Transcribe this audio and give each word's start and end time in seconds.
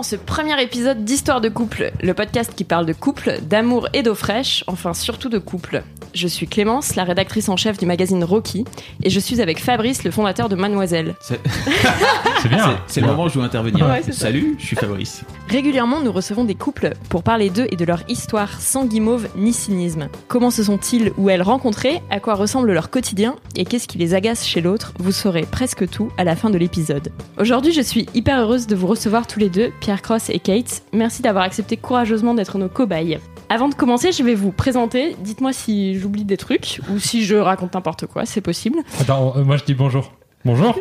Dans 0.00 0.04
ce 0.04 0.16
premier 0.16 0.58
épisode 0.62 1.04
d'Histoire 1.04 1.42
de 1.42 1.50
couple, 1.50 1.92
le 2.02 2.14
podcast 2.14 2.52
qui 2.56 2.64
parle 2.64 2.86
de 2.86 2.94
couple, 2.94 3.34
d'amour 3.42 3.86
et 3.92 4.02
d'eau 4.02 4.14
fraîche, 4.14 4.64
enfin 4.66 4.94
surtout 4.94 5.28
de 5.28 5.36
couple. 5.36 5.82
Je 6.14 6.26
suis 6.26 6.46
Clémence, 6.48 6.96
la 6.96 7.04
rédactrice 7.04 7.50
en 7.50 7.58
chef 7.58 7.76
du 7.76 7.84
magazine 7.84 8.24
Rocky, 8.24 8.64
et 9.02 9.10
je 9.10 9.20
suis 9.20 9.42
avec 9.42 9.60
Fabrice, 9.62 10.02
le 10.02 10.10
fondateur 10.10 10.48
de 10.48 10.56
Mademoiselle. 10.56 11.16
C'est 11.20 11.38
bien. 12.48 12.80
c'est- 12.86 13.02
le 13.02 13.08
moment 13.08 13.24
où 13.24 13.28
je 13.28 13.38
veux 13.38 13.44
intervenir. 13.44 13.86
Ouais, 13.86 14.00
c'est 14.02 14.12
ça. 14.12 14.20
Salut, 14.22 14.56
je 14.58 14.64
suis 14.64 14.74
Fabrice. 14.76 15.20
Régulièrement, 15.50 16.00
nous 16.00 16.12
recevons 16.12 16.44
des 16.44 16.54
couples 16.54 16.94
pour 17.10 17.22
parler 17.22 17.50
d'eux 17.50 17.66
et 17.70 17.76
de 17.76 17.84
leur 17.84 18.00
histoire 18.08 18.58
sans 18.58 18.86
guimauve 18.86 19.28
ni 19.36 19.52
cynisme. 19.52 20.08
Comment 20.28 20.50
se 20.50 20.64
sont-ils 20.64 21.12
ou 21.18 21.28
elles 21.28 21.42
rencontrés? 21.42 22.00
À 22.10 22.20
quoi 22.20 22.36
ressemble 22.36 22.72
leur 22.72 22.88
quotidien? 22.88 23.36
Et 23.54 23.66
qu'est-ce 23.66 23.86
qui 23.86 23.98
les 23.98 24.14
agace 24.14 24.46
chez 24.46 24.62
l'autre? 24.62 24.94
Vous 24.98 25.12
saurez 25.12 25.42
presque 25.42 25.86
tout 25.90 26.10
à 26.16 26.24
la 26.24 26.36
fin 26.36 26.48
de 26.48 26.56
l'épisode. 26.56 27.12
Aujourd'hui, 27.38 27.72
je 27.74 27.82
suis 27.82 28.06
hyper 28.14 28.40
heureuse 28.40 28.66
de 28.66 28.74
vous 28.74 28.86
recevoir 28.86 29.26
tous 29.26 29.38
les 29.38 29.50
deux, 29.50 29.70
Pierre 29.80 29.89
Cross 29.96 30.30
et 30.30 30.38
Kate. 30.38 30.82
Merci 30.92 31.22
d'avoir 31.22 31.44
accepté 31.44 31.76
courageusement 31.76 32.34
d'être 32.34 32.58
nos 32.58 32.68
cobayes. 32.68 33.18
Avant 33.48 33.68
de 33.68 33.74
commencer, 33.74 34.12
je 34.12 34.22
vais 34.22 34.34
vous 34.34 34.52
présenter. 34.52 35.16
Dites-moi 35.20 35.52
si 35.52 35.98
j'oublie 35.98 36.24
des 36.24 36.36
trucs 36.36 36.80
ou 36.90 36.98
si 36.98 37.24
je 37.24 37.34
raconte 37.34 37.74
n'importe 37.74 38.06
quoi, 38.06 38.24
c'est 38.24 38.40
possible. 38.40 38.78
Attends, 39.00 39.34
euh, 39.36 39.44
moi 39.44 39.56
je 39.56 39.64
dis 39.64 39.74
bonjour. 39.74 40.12
Bonjour. 40.44 40.78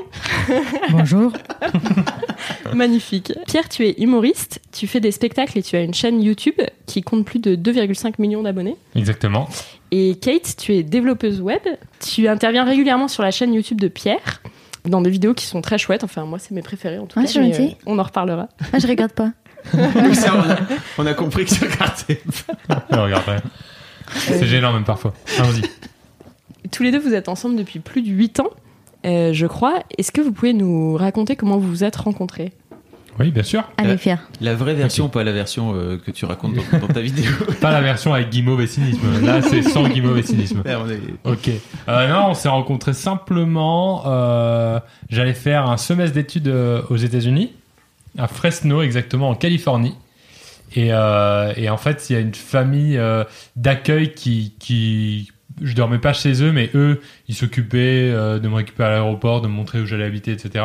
Bonjour. 0.92 1.34
Magnifique. 2.74 3.34
Pierre, 3.46 3.68
tu 3.68 3.86
es 3.86 4.02
humoriste, 4.02 4.62
tu 4.72 4.88
fais 4.88 5.02
des 5.02 5.12
spectacles 5.12 5.58
et 5.58 5.62
tu 5.62 5.76
as 5.76 5.82
une 5.82 5.94
chaîne 5.94 6.22
YouTube 6.22 6.62
qui 6.86 7.02
compte 7.02 7.26
plus 7.26 7.40
de 7.40 7.58
2,5 7.58 8.14
millions 8.20 8.42
d'abonnés. 8.42 8.78
Exactement. 8.96 9.50
Et 9.92 10.16
Kate, 10.16 10.56
tu 10.58 10.76
es 10.76 10.84
développeuse 10.84 11.42
web. 11.42 11.62
Tu 12.00 12.30
interviens 12.30 12.64
régulièrement 12.64 13.10
sur 13.10 13.22
la 13.22 13.32
chaîne 13.32 13.54
YouTube 13.54 13.82
de 13.82 13.90
Pierre 13.90 14.42
dans 14.86 15.02
des 15.02 15.10
vidéos 15.10 15.34
qui 15.34 15.46
sont 15.46 15.62
très 15.62 15.78
chouettes. 15.78 16.04
Enfin, 16.04 16.26
moi, 16.26 16.40
c'est 16.40 16.52
mes 16.52 16.62
préférés 16.62 17.00
en 17.00 17.06
tout 17.06 17.20
Ouais, 17.20 17.26
cas. 17.26 17.40
mais, 17.40 17.60
euh, 17.60 17.68
on 17.86 18.00
en 18.00 18.04
reparlera. 18.04 18.48
Ah, 18.74 18.80
je 18.80 18.88
regarde 18.88 19.12
pas. 19.12 19.32
Ça, 20.14 20.34
on, 20.36 20.50
a, 20.50 20.58
on 21.00 21.06
a 21.06 21.14
compris 21.14 21.46
que 21.46 21.54
tu 21.54 21.66
regardais. 21.66 22.22
Je 22.92 22.98
regarderai. 22.98 23.38
C'est 24.16 24.46
gênant 24.48 24.72
même 24.74 24.86
parfois. 24.86 25.14
Allons-y. 25.38 25.62
Tous 26.72 26.84
les 26.84 26.92
deux, 26.92 27.00
vous 27.00 27.14
êtes 27.14 27.30
ensemble 27.30 27.56
depuis 27.58 27.80
plus 27.80 28.02
de 28.02 28.10
8 28.10 28.40
ans, 28.40 28.50
euh, 29.06 29.34
je 29.34 29.46
crois. 29.48 29.84
Est-ce 29.98 30.12
que 30.12 30.22
vous 30.22 30.32
pouvez 30.32 30.54
nous 30.54 30.96
raconter 30.96 31.36
comment 31.36 31.58
vous 31.58 31.68
vous 31.68 31.84
êtes 31.84 31.96
rencontrés? 31.96 32.54
Oui, 33.20 33.32
bien 33.32 33.44
sûr. 33.44 33.64
Allez, 33.78 33.98
fier. 33.98 34.18
La 34.40 34.56
vraie 34.56 34.76
version, 34.76 35.10
pas 35.10 35.24
la 35.26 35.34
version 35.34 35.74
euh, 35.76 35.98
que 35.98 36.10
tu 36.12 36.24
racontes 36.26 36.54
dans, 36.56 36.80
dans 36.80 36.88
ta 36.88 37.02
vidéo. 37.02 37.30
Pas 37.62 37.72
la 37.72 37.82
version 37.82 38.14
avec 38.14 38.30
guimauve 38.30 38.62
et 38.62 38.68
cynisme. 38.68 39.02
Là, 39.26 39.42
c'est 39.42 39.62
sans 39.62 39.88
guimauve 39.90 40.18
et 40.20 40.24
cynisme. 40.24 40.64
Ok. 41.26 41.50
Euh, 41.90 42.08
non, 42.08 42.28
on 42.30 42.34
s'est 42.34 42.48
rencontrés 42.50 42.94
simplement. 42.94 44.04
euh, 44.06 44.80
J'allais 45.10 45.34
faire 45.34 45.70
un 45.70 45.76
semestre 45.78 46.16
d'études 46.16 46.48
euh, 46.48 46.82
aux 46.90 46.96
États-Unis, 46.96 47.52
à 48.18 48.28
Fresno, 48.30 48.82
exactement, 48.82 49.30
en 49.30 49.36
Californie. 49.36 49.96
Et, 50.76 50.94
euh, 50.94 51.52
et 51.58 51.70
en 51.70 51.78
fait, 51.78 52.10
il 52.10 52.14
y 52.14 52.16
a 52.16 52.20
une 52.20 52.34
famille 52.36 52.98
euh, 52.98 53.24
d'accueil 53.56 54.14
qui, 54.14 54.54
qui. 54.60 55.32
Je 55.62 55.74
dormais 55.76 55.98
pas 55.98 56.14
chez 56.14 56.42
eux, 56.42 56.54
mais 56.54 56.70
eux, 56.74 57.02
ils 57.28 57.36
s'occupaient 57.36 58.10
euh, 58.14 58.40
de 58.40 58.48
me 58.48 58.56
récupérer 58.56 58.88
à 58.88 58.92
l'aéroport, 58.94 59.42
de 59.42 59.48
me 59.48 59.54
montrer 59.54 59.82
où 59.82 59.86
j'allais 59.86 60.06
habiter, 60.06 60.32
etc. 60.32 60.64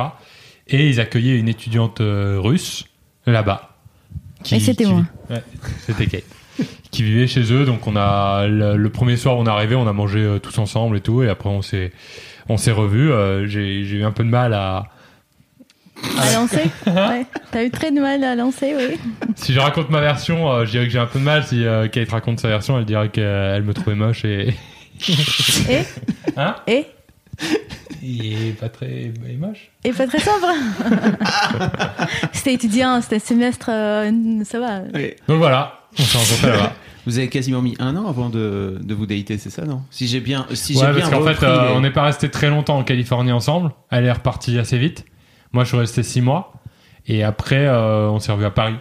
Et 0.69 0.89
ils 0.89 1.01
accueillaient 1.01 1.39
une 1.39 1.49
étudiante 1.49 2.01
euh, 2.01 2.39
russe 2.41 2.87
là-bas. 3.27 3.71
Et 4.51 4.61
c'était 4.61 4.87
moi. 4.87 5.05
Ouais, 5.31 5.43
c'était 5.87 6.07
Kate. 6.07 6.25
qui 6.91 7.03
vivait 7.03 7.27
chez 7.27 7.53
eux. 7.53 7.65
Donc 7.65 7.87
on 7.87 7.97
a 7.97 8.47
le, 8.47 8.77
le 8.77 8.91
premier 8.91 9.17
soir, 9.17 9.37
on 9.37 9.47
est 9.47 9.51
arrivé, 9.51 9.75
on 9.75 9.87
a 9.87 9.93
mangé 9.93 10.21
euh, 10.21 10.39
tous 10.39 10.57
ensemble 10.59 10.97
et 10.97 11.01
tout, 11.01 11.23
et 11.23 11.29
après 11.29 11.49
on 11.49 11.63
s'est 11.63 11.93
on 12.49 12.57
s'est 12.57 12.73
revus. 12.73 13.11
Euh, 13.11 13.47
J'ai 13.47 13.85
j'ai 13.85 13.97
eu 13.99 14.05
un 14.05 14.13
peu 14.13 14.25
de 14.25 14.29
mal 14.29 14.55
à. 14.55 14.87
À 16.19 16.33
lancer 16.35 16.65
Ouais. 16.87 17.25
T'as 17.51 17.65
eu 17.65 17.71
très 17.71 17.91
de 17.91 18.01
mal 18.01 18.23
à 18.25 18.35
lancer, 18.35 18.75
oui. 18.77 18.99
Si 19.37 19.53
je 19.55 19.61
raconte 19.61 19.91
ma 19.91 20.01
version, 20.01 20.51
euh, 20.51 20.65
je 20.67 20.73
dirais 20.73 20.85
que 20.85 20.91
j'ai 20.91 20.99
un 20.99 21.07
peu 21.07 21.19
de 21.19 21.25
mal. 21.25 21.45
Si 21.45 21.65
euh, 21.65 21.89
Kate 21.89 22.11
raconte 22.11 22.41
sa 22.41 22.49
version, 22.49 22.79
elle 22.79 22.85
dirait 22.85 23.09
qu'elle 23.09 23.63
me 23.63 23.73
trouvait 23.73 23.97
moche 23.97 24.25
et. 24.25 24.55
Et 25.09 25.83
Hein 26.37 26.57
Et 26.67 26.87
Il 28.03 28.27
est 28.49 28.53
pas 28.53 28.69
très 28.69 29.13
il 29.25 29.31
est 29.31 29.37
moche. 29.37 29.71
Et 29.85 29.93
pas 29.93 30.07
très 30.07 30.19
sobre 30.21 30.47
C'était 32.33 32.55
étudiant, 32.55 33.01
c'était 33.01 33.19
semestre, 33.19 33.71
euh, 33.71 34.11
ça 34.45 34.61
va. 34.61 34.81
Ouais. 34.93 35.17
Donc 35.29 35.39
voilà, 35.39 35.81
on 35.99 36.03
s'est 36.03 36.19
rencontrés 36.19 36.51
là-bas. 36.51 36.73
Vous 37.07 37.19
avez 37.19 37.29
quasiment 37.29 37.61
mis 37.63 37.75
un 37.79 37.97
an 37.97 38.07
avant 38.09 38.31
de, 38.31 38.79
de 38.83 38.95
vous 38.95 39.07
dater, 39.07 39.37
c'est 39.39 39.51
ça, 39.51 39.65
non? 39.65 39.83
Si 39.91 40.07
j'ai 40.07 40.21
bien, 40.21 40.47
si 40.55 40.75
ouais, 40.77 40.87
j'ai 40.87 40.93
bien 40.93 41.09
parce 41.11 41.11
qu'en 41.11 41.23
fait, 41.35 41.47
euh, 41.47 41.69
les- 41.69 41.75
on 41.75 41.81
n'est 41.81 41.91
pas 41.91 42.03
resté 42.05 42.31
très 42.31 42.49
longtemps 42.49 42.79
en 42.79 42.85
Californie 42.85 43.33
ensemble. 43.33 43.73
Elle 43.91 44.05
est 44.07 44.13
repartie 44.13 44.59
assez 44.59 44.79
vite. 44.79 45.05
Moi, 45.53 45.65
je 45.65 45.69
suis 45.69 45.79
resté 45.79 46.03
six 46.03 46.21
mois. 46.23 46.53
Et 47.07 47.23
après, 47.23 47.67
euh, 47.67 48.09
on 48.09 48.19
s'est 48.21 48.33
revu 48.33 48.47
à 48.47 48.51
Paris. 48.51 48.77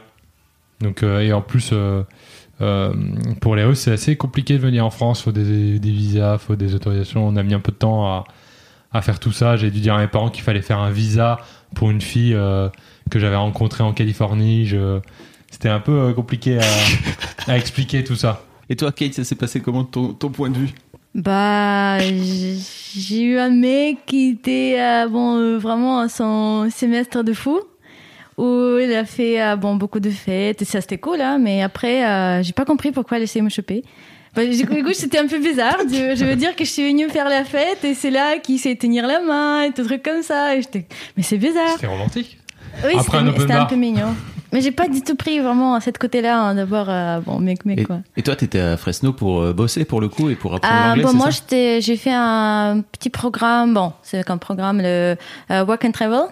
Donc, 0.80 1.04
euh, 1.04 1.20
et 1.20 1.34
en 1.34 1.42
plus, 1.42 1.72
euh, 1.74 2.04
euh, 2.62 2.94
pour 3.42 3.56
les 3.58 3.64
Russes, 3.66 3.80
c'est 3.82 3.92
assez 3.92 4.16
compliqué 4.16 4.54
de 4.54 4.60
venir 4.60 4.86
en 4.86 4.90
France. 4.90 5.22
Faut 5.24 5.34
des, 5.34 5.80
des 5.80 5.92
visas, 5.92 6.38
faut 6.38 6.56
des 6.56 6.76
autorisations. 6.76 7.28
On 7.28 7.36
a 7.36 7.44
mis 7.44 7.54
un 7.54 7.60
peu 7.60 7.74
de 7.74 7.78
temps 7.78 8.06
à, 8.06 8.24
à 8.94 9.02
faire 9.02 9.20
tout 9.20 9.32
ça. 9.32 9.58
J'ai 9.58 9.72
dû 9.72 9.80
dire 9.80 9.96
à 9.96 10.00
mes 10.00 10.08
parents 10.08 10.30
qu'il 10.30 10.44
fallait 10.44 10.62
faire 10.62 10.80
un 10.80 10.92
visa 10.92 11.40
pour 11.76 11.90
une 11.92 12.02
fille 12.02 12.34
euh, 12.34 12.70
que 13.10 13.20
j'avais 13.20 13.36
rencontrée 13.36 13.84
en 13.84 13.94
Californie. 13.94 14.66
Je... 14.66 15.00
C'était 15.52 15.70
un 15.70 15.80
peu 15.80 15.92
euh, 15.92 16.14
compliqué 16.14 16.60
à, 16.60 16.64
à 17.52 17.58
expliquer 17.58 18.04
tout 18.04 18.16
ça. 18.16 18.44
Et 18.70 18.76
toi, 18.76 18.92
Kate, 18.92 19.14
ça 19.14 19.24
s'est 19.24 19.36
passé 19.36 19.60
comment 19.60 19.84
de 19.84 19.88
ton, 19.88 20.14
ton 20.14 20.30
point 20.30 20.50
de 20.50 20.58
vue? 20.58 20.70
Bah, 21.16 22.00
j'ai 22.00 23.22
eu 23.22 23.38
un 23.38 23.52
mec 23.52 24.00
qui 24.08 24.30
était 24.30 24.78
euh, 24.80 25.08
bon, 25.08 25.38
euh, 25.38 25.58
vraiment 25.60 26.00
à 26.00 26.10
son 26.10 26.70
semestre 26.72 27.24
de 27.24 27.34
fou, 27.34 27.60
où 28.38 28.78
il 28.82 28.92
a 28.96 29.06
fait 29.06 29.40
euh, 29.40 29.56
bon, 29.56 29.76
beaucoup 29.76 30.00
de 30.00 30.10
fêtes, 30.10 30.64
et 30.64 30.66
ça 30.66 30.82
c'était 30.82 30.98
cool, 30.98 31.22
hein, 31.22 31.38
mais 31.38 31.62
après, 31.62 32.04
euh, 32.04 32.42
j'ai 32.42 32.54
pas 32.54 32.66
compris 32.66 32.92
pourquoi 32.92 33.20
il 33.20 33.24
essayait 33.24 33.42
de 33.42 33.46
me 33.46 33.52
choper. 33.52 33.84
Bah, 34.36 34.46
du 34.46 34.66
coup, 34.66 34.74
du 34.74 34.84
coup, 34.84 34.94
c'était 34.94 35.20
un 35.20 35.28
peu 35.28 35.40
bizarre. 35.40 35.78
Je, 35.88 36.16
je 36.16 36.26
veux 36.26 36.36
dire 36.36 36.56
que 36.56 36.66
je 36.66 36.70
suis 36.70 36.88
venue 36.88 37.08
faire 37.10 37.30
la 37.30 37.44
fête 37.44 37.84
et 37.84 37.94
c'est 37.94 38.10
là 38.10 38.40
qu'il 38.40 38.60
sait 38.60 38.76
tenir 38.76 39.06
la 39.06 39.20
main 39.20 39.62
et 39.64 39.72
tout 39.72 39.84
truc 39.84 40.02
comme 40.04 40.24
ça. 40.24 40.56
Et 40.56 40.62
j'étais, 40.62 40.86
mais 41.16 41.24
c'est 41.24 41.38
bizarre. 41.38 41.74
C'était 41.76 41.88
romantique. 41.88 42.40
Oui, 42.84 42.94
un 42.98 43.04
c'était 43.04 43.54
un 43.54 43.66
peu 43.66 43.76
mignon. 43.76 44.16
Mais 44.52 44.62
j'ai 44.62 44.72
pas 44.72 44.88
du 44.88 45.02
tout 45.02 45.16
pris 45.16 45.40
vraiment 45.40 45.74
à 45.74 45.82
cette 45.82 45.98
côté-là 45.98 46.40
hein, 46.40 46.56
d'avoir 46.56 46.88
euh, 46.88 47.20
bon 47.22 47.40
mec 47.40 47.66
mec 47.66 47.80
et, 47.80 47.84
quoi. 47.86 48.00
et 48.16 48.22
toi, 48.22 48.36
t'étais 48.36 48.60
à 48.60 48.78
Fresno 48.78 49.12
pour 49.12 49.42
euh, 49.42 49.52
bosser 49.52 49.84
pour 49.84 50.00
le 50.00 50.10
coup 50.10 50.30
et 50.30 50.36
pour 50.36 50.54
apprendre 50.54 50.76
Ah, 50.80 50.88
l'anglais, 50.90 51.04
bon, 51.06 51.14
moi, 51.14 51.30
j'ai 51.50 51.98
fait 51.98 52.14
un 52.14 52.82
petit 52.92 53.10
programme. 53.10 53.74
Bon, 53.74 53.94
c'est 54.04 54.30
un 54.30 54.38
programme, 54.38 54.78
le 54.80 55.16
euh, 55.50 55.66
Work 55.66 55.86
and 55.86 55.92
Travel. 55.92 56.26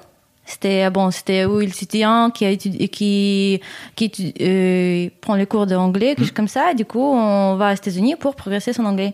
C'était 0.51 0.89
bon, 0.89 1.11
c'était 1.11 1.45
où 1.45 1.59
l'étudiant 1.59 2.29
qui 2.29 2.45
a 2.45 2.49
étudié, 2.49 2.87
qui 2.89 3.61
qui 3.95 4.33
euh, 4.41 5.09
prend 5.21 5.35
les 5.35 5.45
cours 5.45 5.65
d'anglais, 5.65 6.09
quelque 6.15 6.19
chose 6.25 6.31
comme 6.31 6.47
ça. 6.47 6.71
Et 6.71 6.75
du 6.75 6.85
coup, 6.85 7.01
on 7.01 7.55
va 7.55 7.71
aux 7.71 7.75
États-Unis 7.75 8.15
pour 8.19 8.35
progresser 8.35 8.73
son 8.73 8.85
anglais. 8.85 9.13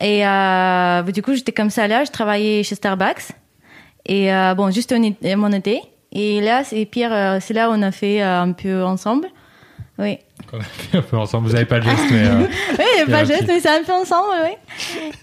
Et 0.00 0.26
euh, 0.26 1.02
du 1.02 1.22
coup, 1.22 1.34
j'étais 1.34 1.52
comme 1.52 1.70
ça 1.70 1.86
là. 1.86 2.04
Je 2.04 2.10
travaillais 2.10 2.62
chez 2.62 2.74
Starbucks. 2.74 3.28
Et 4.06 4.32
euh, 4.32 4.54
bon, 4.54 4.70
juste 4.72 4.92
mon 5.36 5.52
été. 5.52 5.82
Et 6.12 6.40
là, 6.40 6.64
c'est 6.64 6.84
Pierre, 6.86 7.12
euh, 7.12 7.38
c'est 7.40 7.54
là 7.54 7.70
où 7.70 7.72
on 7.74 7.82
a 7.82 7.92
fait 7.92 8.20
euh, 8.22 8.40
un 8.42 8.52
peu 8.52 8.82
ensemble. 8.82 9.28
Oui. 9.98 10.18
qu'on 10.50 10.58
a 10.58 10.62
fait 10.62 10.96
un 10.98 11.02
peu 11.02 11.16
ensemble. 11.18 11.46
Vous 11.48 11.54
avez 11.54 11.66
pas 11.66 11.76
le 11.78 11.84
geste, 11.84 12.04
mais. 12.10 12.24
euh, 12.26 12.46
Oui, 12.78 13.10
pas 13.12 13.24
juste, 13.24 13.40
petit- 13.40 13.46
mais 13.46 13.60
c'est 13.60 13.68
un 13.68 13.82
peu 13.84 13.92
ensemble, 13.92 14.28
oui. 14.42 14.50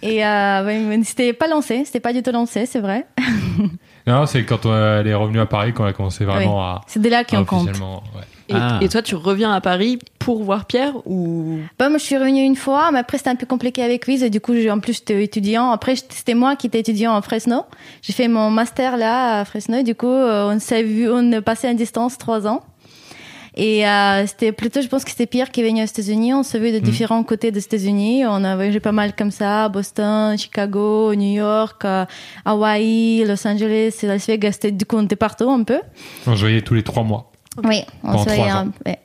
Et 0.03 0.23
euh, 0.25 0.63
ouais, 0.65 0.99
c'était 1.03 1.33
pas 1.33 1.47
lancé, 1.47 1.83
c'était 1.83 1.99
pas 1.99 2.13
du 2.13 2.21
tout 2.21 2.31
lancé, 2.31 2.65
c'est 2.67 2.79
vrai. 2.79 3.05
Non, 4.07 4.25
c'est 4.25 4.43
quand 4.45 4.65
on- 4.65 4.73
elle 4.73 5.07
est 5.07 5.13
revenue 5.13 5.39
à 5.39 5.45
Paris 5.45 5.73
qu'on 5.73 5.85
a 5.85 5.93
commencé 5.93 6.23
vraiment 6.25 6.63
à. 6.63 6.81
C'est 6.87 7.01
de 7.01 7.09
là 7.09 7.23
qu'on 7.23 7.43
compte. 7.45 7.67
ouais. 7.67 8.23
Et, 8.49 8.53
Ah. 8.55 8.79
et 8.81 8.87
toi, 8.87 9.01
tu 9.01 9.15
reviens 9.15 9.51
à 9.51 9.59
Paris 9.59 9.99
pour 10.19 10.41
voir 10.41 10.63
Pierre 10.63 10.93
ou? 11.05 11.57
Bah, 11.77 11.89
moi, 11.89 11.97
je 11.97 12.03
suis 12.05 12.17
revenue 12.17 12.43
une 12.43 12.55
fois, 12.55 12.91
mais 12.93 12.99
après, 12.99 13.17
c'était 13.17 13.29
un 13.29 13.35
peu 13.35 13.45
compliqué 13.45 13.83
avec 13.83 14.07
Wiz, 14.07 14.23
et 14.23 14.29
du 14.29 14.39
coup, 14.39 14.53
en 14.69 14.79
plus, 14.79 14.93
j'étais 14.93 15.21
étudiant. 15.21 15.69
Après, 15.71 15.95
c'était 15.97 16.33
moi 16.33 16.55
qui 16.55 16.67
étais 16.67 16.79
étudiant 16.79 17.13
à 17.13 17.21
Fresno. 17.21 17.63
J'ai 18.01 18.13
fait 18.13 18.29
mon 18.29 18.49
master 18.49 18.95
là, 18.95 19.41
à 19.41 19.45
Fresno, 19.45 19.79
et 19.79 19.83
du 19.83 19.95
coup, 19.95 20.07
euh, 20.07 20.49
on 20.55 20.59
s'est 20.59 20.83
vu, 20.83 21.09
on 21.11 21.29
est 21.33 21.41
passé 21.41 21.67
à 21.67 21.73
distance 21.73 22.17
trois 22.17 22.47
ans. 22.47 22.63
Et 23.59 23.87
euh, 23.87 24.27
c'était 24.27 24.51
plutôt, 24.51 24.81
je 24.83 24.87
pense 24.87 25.03
que 25.03 25.09
c'était 25.09 25.25
Pierre 25.25 25.49
qui 25.49 25.61
est 25.61 25.63
venu 25.67 25.81
aux 25.81 25.85
États-Unis. 25.85 26.31
On 26.35 26.43
se 26.43 26.59
vu 26.59 26.71
de 26.71 26.77
différents 26.77 27.23
côtés 27.23 27.49
des 27.51 27.59
États-Unis. 27.63 28.23
On 28.27 28.43
a 28.43 28.55
voyagé 28.55 28.79
pas 28.79 28.91
mal 28.91 29.15
comme 29.15 29.31
ça, 29.31 29.67
Boston, 29.67 30.37
Chicago, 30.37 31.15
New 31.15 31.33
York, 31.33 31.83
euh, 31.83 32.05
Hawaï, 32.45 33.25
Los 33.27 33.47
Angeles, 33.47 33.97
Las 34.03 34.27
Vegas. 34.27 34.59
Du 34.71 34.85
coup, 34.85 34.97
on 34.97 35.05
était 35.05 35.15
partout 35.15 35.49
un 35.49 35.63
peu. 35.63 35.79
On 36.27 36.35
se 36.35 36.41
voyait 36.41 36.61
tous 36.61 36.75
les 36.75 36.83
trois 36.83 37.01
mois. 37.03 37.31
Oui, 37.63 37.81
on 38.03 38.11
Pendant 38.11 38.23
se 38.23 38.29
voyait. 38.29 38.49
un- 38.51 38.71
ouais. 38.85 38.99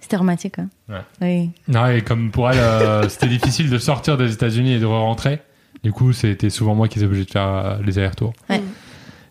C'était 0.00 0.16
romantique. 0.16 0.58
Hein. 0.58 0.68
Ouais. 0.88 1.00
Oui. 1.20 1.50
Non, 1.68 1.86
et 1.88 2.00
comme 2.00 2.30
pour 2.30 2.48
elle, 2.50 2.58
euh, 2.58 3.06
c'était 3.10 3.28
difficile 3.28 3.68
de 3.68 3.76
sortir 3.78 4.16
des 4.16 4.32
États-Unis 4.32 4.72
et 4.72 4.78
de 4.78 4.86
rentrer. 4.86 5.40
Du 5.84 5.92
coup, 5.92 6.12
c'était 6.14 6.48
souvent 6.48 6.74
moi 6.74 6.88
qui 6.88 6.98
étais 6.98 7.06
obligé 7.06 7.24
de 7.26 7.30
faire 7.30 7.48
euh, 7.48 7.76
les 7.84 7.98
allers-retours. 7.98 8.32
Ouais. 8.48 8.62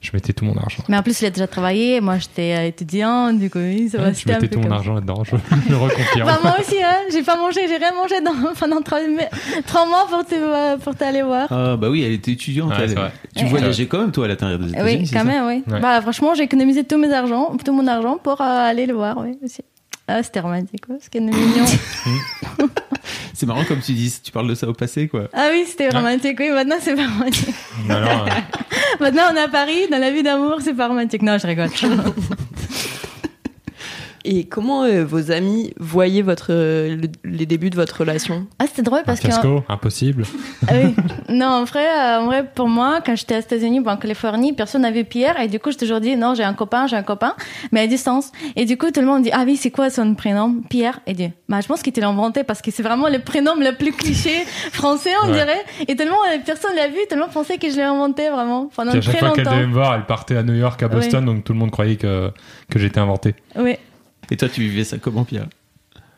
Je 0.02 0.10
mettais 0.14 0.34
tout 0.34 0.46
mon 0.46 0.58
argent. 0.58 0.84
Mais 0.90 0.98
en 0.98 1.04
plus, 1.04 1.22
il 1.22 1.28
a 1.28 1.30
déjà 1.30 1.46
travaillé. 1.46 2.02
Moi, 2.02 2.18
j'étais 2.18 2.56
euh, 2.58 2.66
étudiante. 2.68 3.38
Du 3.38 3.52
coup, 3.52 3.60
oui, 3.60 3.88
ça 3.88 4.00
va. 4.00 4.06
Ouais, 4.06 4.14
je 4.14 4.18
c'était 4.18 4.32
un 4.32 4.36
mettais 4.40 4.48
peu 4.48 4.54
tout 4.56 4.60
mon 4.62 4.64
comme- 4.64 4.74
argent 4.74 4.94
là-dedans, 4.96 5.24
je 5.24 5.36
le 5.70 5.78
reconfirme. 5.78 6.26
Bah, 6.28 6.40
moi 6.44 6.56
aussi, 6.60 6.82
hein. 6.84 6.96
J'ai 7.12 7.22
pas 7.22 7.36
mangé, 7.38 7.62
j'ai 7.68 7.78
rien 7.78 7.94
mangé 7.94 8.16
dans- 8.20 8.54
pendant 8.60 8.82
trois, 8.82 9.00
trois 9.68 9.86
mois 9.86 10.08
pour 10.10 10.26
te- 10.26 10.34
euh, 10.36 10.78
pour 10.78 10.96
t'aller 10.96 11.22
voir. 11.22 11.48
Ah 11.52 11.78
bah 11.78 11.90
oui, 11.92 12.02
elle 12.02 12.14
était 12.14 12.32
étudiante. 12.32 12.72
Ouais, 12.72 12.86
elle. 12.86 12.96
Tu 13.36 13.44
Ouais. 13.44 13.50
voyageais 13.52 13.86
quand 13.86 14.00
même 14.00 14.12
toi 14.12 14.26
à 14.26 14.28
l'intérieur 14.30 14.58
des 14.58 14.70
États-Unis. 14.70 15.02
Oui, 15.04 15.10
quand 15.14 15.24
même, 15.24 15.46
oui. 15.46 15.64
Ouais. 15.72 15.80
Bah, 15.80 16.02
franchement, 16.02 16.34
j'ai 16.34 16.44
économisé 16.44 16.84
tout, 16.84 16.98
mes 16.98 17.14
argent, 17.14 17.56
tout 17.64 17.72
mon 17.72 17.86
argent 17.86 18.18
pour 18.18 18.42
euh, 18.42 18.70
aller 18.70 18.88
le 18.88 18.96
voir, 18.96 19.18
oui, 19.20 19.38
aussi. 19.44 19.62
Ah, 20.08 20.24
c'était 20.24 20.40
romantique, 20.40 20.84
quoi. 20.88 20.96
C'était 21.00 21.20
mignon. 21.20 21.36
C'est 23.34 23.46
marrant 23.46 23.64
comme 23.66 23.80
tu 23.82 23.94
dis, 23.94 24.14
tu 24.24 24.32
parles 24.32 24.48
de 24.48 24.56
ça 24.56 24.68
au 24.68 24.74
passé 24.74 25.08
quoi. 25.08 25.28
ah 25.34 25.50
oui, 25.52 25.64
c'était 25.68 25.90
romantique, 25.90 26.38
oui. 26.40 26.50
Maintenant, 26.50 26.76
c'est 26.82 26.96
pas 26.96 27.08
romantique. 27.08 27.56
Euh, 27.90 28.06
Maintenant, 29.00 29.24
on 29.32 29.36
est 29.36 29.42
à 29.42 29.48
Paris, 29.48 29.88
dans 29.92 29.98
la 29.98 30.12
vie 30.12 30.22
d'amour, 30.24 30.58
c'est 30.62 30.74
pas 30.74 30.88
romantique. 30.88 31.22
Non, 31.24 31.38
je 31.38 31.48
rigole. 31.48 31.70
Et 34.24 34.46
comment 34.46 34.84
euh, 34.84 35.04
vos 35.04 35.32
amis 35.32 35.74
voyaient 35.80 36.22
votre, 36.22 36.48
euh, 36.52 36.96
le- 36.96 37.08
les 37.24 37.46
débuts 37.48 37.72
de 37.72 37.76
votre 37.76 37.98
relation? 38.02 38.46
Ah, 38.60 38.66
c'était 38.68 38.84
drôle 38.84 39.00
un 39.00 39.04
parce 39.04 39.20
que. 39.20 39.28
fiasco, 39.28 39.64
impossible. 39.68 40.24
Ah 40.68 40.74
oui. 40.76 40.96
Non, 41.30 41.48
en 41.48 41.64
vrai, 41.64 41.86
euh, 41.88 42.20
en 42.20 42.26
vrai, 42.28 42.46
pour 42.54 42.68
moi, 42.68 43.00
quand 43.04 43.16
j'étais 43.16 43.38
aux 43.38 43.40
États-Unis 43.40 43.80
ou 43.80 43.88
en 43.88 43.98
Californie, 43.98 44.54
personne 44.54 44.84
n'avait 44.84 45.04
Pierre. 45.06 45.40
Et 45.40 45.48
du 45.48 45.60
coup, 45.60 45.72
j'ai 45.72 45.78
toujours 45.78 46.00
dit, 46.00 46.16
non, 46.16 46.36
j'ai 46.36 46.44
un 46.44 46.54
copain, 46.54 46.86
j'ai 46.86 46.96
un 46.98 47.02
copain, 47.04 47.34
mais 47.72 47.82
à 47.82 47.88
distance. 47.88 48.32
Et 48.56 48.66
du 48.66 48.78
coup, 48.78 48.92
tout 48.92 49.02
le 49.02 49.08
monde 49.08 49.24
dit, 49.24 49.32
ah 49.34 49.44
oui, 49.46 49.56
c'est 49.58 49.72
quoi 49.72 49.90
son 49.90 50.14
prénom? 50.14 50.62
Pierre. 50.70 51.00
Et 51.08 51.14
dit, 51.14 51.32
bah, 51.50 51.60
je 51.62 51.68
pense 51.68 51.82
qu'il 51.82 51.94
te 51.94 52.00
l'a 52.00 52.10
inventé 52.10 52.44
parce 52.44 52.62
que 52.62 52.70
c'est 52.70 52.84
vraiment 52.84 53.08
le 53.10 53.20
prénom 53.20 53.54
le 53.58 53.76
plus 53.76 53.92
cliché 53.92 54.44
français, 54.72 55.10
on 55.24 55.28
Ouais. 55.30 55.34
dirait. 55.34 55.64
Et 55.88 55.96
tellement, 55.96 56.18
euh, 56.32 56.38
personne 56.46 56.76
l'a 56.76 56.90
vu, 56.90 56.98
tellement 57.10 57.28
pensait 57.30 57.58
que 57.58 57.70
je 57.72 57.76
l'ai 57.76 57.82
inventé 57.82 58.30
vraiment 58.30 58.70
pendant 58.76 58.92
Puis 58.92 59.00
à 59.00 59.02
chaque 59.02 59.16
très 59.16 59.20
fois 59.20 59.32
qu'elle 59.32 59.46
longtemps. 59.46 59.58
devait 59.58 59.68
me 59.68 59.74
voir, 59.74 59.96
elle 59.96 60.06
partait 60.06 60.38
à 60.38 60.44
New 60.44 60.54
York, 60.56 60.84
à 60.84 60.88
Boston, 60.90 61.26
donc 61.26 61.44
tout 61.44 61.54
le 61.54 61.60
monde 61.60 61.72
croyait 61.72 61.96
que, 61.96 62.30
que 62.70 62.78
j'étais 62.78 63.00
inventé. 63.00 63.34
Oui. 63.58 63.78
Et 64.32 64.38
toi 64.38 64.50
tu 64.50 64.62
vivais 64.62 64.84
ça 64.84 64.98
comment 64.98 65.24
Pierre? 65.26 65.48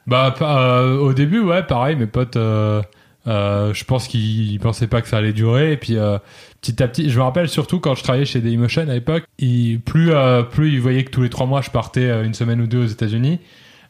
Bah, 0.07 0.33
pas- 0.37 0.79
euh, 0.81 0.97
au 0.97 1.13
début, 1.13 1.39
ouais, 1.39 1.63
pareil, 1.63 1.95
mes 1.95 2.07
potes, 2.07 2.35
euh, 2.35 2.81
euh, 3.25 3.73
je 3.73 3.83
pense 3.85 4.07
qu'ils 4.09 4.59
pensaient 4.59 4.87
pas 4.87 5.01
que 5.01 5.07
ça 5.07 5.17
allait 5.17 5.31
durer. 5.31 5.71
Et 5.71 5.77
puis, 5.77 5.95
euh, 5.97 6.17
petit 6.61 6.83
à 6.83 6.89
petit, 6.89 7.09
je 7.09 7.17
me 7.17 7.23
rappelle 7.23 7.47
surtout 7.47 7.79
quand 7.79 7.95
je 7.95 8.03
travaillais 8.03 8.25
chez 8.25 8.41
Dailymotion 8.41 8.81
à 8.81 8.93
l'époque, 8.93 9.23
plus, 9.37 10.11
euh, 10.11 10.43
plus 10.43 10.73
ils 10.73 10.81
voyaient 10.81 11.05
que 11.05 11.11
tous 11.11 11.21
les 11.21 11.29
trois 11.29 11.45
mois, 11.45 11.61
je 11.61 11.69
partais 11.69 12.09
euh, 12.09 12.25
une 12.25 12.33
semaine 12.33 12.59
ou 12.59 12.67
deux 12.67 12.83
aux 12.83 12.87
États-Unis, 12.87 13.39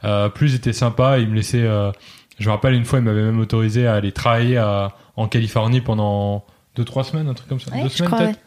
euh, 0.04 0.30
plus 0.30 0.52
ils 0.54 0.56
étaient 0.58 0.72
sympas, 0.74 1.18
ils 1.18 1.28
me 1.28 1.36
laissaient. 1.36 1.64
euh, 1.64 1.92
je 2.40 2.46
me 2.48 2.52
rappelle 2.52 2.74
une 2.76 2.86
fois, 2.86 3.00
ils 3.00 3.06
m'avaient 3.06 3.24
même 3.24 3.40
autorisé 3.40 3.88
à 3.88 3.96
aller 3.96 4.12
travailler 4.12 4.58
à- 4.58 4.92
en 5.16 5.28
Californie 5.28 5.82
pendant 5.82 6.46
deux, 6.76 6.86
trois 6.86 7.04
semaines, 7.04 7.28
un 7.28 7.34
truc 7.34 7.50
comme 7.50 7.60
ça. 7.60 7.72
Ouais, 7.72 7.82
deux 7.82 7.90
je 7.90 7.94
semaines 7.96 8.12
peut-être. 8.12 8.40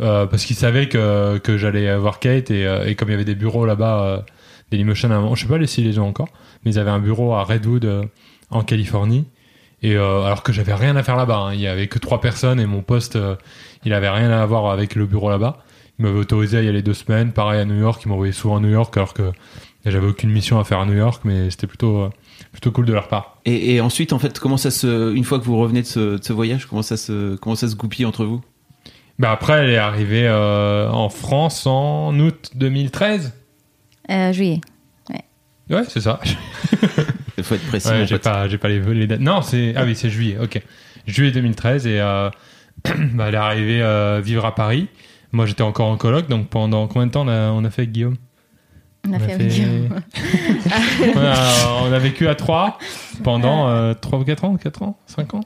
Euh, 0.00 0.26
parce 0.26 0.44
qu'ils 0.44 0.56
savaient 0.56 0.88
que, 0.88 1.38
que 1.38 1.56
j'allais 1.58 1.94
voir 1.96 2.18
Kate 2.18 2.50
et, 2.50 2.66
et 2.86 2.94
comme 2.96 3.08
il 3.08 3.12
y 3.12 3.14
avait 3.14 3.24
des 3.24 3.34
bureaux 3.34 3.64
là-bas, 3.66 4.02
euh, 4.02 4.18
Dailymotion, 4.72 5.10
à 5.10 5.14
un 5.14 5.20
moment, 5.20 5.34
je 5.34 5.46
sais 5.46 5.58
pas 5.58 5.66
si 5.66 5.82
les 5.82 5.92
gens 5.92 6.08
encore, 6.08 6.28
mais 6.64 6.72
ils 6.72 6.78
avaient 6.78 6.90
un 6.90 6.98
bureau 6.98 7.34
à 7.34 7.44
Redwood 7.44 7.84
euh, 7.84 8.04
en 8.50 8.62
Californie. 8.62 9.26
Et 9.82 9.96
euh, 9.96 10.22
alors 10.22 10.42
que 10.42 10.52
j'avais 10.52 10.74
rien 10.74 10.96
à 10.96 11.02
faire 11.02 11.16
là-bas, 11.16 11.38
hein. 11.38 11.54
il 11.54 11.60
y 11.60 11.66
avait 11.66 11.88
que 11.88 11.98
trois 11.98 12.20
personnes 12.20 12.58
et 12.58 12.66
mon 12.66 12.82
poste, 12.82 13.16
euh, 13.16 13.36
il 13.84 13.92
avait 13.92 14.08
rien 14.08 14.30
à 14.30 14.44
voir 14.46 14.70
avec 14.70 14.94
le 14.94 15.06
bureau 15.06 15.30
là-bas. 15.30 15.58
Ils 15.98 16.06
m'avaient 16.06 16.18
autorisé 16.18 16.58
à 16.58 16.62
y 16.62 16.68
aller 16.68 16.82
deux 16.82 16.94
semaines, 16.94 17.32
pareil 17.32 17.60
à 17.60 17.64
New 17.64 17.78
York, 17.78 18.00
ils 18.04 18.08
m'envoyaient 18.08 18.32
souvent 18.32 18.56
à 18.56 18.60
New 18.60 18.70
York 18.70 18.96
alors 18.96 19.12
que 19.12 19.30
j'avais 19.84 20.06
aucune 20.06 20.30
mission 20.30 20.58
à 20.58 20.64
faire 20.64 20.78
à 20.78 20.86
New 20.86 20.96
York, 20.96 21.22
mais 21.24 21.50
c'était 21.50 21.66
plutôt 21.66 22.08
plutôt 22.52 22.70
cool 22.70 22.86
de 22.86 22.92
leur 22.92 23.08
part. 23.08 23.38
et, 23.44 23.74
et 23.74 23.80
ensuite 23.80 24.12
en 24.12 24.18
fait 24.18 24.38
comment 24.38 24.56
ça 24.56 24.70
se, 24.70 25.12
une 25.14 25.24
fois 25.24 25.38
que 25.38 25.44
vous 25.44 25.58
revenez 25.58 25.82
de 25.82 25.86
ce, 25.86 26.16
de 26.16 26.22
ce 26.22 26.32
voyage, 26.32 26.66
comment 26.66 26.82
ça 26.82 26.96
se, 26.96 27.36
comment 27.36 27.56
ça 27.56 27.68
se 27.68 27.76
goupille 27.76 28.06
entre 28.06 28.24
vous? 28.24 28.40
Bah 29.18 29.30
après, 29.30 29.52
elle 29.52 29.70
est 29.70 29.76
arrivée 29.76 30.26
euh, 30.26 30.88
en 30.88 31.08
France 31.08 31.66
en 31.66 32.18
août 32.18 32.50
2013. 32.54 33.32
Euh, 34.10 34.32
juillet. 34.32 34.60
Ouais, 35.70 35.84
c'est 35.88 36.00
ça. 36.00 36.20
Il 37.38 37.44
faut 37.44 37.54
être 37.54 37.66
précis. 37.68 37.88
Ouais, 37.88 38.06
j'ai 38.06 38.18
pas, 38.18 38.46
j'ai 38.48 38.58
pas 38.58 38.68
les, 38.68 38.80
les 38.80 39.06
dates. 39.06 39.20
Non, 39.20 39.40
c'est 39.42 39.72
ah 39.76 39.84
oui, 39.84 39.94
c'est 39.96 40.10
juillet. 40.10 40.36
Ok, 40.40 40.60
juillet 41.06 41.30
2013 41.30 41.86
et 41.86 42.00
euh, 42.00 42.28
bah, 42.84 43.26
elle 43.28 43.34
est 43.34 43.38
arrivée 43.38 43.80
euh, 43.82 44.20
vivre 44.22 44.44
à 44.44 44.54
Paris. 44.54 44.88
Moi, 45.30 45.46
j'étais 45.46 45.62
encore 45.62 45.88
en 45.88 45.96
coloc, 45.96 46.28
donc 46.28 46.48
pendant 46.48 46.86
combien 46.88 47.06
de 47.06 47.12
temps 47.12 47.22
on 47.24 47.28
a, 47.28 47.50
on 47.52 47.64
a 47.64 47.70
fait 47.70 47.82
avec 47.82 47.92
Guillaume? 47.92 48.16
On 49.08 49.12
a 49.14 49.18
fait, 49.18 49.32
avec 49.32 49.48
Guillaume. 49.48 49.88
on, 51.14 51.18
a, 51.20 51.82
on 51.84 51.92
a 51.92 51.98
vécu 51.98 52.28
à 52.28 52.34
3 52.34 52.78
pendant 53.24 53.68
euh, 53.68 53.94
3 53.94 54.18
ou 54.18 54.24
4 54.24 54.44
ans, 54.44 54.56
4 54.56 54.82
ans, 54.82 54.98
5 55.06 55.34
ans, 55.34 55.40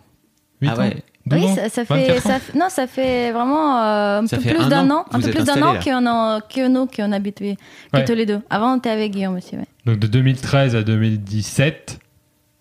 8 0.60 0.68
Ah 0.68 0.74
ans. 0.74 0.78
ouais. 0.80 0.90
12 0.90 1.02
Oui, 1.30 1.48
ça, 1.54 1.68
ça 1.68 1.82
24 1.84 1.88
fait, 2.14 2.20
ça, 2.20 2.38
non, 2.54 2.68
ça 2.68 2.86
fait 2.86 3.32
vraiment 3.32 3.78
euh, 3.82 4.20
un 4.20 4.26
Ça 4.26 4.36
peu 4.36 4.42
plus 4.44 4.60
un 4.62 4.68
d'un 4.68 4.90
an 4.90 5.04
un 5.10 5.20
peu 5.20 5.30
plus 5.30 5.44
d'un 5.44 5.60
an 5.62 5.74
qu'on 5.74 6.40
que 6.48 6.68
nous, 6.68 6.86
qu'on 6.86 7.10
a 7.12 7.16
habitué, 7.16 7.56
que 7.92 7.98
Ouais. 7.98 8.04
tous 8.04 8.14
les 8.14 8.26
deux. 8.26 8.40
Avant, 8.48 8.74
on 8.74 8.78
était 8.78 8.90
avec 8.90 9.12
Guillaume 9.12 9.36
aussi, 9.36 9.56
ouais. 9.56 9.64
Donc 9.86 9.98
de 9.98 10.06
2013 10.06 10.76
à 10.76 10.82
2017, 10.82 11.98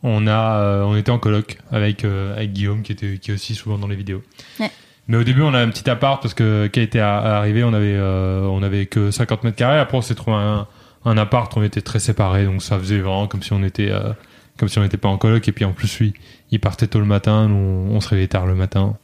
on 0.04 0.28
a, 0.28 0.32
euh, 0.60 0.84
on 0.84 0.96
était 0.96 1.12
en 1.12 1.20
coloc 1.20 1.58
avec 1.72 2.06
euh, 2.06 2.36
avec 2.36 2.54
Guillaume 2.54 2.82
qui 2.84 2.92
était 2.92 3.18
qui 3.18 3.32
est 3.32 3.34
aussi 3.36 3.56
souvent 3.56 3.78
dans 3.78 3.88
les 3.88 3.96
vidéos. 3.96 4.22
Ouais. 4.60 4.72
Mais 5.08 5.18
au 5.18 5.24
début, 5.24 5.42
on 5.44 5.54
a 5.54 5.60
un 5.60 5.70
petit 5.70 5.88
appart 5.90 6.22
parce 6.22 6.34
que 6.34 6.68
qui 6.68 6.80
était 6.80 7.00
à- 7.00 7.38
arrivé, 7.38 7.64
on 7.64 7.74
avait 7.74 7.94
euh, 7.96 8.42
on 8.48 8.64
avait 8.64 8.88
que 8.88 9.12
50 9.12 9.44
mètres 9.44 9.58
carrés. 9.58 9.78
Après, 9.80 9.98
on 9.98 10.02
s'est 10.02 10.16
trouvé 10.16 10.38
un, 10.38 10.68
un 11.06 11.18
appart, 11.18 11.56
on 11.56 11.64
était 11.64 11.82
très 11.82 12.00
séparés, 12.00 12.46
donc 12.46 12.64
ça 12.64 12.80
faisait 12.80 12.98
vraiment 13.00 13.28
comme 13.28 13.44
si 13.44 13.54
on 13.54 13.64
était 13.64 13.92
euh, 13.92 14.14
comme 14.57 14.69
si 14.69 14.80
on 14.80 14.84
n'était 14.84 14.98
pas 14.98 15.10
en 15.10 15.18
coloc. 15.18 15.48
Et 15.48 15.52
puis 15.52 15.66
en 15.66 15.74
plus, 15.74 16.00
lui, 16.00 16.13
il 16.52 16.60
partait 16.60 16.88
tôt 16.88 17.00
le 17.00 17.06
matin, 17.06 17.48
nous, 17.48 17.90
on, 17.92 18.02
se 18.02 18.10
réveillait 18.10 18.28
tard 18.28 18.46
le 18.46 18.56
matin. 18.56 18.98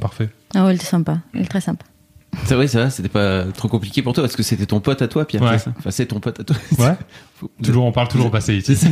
Parfait. 0.00 0.28
Ah 0.54 0.64
ouais, 0.64 0.72
il 0.72 0.76
était 0.76 0.84
sympa, 0.84 1.18
il 1.34 1.42
est 1.42 1.46
très 1.46 1.60
sympa. 1.60 1.84
C'est 2.44 2.54
vrai, 2.54 2.68
ça 2.68 2.80
va, 2.80 2.90
c'était 2.90 3.08
pas 3.08 3.44
trop 3.44 3.68
compliqué 3.68 4.02
pour 4.02 4.12
toi 4.12 4.22
parce 4.22 4.36
que 4.36 4.42
c'était 4.42 4.66
ton 4.66 4.80
pote 4.80 5.00
à 5.00 5.08
toi, 5.08 5.26
Pierre. 5.26 5.42
Ouais. 5.42 5.58
ça 5.58 5.72
Enfin, 5.78 5.90
c'est 5.90 6.06
ton 6.06 6.20
pote 6.20 6.38
à 6.40 6.44
toi. 6.44 6.56
Ouais. 6.78 6.94
Faut- 7.34 7.50
toujours, 7.62 7.84
on 7.86 7.92
parle 7.92 8.08
toujours 8.08 8.26
au 8.26 8.30
passé 8.30 8.56
ici. 8.56 8.76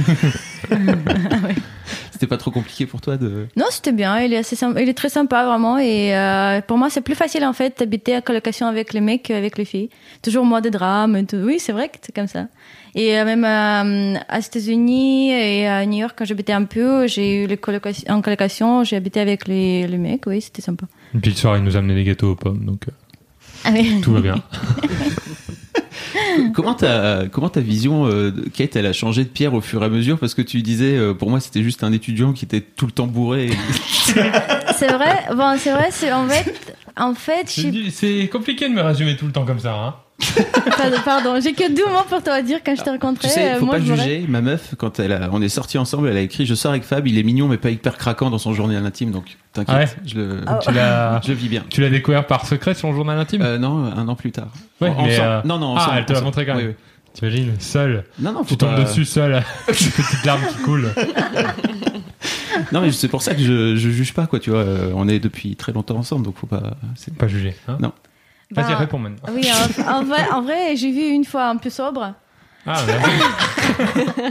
C'était 2.11 2.27
pas 2.27 2.37
trop 2.37 2.51
compliqué 2.51 2.87
pour 2.87 3.01
toi 3.01 3.17
de. 3.17 3.49
Non, 3.57 3.67
c'était 3.71 3.93
bien, 3.93 4.21
il 4.21 4.33
est, 4.33 4.37
assez 4.37 4.55
sympa, 4.55 4.81
il 4.81 4.89
est 4.89 4.95
très 4.95 5.09
sympa 5.09 5.45
vraiment. 5.45 5.79
Et 5.79 6.17
euh, 6.17 6.61
pour 6.61 6.79
moi, 6.79 6.89
c'est 6.89 7.01
plus 7.01 7.17
facile 7.17 7.45
en 7.45 7.53
fait 7.53 7.81
d'habiter 7.81 8.15
à 8.15 8.21
colocation 8.21 8.67
avec 8.67 8.93
les 8.93 9.01
mecs 9.01 9.25
qu'avec 9.25 9.59
les 9.59 9.65
filles. 9.65 9.91
Toujours 10.23 10.45
moi 10.45 10.61
de 10.61 10.69
drame 10.69 11.17
et 11.17 11.27
tout. 11.27 11.39
Oui, 11.39 11.59
c'est 11.59 11.73
vrai 11.73 11.89
que 11.89 11.97
c'est 12.01 12.15
comme 12.15 12.29
ça. 12.29 12.47
Et 12.97 13.19
euh, 13.19 13.25
même 13.25 13.45
euh, 13.45 14.19
aux 14.37 14.41
États-Unis 14.41 15.31
et 15.33 15.67
à 15.67 15.85
New 15.85 15.99
York, 15.99 16.15
quand 16.17 16.25
j'habitais 16.25 16.53
un 16.53 16.65
peu, 16.65 17.07
j'ai 17.09 17.43
eu 17.43 17.47
les 17.47 17.57
colocations, 17.57 18.05
en 18.13 18.23
colocation, 18.23 18.85
j'ai 18.85 18.97
habité 18.97 19.21
avec 19.21 19.49
les, 19.49 19.87
les 19.87 19.99
mecs. 19.99 20.27
Oui, 20.27 20.41
c'était 20.41 20.63
sympa. 20.63 20.87
Et 21.15 21.19
puis 21.19 21.31
le 21.33 21.37
soir, 21.37 21.57
il 21.57 21.65
nous 21.65 21.77
amenait 21.77 21.95
des 21.97 22.05
gâteaux 22.05 22.31
aux 22.33 22.37
pommes, 22.37 22.65
donc 22.65 22.83
euh, 22.89 22.93
Ah 23.65 23.71
oui. 23.73 24.01
tout 24.03 24.13
va 24.13 24.21
bien. 24.21 24.37
Comment 26.55 26.75
ta, 26.75 27.25
comment 27.31 27.49
ta 27.49 27.61
vision, 27.61 28.07
euh, 28.07 28.33
Kate, 28.55 28.77
elle 28.77 28.87
a 28.87 28.93
changé 28.93 29.25
de 29.25 29.29
Pierre 29.29 29.55
au 29.55 29.61
fur 29.61 29.83
et 29.83 29.87
à 29.87 29.89
mesure? 29.89 30.19
Parce 30.19 30.35
que 30.35 30.43
tu 30.43 30.63
disais, 30.63 30.97
euh, 30.97 31.15
pour 31.15 31.31
moi, 31.31 31.41
c'était 31.41 31.63
juste 31.63 31.83
un 31.85 31.93
étudiant 31.93 32.33
qui 32.33 32.45
était 32.45 32.61
tout 32.61 32.87
le 32.87 32.93
temps 32.93 33.07
bourré. 33.07 33.51
C'est 34.77 34.93
vrai? 34.93 35.25
Bon, 35.37 35.55
c'est 35.59 35.71
vrai. 35.73 35.89
C'est 35.91 36.13
en 36.13 36.27
fait, 36.29 36.77
en 36.97 37.15
fait, 37.15 37.49
C'est 37.91 38.29
compliqué 38.29 38.69
de 38.69 38.75
me 38.75 38.83
résumer 38.83 39.17
tout 39.17 39.27
le 39.27 39.33
temps 39.33 39.45
comme 39.45 39.61
ça. 39.61 39.75
Hein. 39.75 39.95
Pardon, 40.77 40.97
pardon. 41.05 41.41
j'ai 41.43 41.53
que 41.53 41.69
deux 41.75 41.85
mots 41.87 42.05
pour 42.09 42.23
te 42.23 42.43
dire 42.43 42.61
quand 42.65 42.75
je 42.77 42.83
t'ai 42.83 42.91
rencontré. 42.91 43.29
tu 43.29 43.35
sais, 43.35 43.53
euh, 43.53 43.59
faut 43.59 43.67
moi, 43.67 43.77
pas 43.77 43.81
je 43.81 43.95
juger. 43.95 44.25
Ma 44.29 44.41
meuf, 44.41 44.75
quand 44.79 44.99
elle 45.01 45.13
a, 45.13 45.29
on 45.33 45.43
est 45.43 45.49
sortis 45.49 45.77
ensemble, 45.79 46.09
elle 46.09 46.17
a 46.17 46.21
écrit 46.21 46.47
Je 46.47 46.55
sors 46.55 46.71
avec 46.71 46.85
Fab, 46.85 47.07
il 47.07 47.19
est 47.19 47.23
mignon, 47.23 47.49
mais 47.49 47.57
pas 47.59 47.71
hyper 47.71 47.97
craquant 47.99 48.31
dans 48.31 48.39
son 48.39 48.55
journal 48.55 48.85
intime, 48.87 49.11
donc 49.11 49.37
t'inquiète, 49.53 49.75
Ah 49.77 49.81
ouais 49.81 49.89
je, 50.07 50.17
le, 50.17 50.41
Tu 50.63 50.73
l'as, 50.73 51.21
je 51.25 51.29
le 51.29 51.35
vis 51.35 51.49
bien. 51.49 51.65
tu 51.69 51.81
l'as 51.81 51.91
découvert 51.91 52.27
par 52.27 52.47
secret 52.47 52.75
sur 52.75 52.89
le 52.89 52.95
journal 52.95 53.19
intime? 53.19 53.43
Euh, 53.43 53.59
non, 53.59 53.85
un 53.85 54.07
an 54.09 54.15
plus 54.15 54.31
tard. 54.33 54.49
Ouais, 54.81 54.89
En- 54.91 55.05
mais, 55.05 55.15
ensemble. 55.15 55.29
euh, 55.29 55.41
Non, 55.45 55.59
non, 55.59 55.75
ah, 55.77 55.81
ensemble, 55.83 55.99
elle 55.99 56.07
te 56.07 56.13
l'a 56.13 56.21
montré 56.21 56.47
quand 56.47 56.55
même. 56.55 56.67
Oui, 56.67 56.71
oui. 56.71 56.77
T'imagines, 57.13 57.53
seul, 57.61 58.05
Non, 58.19 58.33
non, 58.33 58.43
tu 58.45 58.57
tombes 58.57 58.75
pas- 58.75 58.83
dessus 58.83 59.05
seul, 59.05 59.43
une 59.69 59.75
petite 59.75 60.25
larme 60.25 60.41
qui 60.49 60.63
coule. 60.63 60.91
Non, 62.73 62.81
mais 62.81 62.93
c'est 62.93 63.09
pour 63.09 63.21
ça 63.23 63.35
que 63.35 63.41
je, 63.43 63.75
je 63.77 63.91
juge 63.91 64.15
pas, 64.15 64.27
quoi, 64.27 64.39
tu 64.39 64.51
vois. 64.51 64.61
euh, 64.61 64.91
on 64.95 65.09
est 65.09 65.19
depuis 65.19 65.57
très 65.57 65.73
longtemps 65.73 65.97
ensemble, 65.97 66.25
donc 66.25 66.37
faut 66.39 66.47
pas. 66.47 66.77
Pas 67.19 67.29
jugé. 67.29 67.55
Hein 67.69 67.77
Non. 67.81 67.93
Vas-y, 68.55 68.73
Bah, 68.73 68.77
réponds 68.79 68.99
maintenant. 68.99 69.33
Oui, 69.33 69.47
en, 69.87 69.99
en 69.99 70.05
vrai, 70.05 70.23
en 70.33 70.43
vrai 70.43 70.77
j'ai 70.77 70.91
vu 70.91 71.03
une 71.09 71.25
fois 71.25 71.47
un 71.49 71.57
peu 71.57 71.71
sobre. 71.71 72.15
Ah, 72.67 72.81
ouais. 72.87 74.31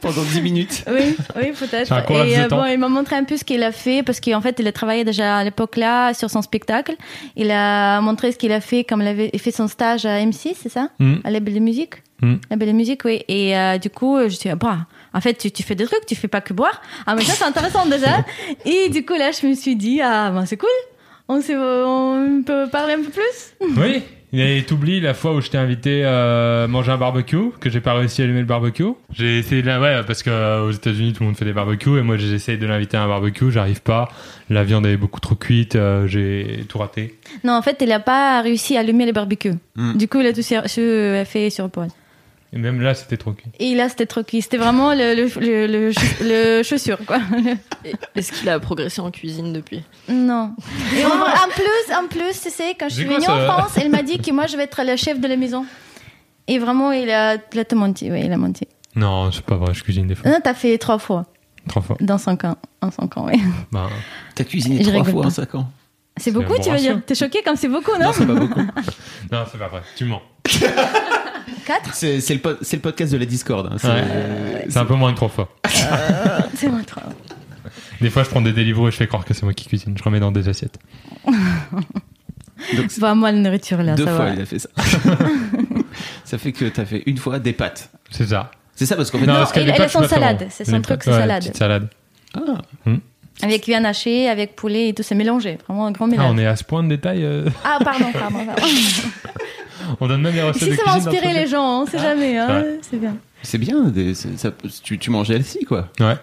Pendant 0.00 0.22
10 0.22 0.42
minutes. 0.42 0.84
Oui, 0.86 1.16
oui, 1.36 1.52
peut-être. 1.58 1.92
Et 2.10 2.38
euh, 2.38 2.48
bon, 2.48 2.64
il 2.66 2.78
m'a 2.78 2.88
montré 2.88 3.16
un 3.16 3.24
peu 3.24 3.36
ce 3.36 3.44
qu'il 3.44 3.62
a 3.64 3.72
fait 3.72 4.04
parce 4.04 4.20
qu'en 4.20 4.40
fait, 4.40 4.56
il 4.60 4.66
a 4.66 4.72
travaillé 4.72 5.04
déjà 5.04 5.38
à 5.38 5.44
l'époque 5.44 5.76
là 5.76 6.14
sur 6.14 6.30
son 6.30 6.40
spectacle. 6.40 6.94
Il 7.34 7.50
a 7.50 8.00
montré 8.00 8.30
ce 8.30 8.38
qu'il 8.38 8.52
a 8.52 8.60
fait 8.60 8.84
comme 8.84 9.02
il 9.02 9.08
avait 9.08 9.30
fait 9.38 9.50
son 9.50 9.66
stage 9.66 10.06
à 10.06 10.20
M6, 10.20 10.54
c'est 10.62 10.68
ça? 10.68 10.90
Mhm. 11.00 11.20
À 11.24 11.30
label 11.30 11.54
de 11.54 11.58
musique? 11.58 11.94
Mm. 12.22 12.34
La 12.48 12.56
belle 12.56 12.74
musique, 12.74 13.04
oui. 13.04 13.24
Et 13.28 13.56
euh, 13.58 13.78
du 13.78 13.90
coup, 13.90 14.18
je 14.22 14.28
suis 14.28 14.48
bah, 14.54 14.86
en 15.12 15.20
fait, 15.20 15.34
tu, 15.34 15.50
tu 15.50 15.62
fais 15.62 15.74
des 15.74 15.84
trucs, 15.84 16.06
tu 16.06 16.14
fais 16.14 16.28
pas 16.28 16.40
que 16.40 16.52
boire. 16.52 16.80
Ah, 17.06 17.14
mais 17.14 17.22
ça, 17.24 17.32
c'est 17.32 17.44
intéressant 17.44 17.86
déjà. 17.86 18.24
Et 18.64 18.88
du 18.88 19.04
coup, 19.04 19.14
là, 19.14 19.30
je 19.32 19.46
me 19.46 19.54
suis 19.54 19.76
dit, 19.76 20.00
ah, 20.00 20.30
ben, 20.30 20.46
c'est 20.46 20.56
cool. 20.56 20.68
On, 21.28 21.40
sait, 21.40 21.56
on 21.56 22.42
peut 22.46 22.68
parler 22.70 22.94
un 22.94 23.02
peu 23.02 23.10
plus? 23.10 23.54
Oui. 23.76 24.02
Et 24.32 24.62
t'oublies 24.66 25.00
la 25.00 25.14
fois 25.14 25.34
où 25.34 25.40
je 25.40 25.48
t'ai 25.48 25.58
invité 25.58 26.02
euh, 26.04 26.68
manger 26.68 26.92
un 26.92 26.98
barbecue, 26.98 27.50
que 27.60 27.70
j'ai 27.70 27.80
pas 27.80 27.94
réussi 27.94 28.20
à 28.20 28.24
allumer 28.24 28.40
le 28.40 28.46
barbecue. 28.46 28.92
J'ai 29.12 29.38
essayé 29.38 29.62
de 29.62 29.66
la... 29.66 29.80
ouais, 29.80 30.00
parce 30.06 30.22
que 30.22 30.30
euh, 30.30 30.66
aux 30.66 30.72
États-Unis 30.72 31.12
tout 31.12 31.22
le 31.22 31.28
monde 31.28 31.36
fait 31.36 31.44
des 31.44 31.52
barbecues 31.52 31.98
et 31.98 32.02
moi 32.02 32.16
j'essaye 32.16 32.58
de 32.58 32.66
l'inviter 32.66 32.96
à 32.96 33.02
un 33.02 33.08
barbecue, 33.08 33.50
j'arrive 33.50 33.82
pas. 33.82 34.08
La 34.50 34.64
viande 34.64 34.84
est 34.86 34.96
beaucoup 34.96 35.20
trop 35.20 35.36
cuite, 35.36 35.76
euh, 35.76 36.06
j'ai 36.06 36.64
tout 36.68 36.78
raté. 36.78 37.18
Non, 37.44 37.54
en 37.54 37.62
fait, 37.62 37.78
il 37.80 37.90
a 37.92 38.00
pas 38.00 38.42
réussi 38.42 38.76
à 38.76 38.80
allumer 38.80 39.06
le 39.06 39.12
barbecue. 39.12 39.54
Mm. 39.76 39.96
Du 39.96 40.08
coup, 40.08 40.20
il 40.20 40.26
a 40.26 40.32
tout 40.32 40.42
fait 40.42 41.50
sur 41.50 41.64
le 41.64 41.70
poêle. 41.70 41.90
Et 42.52 42.58
même 42.58 42.80
là 42.80 42.94
c'était 42.94 43.16
trop 43.16 43.32
cuit. 43.32 43.50
Et 43.58 43.74
là, 43.74 43.88
c'était 43.88 44.06
trop 44.06 44.22
cuit. 44.22 44.40
C'était 44.40 44.56
vraiment 44.56 44.94
le, 44.94 45.14
le, 45.14 45.26
le, 45.40 45.66
le, 45.66 45.92
ch- 45.92 46.20
le 46.22 46.62
chaussure, 46.62 46.98
quoi. 47.06 47.18
Est-ce 48.14 48.32
qu'il 48.32 48.48
a 48.48 48.58
progressé 48.60 49.00
en 49.00 49.10
cuisine 49.10 49.52
depuis? 49.52 49.82
Non. 50.08 50.54
Et 50.96 51.04
en, 51.04 51.08
en 51.10 51.48
plus, 51.52 51.94
en 51.94 52.06
plus, 52.08 52.40
tu 52.40 52.50
sais, 52.50 52.74
quand 52.78 52.88
je 52.88 52.94
suis 52.94 53.04
venue 53.04 53.20
ça 53.20 53.34
en 53.34 53.40
France, 53.52 53.72
il 53.82 53.90
m'a 53.90 54.02
dit 54.02 54.18
que 54.18 54.30
moi, 54.30 54.46
je 54.46 54.56
vais 54.56 54.62
être 54.62 54.82
la 54.84 54.96
chef 54.96 55.18
de 55.20 55.26
la 55.28 55.36
maison. 55.36 55.66
Et 56.46 56.58
vraiment, 56.58 56.92
il 56.92 57.10
a, 57.10 57.36
il 57.52 57.58
a 57.58 57.64
tout 57.64 57.76
menti. 57.76 58.10
Oui, 58.10 58.22
il 58.24 58.32
a 58.32 58.36
menti. 58.36 58.66
Non, 58.94 59.30
c'est 59.32 59.44
pas 59.44 59.56
vrai, 59.56 59.74
je 59.74 59.82
cuisine 59.82 60.06
des 60.06 60.14
fois. 60.14 60.30
Non, 60.30 60.38
t'as 60.42 60.54
fait 60.54 60.78
trois 60.78 60.98
fois. 60.98 61.26
Trois 61.68 61.82
fois. 61.82 61.96
Dans 62.00 62.16
cinq 62.18 62.44
ans. 62.44 62.56
En 62.80 62.90
cinq 62.92 63.16
ans, 63.16 63.26
oui. 63.26 63.40
Bah, 63.72 63.88
T'as 64.36 64.44
cuisiné 64.44 64.82
Je 64.84 64.90
trois 64.90 65.02
fois 65.04 65.22
pas. 65.22 65.26
en 65.26 65.30
5 65.30 65.54
ans. 65.56 65.68
C'est 66.18 66.30
beaucoup, 66.30 66.54
tu 66.62 66.70
veux 66.70 66.78
dire? 66.78 67.02
T'es 67.04 67.14
choqué 67.14 67.42
comme 67.42 67.56
c'est 67.56 67.68
beaucoup, 67.68 67.90
non 67.98 68.06
Non, 68.06 68.12
c'est 68.14 68.24
pas 68.26 68.34
beaucoup. 68.34 68.60
non, 68.60 69.44
c'est 69.52 69.58
pas 69.58 69.68
vrai, 69.68 69.82
tu 69.96 70.04
mens. 70.06 70.22
C'est 71.92 72.20
c'est 72.20 72.34
le, 72.34 72.40
po- 72.40 72.56
c'est 72.62 72.76
le 72.76 72.82
podcast 72.82 73.12
de 73.12 73.18
la 73.18 73.24
Discord. 73.26 73.66
hein. 73.72 73.76
C'est- 73.78 73.88
Ouais. 73.88 74.66
C'est 74.68 74.78
un 74.78 74.84
peu 74.84 74.94
moins 74.94 75.10
de 75.12 75.16
trois 75.16 75.28
fois. 75.28 75.48
C'est 76.54 76.68
moi, 76.68 76.80
trois. 76.86 77.02
Des 78.00 78.10
fois 78.10 78.22
je 78.24 78.28
prends 78.30 78.40
des 78.42 78.52
délivres 78.52 78.88
et 78.88 78.90
je 78.90 78.96
fais 78.96 79.06
croire 79.06 79.24
que 79.24 79.32
c'est 79.34 79.42
moi 79.44 79.54
qui 79.54 79.66
cuisine, 79.66 79.94
je 79.96 80.02
remets 80.02 80.20
dans 80.20 80.30
des 80.32 80.48
assiettes. 80.48 80.78
Donc, 82.74 82.86
c'est 82.90 83.00
Bah, 83.00 83.14
moi, 83.14 83.30
la 83.32 83.38
nourriture, 83.38 83.82
là, 83.82 83.94
deux 83.94 84.04
ça 84.04 84.14
fois 84.16 84.24
va. 84.26 84.34
il 84.34 84.40
a 84.40 84.46
fait 84.46 84.58
ça. 84.58 84.68
ça 86.24 86.38
fait 86.38 86.52
que 86.52 86.64
t'as 86.66 86.84
fait 86.84 87.02
une 87.06 87.16
fois 87.18 87.38
des 87.38 87.52
pâtes. 87.52 87.90
C'est 88.10 88.26
ça. 88.26 88.50
C'est 88.74 88.86
ça 88.86 88.96
parce 88.96 89.10
qu'en 89.10 89.18
fait. 89.18 89.26
Non, 89.26 89.34
parce 89.34 89.52
elle- 89.54 89.64
les 89.64 89.70
elle 89.72 89.76
pâtes, 89.78 89.90
est 89.94 89.98
pas 89.98 90.08
salade. 90.08 90.38
bon. 90.40 90.46
C'est 90.50 90.64
son 90.64 90.72
Les 90.72 90.82
truc, 90.82 90.88
pâtes, 90.98 91.02
c'est 91.04 91.10
ouais, 91.10 91.18
salade. 91.18 91.42
Petite 91.42 91.56
salade. 91.56 91.88
Ah, 92.34 92.40
Avec 93.42 93.64
viande 93.66 93.84
hachée, 93.86 94.28
avec 94.28 94.56
poulet 94.56 94.88
et 94.88 94.94
tout, 94.94 95.02
c'est 95.02 95.14
mélangé. 95.14 95.58
Vraiment 95.66 95.86
un 95.86 95.92
grand 95.92 96.06
Ah, 96.06 96.10
mélange. 96.10 96.30
on 96.34 96.38
est 96.38 96.46
à 96.46 96.56
ce 96.56 96.64
point 96.64 96.82
de 96.82 96.88
détail. 96.88 97.22
euh, 97.24 97.48
Ah, 97.64 97.78
pardon, 97.82 98.06
pardon. 98.12 98.44
pardon. 98.46 98.62
On 100.00 100.06
donne 100.08 100.22
même 100.22 100.34
les 100.34 100.42
recettes 100.42 100.62
si 100.64 100.70
de 100.70 100.74
ça 100.76 100.82
va 100.86 100.94
inspirer 100.96 101.32
les 101.32 101.46
gens, 101.46 101.62
hein, 101.64 101.82
on 101.82 101.86
sait 101.86 101.98
jamais. 101.98 102.38
Hein, 102.38 102.62
Ouais. 102.62 102.78
c'est 102.82 102.98
bien. 102.98 103.16
c'est 103.42 103.58
bien. 103.58 103.82
des- 103.84 104.14
c'est- 104.14 104.36
ça- 104.38 104.50
tu, 104.82 104.98
tu 104.98 105.10
manges 105.10 105.30
healthy 105.30 105.64
quoi. 105.64 105.88
Ouais. 106.00 106.16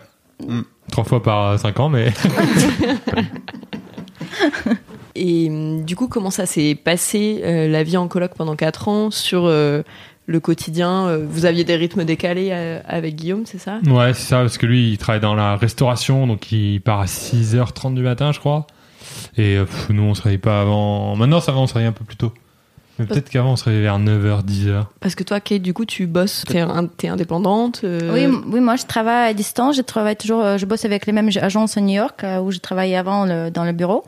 Mm. 0.48 0.62
Trois 0.91 1.03
fois 1.05 1.24
par 1.24 1.58
5 1.60 1.79
ans, 1.79 1.89
mais 1.89 2.12
Et 5.15 5.48
hum, 5.50 5.84
du 5.86 5.96
coup, 5.96 6.08
comment 6.08 6.32
ça 6.32 6.46
s'est 6.46 6.75
passé 6.75 7.41
euh, 7.43 7.67
la 7.67 7.84
vie 7.84 7.98
en 7.98 8.08
coloc 8.08 8.32
pendant 8.36 8.55
4 8.55 8.88
ans 8.88 9.12
sur 9.12 9.46
euh, 9.46 9.84
le 10.25 10.39
quotidien 10.39 11.08
euh, 11.08 11.25
Vous 11.29 11.46
aviez 11.46 11.63
des 11.63 11.75
rythmes 11.75 12.03
décalés 12.03 12.50
euh, 12.51 12.79
avec 12.88 13.15
Guillaume, 13.15 13.46
c'est 13.46 13.60
ça? 13.60 13.79
Ouais, 13.86 14.13
c'est 14.13 14.24
ça, 14.27 14.38
parce 14.39 14.58
que 14.58 14.65
lui, 14.65 14.91
il 14.91 14.98
travaille 14.98 15.22
dans 15.22 15.36
la 15.36 15.55
restauration, 15.55 16.25
donc 16.25 16.51
il 16.51 16.82
part 16.82 17.00
à 17.01 17.05
6h30 17.05 17.93
du 17.93 18.01
matin, 18.01 18.32
je 18.32 18.39
crois. 18.39 18.65
Et 19.38 19.55
euh, 19.58 19.65
pff, 19.65 19.89
nous, 19.89 20.03
on 20.03 20.15
se 20.15 20.22
réveille 20.24 20.39
pas 20.39 20.62
avant. 20.62 21.15
Maintenant, 21.15 21.39
ça 21.41 21.51
va, 21.51 21.60
on 21.60 21.67
se 21.67 21.74
réveille 21.75 21.89
un 21.89 21.93
peu 21.93 22.05
plus 22.05 22.15
tôt. 22.17 22.34
Mais 23.00 23.05
peut-être 23.05 23.29
qu'avant, 23.29 23.53
on 23.53 23.55
se 23.55 23.63
réveillait 23.63 23.83
vers 23.83 23.97
9h, 24.00 24.43
10h. 24.43 24.85
Parce 25.00 25.15
que 25.15 25.23
toi, 25.23 25.39
Kate, 25.39 25.62
du 25.63 25.73
coup, 25.73 25.85
tu 25.85 26.05
bosses, 26.05 26.43
t'es 26.47 26.59
un- 26.59 26.85
t'es 26.85 27.07
indépendante 27.07 27.81
euh, 27.83 28.13
Oui, 28.13 28.39
oui, 28.47 28.59
moi 28.59 28.75
je 28.75 28.85
travaille 28.85 29.31
à 29.31 29.33
distance. 29.33 29.75
Je 29.77 29.81
travaille 29.81 30.15
toujours, 30.15 30.43
euh, 30.43 30.57
je 30.57 30.65
bosse 30.67 30.85
avec 30.85 31.05
les 31.07 31.13
mêmes 31.13 31.29
agences 31.41 31.75
à 31.77 31.81
New 31.81 31.95
York 31.95 32.23
euh, 32.23 32.39
où 32.39 32.51
je 32.51 32.59
travaillais 32.59 32.95
avant 32.95 33.25
le- 33.25 33.50
dans 33.50 33.63
le 33.65 33.71
bureau. 33.71 34.03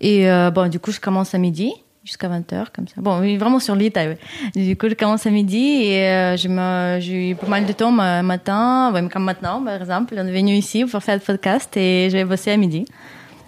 Et 0.00 0.30
euh, 0.30 0.50
bon, 0.50 0.68
du 0.70 0.78
coup, 0.78 0.92
je 0.92 1.00
commence 1.00 1.34
à 1.34 1.38
midi 1.38 1.72
jusqu'à 2.04 2.28
20h 2.28 2.66
comme 2.74 2.86
ça. 2.86 2.94
Bon, 2.98 3.18
vraiment 3.38 3.60
sur 3.60 3.74
le 3.74 3.80
détail. 3.80 4.08
ouais. 4.54 4.62
Du 4.64 4.76
coup, 4.76 4.88
je 4.88 4.94
commence 4.94 5.26
à 5.26 5.30
midi 5.30 5.82
et 5.84 6.06
euh, 6.08 6.36
je 6.36 6.48
me- 6.48 7.00
j'ai 7.00 7.30
eu 7.30 7.34
pas 7.34 7.46
mal 7.48 7.64
de 7.66 7.72
temps 7.72 7.90
ma- 7.90 8.22
matin, 8.22 8.92
comme 9.12 9.24
maintenant 9.24 9.62
par 9.64 9.74
exemple. 9.80 10.14
On 10.18 10.26
est 10.26 10.32
venu 10.32 10.52
ici 10.52 10.84
pour 10.84 11.02
faire 11.02 11.14
le 11.16 11.20
podcast 11.22 11.74
et 11.78 12.08
je 12.10 12.16
vais 12.16 12.24
bosser 12.24 12.50
à 12.50 12.56
midi. 12.58 12.84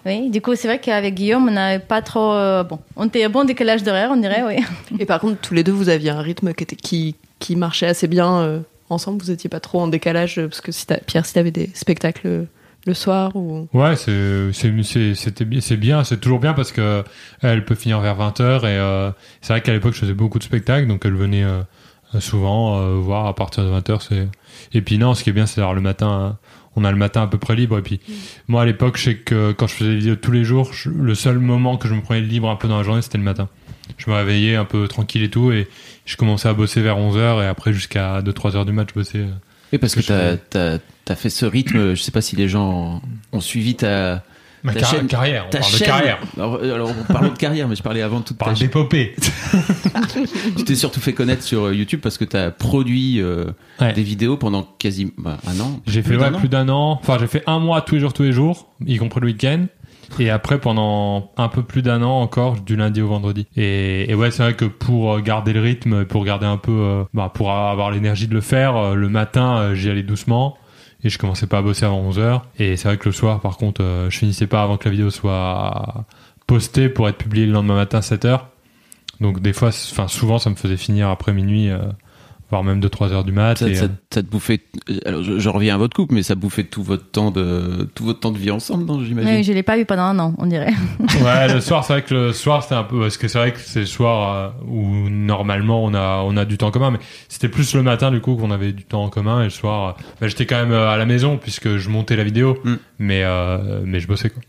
Oui, 0.05 0.29
du 0.29 0.41
coup, 0.41 0.55
c'est 0.55 0.67
vrai 0.67 0.79
qu'avec 0.79 1.13
Guillaume, 1.15 1.47
on 1.47 1.51
n'avait 1.51 1.79
pas 1.83 2.01
trop. 2.01 2.33
euh, 2.33 2.63
bon, 2.63 2.79
on 2.95 3.05
était 3.07 3.23
à 3.23 3.29
bon 3.29 3.43
décalage 3.43 3.83
d'horaire, 3.83 4.09
on 4.11 4.17
dirait, 4.17 4.43
oui. 4.45 4.55
Et 4.99 5.05
par 5.05 5.19
contre, 5.19 5.39
tous 5.41 5.53
les 5.53 5.63
deux, 5.63 5.71
vous 5.71 5.89
aviez 5.89 6.09
un 6.09 6.21
rythme 6.21 6.53
qui, 6.53 6.63
était, 6.63 6.75
qui, 6.75 7.15
qui 7.39 7.55
marchait 7.55 7.87
assez 7.87 8.07
bien 8.07 8.39
euh, 8.39 8.59
ensemble. 8.89 9.21
Vous 9.21 9.29
étiez 9.31 9.49
pas 9.49 9.59
trop 9.59 9.79
en 9.79 9.87
décalage 9.87 10.39
euh, 10.39 10.47
parce 10.47 10.61
que 10.61 10.71
si 10.71 10.87
t'as- 10.87 10.97
Pierre, 10.97 11.25
si 11.25 11.33
t'avais 11.33 11.51
des 11.51 11.69
spectacles 11.75 12.47
le 12.87 12.93
soir 12.95 13.35
ou. 13.35 13.67
Ouais, 13.73 13.95
c'est 13.95 14.51
c'est 14.53 14.73
c'est- 14.81 15.13
c'était 15.13 15.45
bien, 15.45 15.61
c'est 15.61 15.77
bien, 15.77 16.03
c'est 16.03 16.17
toujours 16.19 16.39
bien 16.39 16.53
parce 16.53 16.71
que 16.71 17.03
elle 17.43 17.63
peut 17.63 17.75
finir 17.75 17.99
vers 17.99 18.17
20h 18.17 18.61
et 18.61 18.65
euh, 18.65 19.11
c'est 19.41 19.53
vrai 19.53 19.61
qu'à 19.61 19.71
l'époque 19.71 19.93
je 19.93 19.99
faisais 19.99 20.15
beaucoup 20.15 20.39
de 20.39 20.43
spectacles 20.43 20.87
donc 20.87 21.03
elle 21.05 21.13
venait 21.13 21.43
euh, 21.43 21.61
souvent 22.19 22.79
euh, 22.79 22.95
voir 22.95 23.27
à 23.27 23.35
partir 23.35 23.63
de 23.63 23.69
20h 23.69 23.99
c'est 24.09 24.27
et 24.73 24.81
puis 24.81 24.97
non, 24.97 25.13
ce 25.13 25.23
qui 25.23 25.29
est 25.29 25.33
bien 25.33 25.45
c'est 25.45 25.57
d'avoir 25.57 25.75
le 25.75 25.81
matin 25.81 26.07
hein, 26.09 26.37
on 26.75 26.83
a 26.85 26.91
le 26.91 26.97
matin 26.97 27.23
à 27.23 27.27
peu 27.27 27.37
près 27.37 27.55
libre 27.55 27.77
et 27.77 27.81
puis 27.81 27.99
moi 28.47 28.61
à 28.61 28.65
l'époque 28.65 28.97
je 28.97 29.03
sais 29.03 29.15
que 29.15 29.51
quand 29.51 29.67
je 29.67 29.73
faisais 29.75 29.89
des 29.91 29.97
vidéos 29.97 30.15
tous 30.15 30.31
les 30.31 30.43
jours, 30.43 30.73
je- 30.73 30.89
le 30.89 31.15
seul 31.15 31.37
moment 31.39 31.77
que 31.77 31.87
je 31.87 31.93
me 31.93 32.01
prenais 32.01 32.21
libre 32.21 32.49
un 32.49 32.55
peu 32.55 32.67
dans 32.67 32.77
la 32.77 32.83
journée 32.83 33.01
c'était 33.01 33.17
le 33.17 33.23
matin. 33.23 33.49
Je 33.97 34.09
me 34.09 34.15
réveillais 34.15 34.55
un 34.55 34.65
peu 34.65 34.87
tranquille 34.87 35.21
et 35.23 35.29
tout 35.29 35.51
et 35.51 35.67
je 36.05 36.15
commençais 36.15 36.47
à 36.47 36.53
bosser 36.53 36.81
vers 36.81 36.97
11h 36.97 37.43
et 37.43 37.47
après 37.47 37.73
jusqu'à 37.73 38.21
2-3 38.21 38.55
heures 38.55 38.65
du 38.65 38.71
match 38.71 38.89
je 38.89 38.99
bossais. 38.99 39.17
euh. 39.19 39.27
Oui, 39.73 39.79
parce 39.79 39.95
que 39.95 40.01
Que 40.01 40.79
as, 41.11 41.15
fait 41.15 41.29
ce 41.29 41.45
rythme. 41.45 41.93
Je 41.93 42.01
sais 42.01 42.11
pas 42.11 42.21
si 42.21 42.35
les 42.35 42.47
gens 42.49 43.01
ont 43.31 43.39
suivi 43.41 43.75
ta, 43.75 44.23
Ma 44.63 44.73
Ta 44.73 44.85
chaîne- 44.85 45.07
carrière, 45.07 45.45
on 45.47 45.57
parle 45.57 45.73
de 45.73 45.77
carrière. 45.79 46.17
Alors, 46.37 46.55
alors, 46.61 46.91
on 47.09 47.11
parle 47.13 47.31
de 47.33 47.37
carrière, 47.37 47.67
mais 47.67 47.75
je 47.75 47.81
parlais 47.83 48.01
avant 48.01 48.19
de 48.19 48.25
toute 48.25 48.37
parle 48.37 48.53
d'épopée. 48.55 49.15
Tu 50.57 50.63
t'es 50.63 50.75
surtout 50.75 50.99
fait 50.99 51.13
connaître 51.13 51.43
sur 51.43 51.65
euh, 51.65 51.73
YouTube 51.75 51.99
parce 52.01 52.17
que 52.17 52.25
tu 52.25 52.37
as 52.37 52.51
produit 52.51 53.21
euh, 53.21 53.45
Ouais. 53.79 53.93
des 53.93 54.03
vidéos 54.03 54.37
pendant 54.37 54.63
quasi 54.79 55.11
bah, 55.17 55.37
un 55.47 55.59
an. 55.59 55.79
J'ai 55.87 56.01
fait 56.03 56.09
Plus 56.09 56.17
ouais, 56.17 56.29
d'un 56.29 56.35
an. 56.35 56.39
plus 56.39 56.49
d'un 56.49 56.69
an. 56.69 56.91
Enfin, 57.01 57.17
j'ai 57.19 57.27
fait 57.27 57.43
un 57.47 57.59
mois 57.59 57.81
tous 57.81 57.95
les 57.95 58.01
jours, 58.01 58.13
tous 58.13 58.23
les 58.23 58.31
jours, 58.31 58.67
y 58.85 58.97
compris 58.97 59.19
le 59.21 59.27
week-end. 59.27 59.65
Et 60.19 60.29
après, 60.29 60.59
pendant 60.59 61.31
un 61.37 61.47
peu 61.47 61.63
plus 61.63 61.81
d'un 61.81 62.03
an 62.03 62.21
encore, 62.21 62.59
du 62.59 62.75
lundi 62.75 63.01
au 63.01 63.07
vendredi. 63.07 63.47
Et, 63.55 64.11
et 64.11 64.13
ouais, 64.15 64.29
c'est 64.29 64.43
vrai 64.43 64.53
que 64.55 64.65
pour 64.65 65.13
euh, 65.13 65.19
garder 65.21 65.53
le 65.53 65.61
rythme, 65.61 66.03
pour 66.05 66.25
garder 66.25 66.45
un 66.45 66.57
peu, 66.57 66.71
euh, 66.71 67.03
bah, 67.13 67.31
pour 67.33 67.51
avoir 67.51 67.91
l'énergie 67.91 68.27
de 68.27 68.33
le 68.33 68.41
faire, 68.41 68.75
euh, 68.75 68.93
le 68.95 69.07
matin, 69.09 69.57
euh, 69.57 69.73
j'y 69.75 69.89
allais 69.89 70.03
doucement. 70.03 70.57
Et 71.03 71.09
je 71.09 71.17
commençais 71.17 71.47
pas 71.47 71.59
à 71.59 71.61
bosser 71.61 71.85
avant 71.85 72.09
11h. 72.11 72.41
Et 72.59 72.77
c'est 72.77 72.87
vrai 72.87 72.97
que 72.97 73.09
le 73.09 73.11
soir, 73.11 73.39
par 73.39 73.57
contre, 73.57 73.81
euh, 73.83 74.09
je 74.09 74.17
finissais 74.17 74.47
pas 74.47 74.61
avant 74.61 74.77
que 74.77 74.85
la 74.85 74.91
vidéo 74.91 75.09
soit 75.09 76.05
postée 76.47 76.89
pour 76.89 77.09
être 77.09 77.17
publiée 77.17 77.45
le 77.45 77.53
lendemain 77.53 77.75
matin 77.75 77.99
à 77.99 78.01
7h. 78.01 78.41
Donc 79.19 79.39
des 79.39 79.53
fois, 79.53 79.69
enfin 79.69 80.07
souvent, 80.07 80.39
ça 80.39 80.49
me 80.49 80.55
faisait 80.55 80.77
finir 80.77 81.09
après 81.09 81.33
minuit, 81.33 81.69
euh, 81.69 81.79
voire 82.51 82.63
même 82.63 82.79
2-3 82.79 83.11
heures 83.13 83.23
du 83.23 83.31
mat. 83.31 83.57
Ça, 83.57 83.67
et, 83.67 83.73
ça- 83.75 83.85
euh, 83.85 83.87
ça 84.13 84.21
te 84.21 84.27
bouffait. 84.27 84.59
Alors, 85.05 85.23
je, 85.23 85.39
je 85.39 85.49
reviens 85.49 85.73
à 85.75 85.77
votre 85.79 85.95
couple, 85.95 86.13
mais 86.13 86.21
ça 86.21 86.35
bouffait 86.35 86.65
tout 86.65 86.83
votre 86.83 87.09
temps 87.09 87.31
de 87.31 87.89
tout 87.95 88.03
votre 88.03 88.19
temps 88.19 88.31
de 88.31 88.37
vie 88.37 88.51
ensemble, 88.51 88.85
non 88.85 89.03
J'imagine? 89.03 89.31
Oui, 89.37 89.43
je 89.43 89.53
l'ai 89.53 89.63
pas 89.63 89.77
vu 89.77 89.85
pendant 89.85 90.03
un 90.03 90.19
an, 90.19 90.35
on 90.37 90.45
dirait. 90.45 90.73
Ouais, 91.23 91.51
le 91.53 91.61
soir, 91.61 91.83
c'est 91.85 91.93
vrai 91.93 92.01
que 92.03 92.13
le 92.13 92.33
soir, 92.33 92.61
c'était 92.61 92.75
un 92.75 92.83
peu, 92.83 92.99
parce 92.99 93.17
que 93.17 93.27
c'est 93.27 93.37
vrai 93.39 93.53
que 93.53 93.59
c'est 93.59 93.79
le 93.81 93.85
soir 93.85 94.35
euh, 94.35 94.49
où 94.67 95.09
normalement 95.09 95.83
on 95.83 95.93
a, 95.93 96.21
on 96.25 96.35
a 96.37 96.45
du 96.45 96.57
temps 96.57 96.71
commun, 96.71 96.91
mais 96.91 96.99
c'était 97.29 97.47
plus 97.49 97.73
le 97.73 97.81
matin 97.83 98.11
du 98.11 98.19
coup 98.21 98.35
qu'on 98.35 98.51
avait 98.51 98.71
du 98.73 98.83
temps 98.83 99.03
en 99.03 99.09
commun 99.09 99.41
et 99.41 99.45
le 99.45 99.49
soir, 99.49 99.89
euh, 99.99 100.01
bah, 100.19 100.27
j'étais 100.27 100.45
quand 100.45 100.59
même 100.59 100.71
euh, 100.71 100.89
à 100.89 100.97
la 100.97 101.05
maison 101.05 101.37
puisque 101.37 101.77
je 101.77 101.89
montais 101.89 102.15
la 102.15 102.23
vidéo, 102.23 102.57
Mm. 102.63 102.73
mais, 102.99 103.21
euh, 103.23 103.81
mais 103.85 103.99
je 103.99 104.07
bossais 104.07 104.29
quoi. 104.29 104.41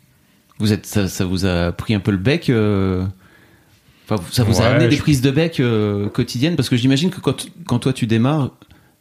Vous 0.58 0.72
êtes, 0.72 0.86
ça, 0.86 1.08
ça 1.08 1.24
vous 1.24 1.46
a 1.46 1.72
pris 1.72 1.94
un 1.94 2.00
peu 2.00 2.10
le 2.10 2.16
bec. 2.18 2.48
euh, 2.50 3.04
Enfin, 4.08 4.22
ça 4.30 4.44
vous 4.44 4.60
a 4.60 4.66
amené 4.66 4.88
des 4.88 4.96
je- 4.96 5.02
prises 5.02 5.20
de 5.22 5.30
bec 5.30 5.60
euh, 5.60 6.08
quotidiennes 6.08 6.56
parce 6.56 6.68
que 6.68 6.76
j'imagine 6.76 7.10
que 7.10 7.20
quand, 7.20 7.46
quand 7.66 7.78
toi 7.78 7.92
tu 7.92 8.06
démarres, 8.06 8.50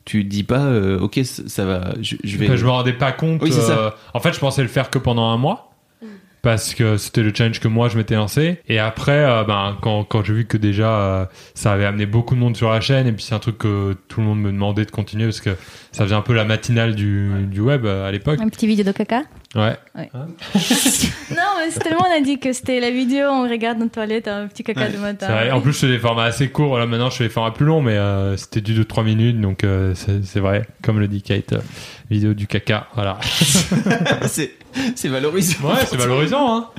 tu 0.05 0.23
dis 0.23 0.43
pas, 0.43 0.65
euh, 0.65 0.99
ok, 0.99 1.19
ça 1.23 1.43
ça 1.47 1.65
va, 1.65 1.93
je, 2.01 2.15
je 2.23 2.37
vais. 2.37 2.45
Enfin, 2.47 2.55
je 2.55 2.65
me 2.65 2.69
rendais 2.71 2.93
pas 2.93 3.11
compte. 3.11 3.41
Oui, 3.41 3.51
c'est 3.51 3.61
ça. 3.61 3.77
euh, 3.77 3.91
en 4.13 4.19
fait, 4.19 4.33
je 4.33 4.39
pensais 4.39 4.61
le 4.61 4.67
faire 4.67 4.89
que 4.89 4.97
pendant 4.99 5.29
un 5.29 5.37
mois. 5.37 5.67
Parce 6.43 6.73
que 6.73 6.97
c'était 6.97 7.21
le 7.21 7.31
challenge 7.35 7.59
que 7.59 7.67
moi 7.67 7.87
je 7.87 7.97
m'étais 7.99 8.15
lancé. 8.15 8.57
Et 8.67 8.79
après, 8.79 9.11
euh, 9.29 9.43
ben, 9.43 9.77
quand, 9.79 10.03
quand 10.05 10.23
j'ai 10.23 10.33
vu 10.33 10.45
que 10.47 10.57
déjà 10.57 10.89
euh, 10.89 11.25
ça 11.53 11.71
avait 11.71 11.85
amené 11.85 12.07
beaucoup 12.07 12.33
de 12.33 12.39
monde 12.39 12.57
sur 12.57 12.71
la 12.71 12.81
chaîne, 12.81 13.05
et 13.05 13.11
puis 13.11 13.23
c'est 13.23 13.35
un 13.35 13.39
truc 13.39 13.59
que 13.59 13.95
tout 14.07 14.21
le 14.21 14.25
monde 14.25 14.41
me 14.41 14.51
demandait 14.51 14.85
de 14.85 14.89
continuer 14.89 15.25
parce 15.25 15.39
que 15.39 15.51
ça 15.91 16.03
faisait 16.03 16.15
un 16.15 16.21
peu 16.23 16.33
la 16.33 16.43
matinale 16.43 16.95
du, 16.95 17.29
du 17.45 17.59
web 17.59 17.85
euh, 17.85 18.07
à 18.07 18.11
l'époque. 18.11 18.39
Un 18.41 18.49
petit 18.49 18.65
vidéo 18.65 18.83
de 18.85 18.91
caca? 18.91 19.21
Ouais. 19.55 19.77
Non, 21.31 21.47
mais 21.59 21.71
c'est 21.71 21.79
tellement 21.79 22.05
on 22.09 22.17
a 22.17 22.21
dit 22.21 22.39
que 22.39 22.51
c'était 22.53 22.79
la 22.79 22.89
vidéo, 22.91 23.27
on 23.29 23.49
regarde 23.49 23.77
dans 23.77 23.85
la 23.85 23.89
toilette 23.89 24.27
un 24.27 24.47
petit 24.47 24.63
caca 24.63 24.81
Ouais, 24.81 24.89
de 24.91 24.97
matin. 24.97 25.27
Vrai. 25.27 25.51
En 25.51 25.61
plus, 25.61 25.71
je 25.73 25.79
fais 25.79 25.87
des 25.87 25.99
formats 25.99 26.25
assez 26.25 26.49
courts. 26.49 26.77
Là, 26.77 26.85
maintenant, 26.85 27.09
je 27.09 27.17
fais 27.17 27.23
des 27.25 27.29
formats 27.29 27.51
plus 27.51 27.65
longs, 27.65 27.81
mais 27.81 27.95
euh, 27.97 28.35
c'était 28.37 28.61
du 28.61 28.79
2-3 28.79 29.03
minutes. 29.03 29.39
Donc, 29.39 29.63
euh, 29.63 29.93
c'est 29.95 30.39
vrai. 30.39 30.65
Comme 30.81 30.99
le 30.99 31.07
dit 31.07 31.21
Kate, 31.21 31.53
euh, 31.53 31.59
vidéo 32.09 32.33
du 32.33 32.47
caca. 32.47 32.87
Voilà. 32.95 33.17
c'est 34.25 35.07
valorisant. 35.07 35.69
Ouais, 35.69 35.85
c'est 35.85 35.97
valorisant. 35.97 36.57
Hein. 36.57 36.69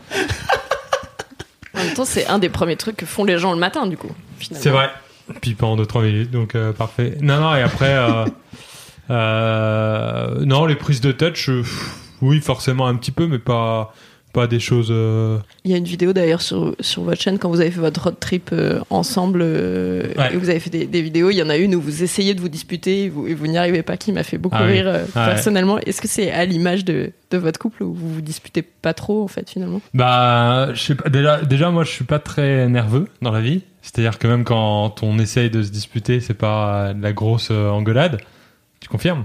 En 1.75 1.79
même 1.85 1.95
temps, 1.95 2.05
c'est 2.05 2.27
un 2.27 2.39
des 2.39 2.51
premiers 2.51 2.77
trucs 2.77 2.97
que 2.97 3.07
font 3.07 3.25
les 3.25 3.39
gens 3.39 3.53
le 3.53 3.59
matin, 3.59 3.87
du 3.87 3.97
coup. 3.97 4.13
finalement. 4.39 4.63
C'est 4.63 4.71
vrai. 4.71 4.91
Puis 5.41 5.55
pendant 5.55 5.83
2-3 5.83 6.05
minutes, 6.05 6.31
donc 6.31 6.55
euh, 6.55 6.73
parfait. 6.73 7.17
Non, 7.23 7.41
non, 7.41 7.55
et 7.55 7.63
après, 7.63 7.95
euh, 7.97 8.25
euh, 9.11 10.45
non, 10.45 10.67
les 10.67 10.75
prises 10.77 11.01
de 11.01 11.13
touch, 11.13 11.49
euh, 11.49 11.63
pff, 11.63 11.95
oui, 12.23 12.41
forcément 12.41 12.87
un 12.87 12.95
petit 12.97 13.11
peu, 13.11 13.27
mais 13.27 13.39
pas, 13.39 13.93
pas 14.33 14.47
des 14.47 14.61
choses. 14.61 14.89
euh, 14.91 15.39
Il 15.65 15.71
y 15.71 15.75
a 15.75 15.77
une 15.77 15.85
vidéo 15.85 16.15
d'ailleurs 16.15 16.41
sur, 16.41 16.75
sur 16.81 17.03
votre 17.03 17.21
chaîne 17.21 17.39
quand 17.39 17.51
vous 17.51 17.61
avez 17.61 17.71
fait 17.71 17.81
votre 17.81 18.05
road 18.05 18.15
trip 18.19 18.49
euh, 18.55 18.81
ensemble 18.89 19.41
euh, 19.43 20.05
Ouais. 20.17 20.33
et 20.33 20.37
vous 20.39 20.49
avez 20.49 20.59
fait 20.61 20.71
des, 20.71 20.87
des 20.87 21.03
vidéos. 21.03 21.29
Il 21.31 21.37
y 21.37 21.43
en 21.43 21.51
a 21.51 21.57
une 21.59 21.75
où 21.75 21.81
vous 21.83 22.03
essayez 22.03 22.33
de 22.33 22.41
vous 22.41 22.49
disputer 22.49 23.05
et 23.05 23.09
vous, 23.11 23.47
n'y 23.47 23.59
arrivez 23.59 23.83
pas, 23.83 23.97
qui 23.99 24.11
m'a 24.13 24.23
fait 24.23 24.39
beaucoup 24.39 24.57
Ah 24.59 24.65
rire 24.65 24.89
euh, 24.89 25.05
Ah 25.15 25.27
ouais. 25.27 25.35
personnellement. 25.35 25.79
Est-ce 25.81 26.01
que 26.01 26.09
c'est 26.09 26.31
à 26.33 26.45
l'image 26.47 26.85
de, 26.87 27.13
de 27.31 27.37
votre 27.39 27.59
couple 27.59 27.83
où 27.83 27.93
vous 27.93 28.15
vous 28.15 28.21
disputez 28.23 28.63
pas 28.63 28.95
trop 28.95 29.23
en 29.23 29.29
fait 29.29 29.51
finalement? 29.51 29.83
Bah, 29.93 30.73
je 30.73 30.81
sais 30.81 30.95
pas. 30.95 31.11
Déjà, 31.11 31.43
déjà, 31.43 31.71
moi, 31.71 31.85
je 31.85 31.91
suis 31.91 32.05
pas 32.05 32.19
très 32.19 32.69
nerveux 32.69 33.09
dans 33.21 33.33
la 33.33 33.41
vie. 33.43 33.61
C'est-à-dire 33.83 34.19
que 34.19 34.29
même 34.29 34.45
quand 34.45 35.03
on 35.03 35.19
essaye 35.19 35.51
de 35.51 35.61
se 35.63 35.71
disputer, 35.71 36.21
c'est 36.21 36.35
pas 36.35 36.95
de 36.95 37.03
la 37.03 37.13
grosse 37.13 37.51
engueulade. 37.51 38.19
Tu 38.81 38.89
confirmes? 38.89 39.25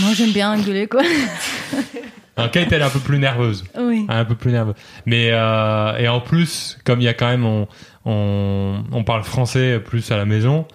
Moi, 0.00 0.12
j'aime 0.14 0.32
bien 0.32 0.52
engueuler, 0.52 0.86
quoi. 0.86 1.02
Kate, 2.36 2.72
elle 2.72 2.80
est 2.80 2.84
un 2.84 2.90
peu 2.90 2.98
plus 2.98 3.18
nerveuse. 3.18 3.64
Oui. 3.78 4.06
un 4.08 4.24
peu 4.24 4.34
plus 4.34 4.52
nerveux. 4.52 4.74
Mais 5.06 5.30
euh, 5.32 5.96
et 5.98 6.08
en 6.08 6.20
plus, 6.20 6.78
comme 6.84 7.00
il 7.00 7.04
y 7.04 7.08
a 7.08 7.14
quand 7.14 7.28
même, 7.28 7.44
on, 7.44 7.68
on, 8.04 8.82
on 8.90 9.04
parle 9.04 9.22
français 9.22 9.78
plus 9.78 10.10
à 10.10 10.16
la 10.16 10.24
maison, 10.24 10.66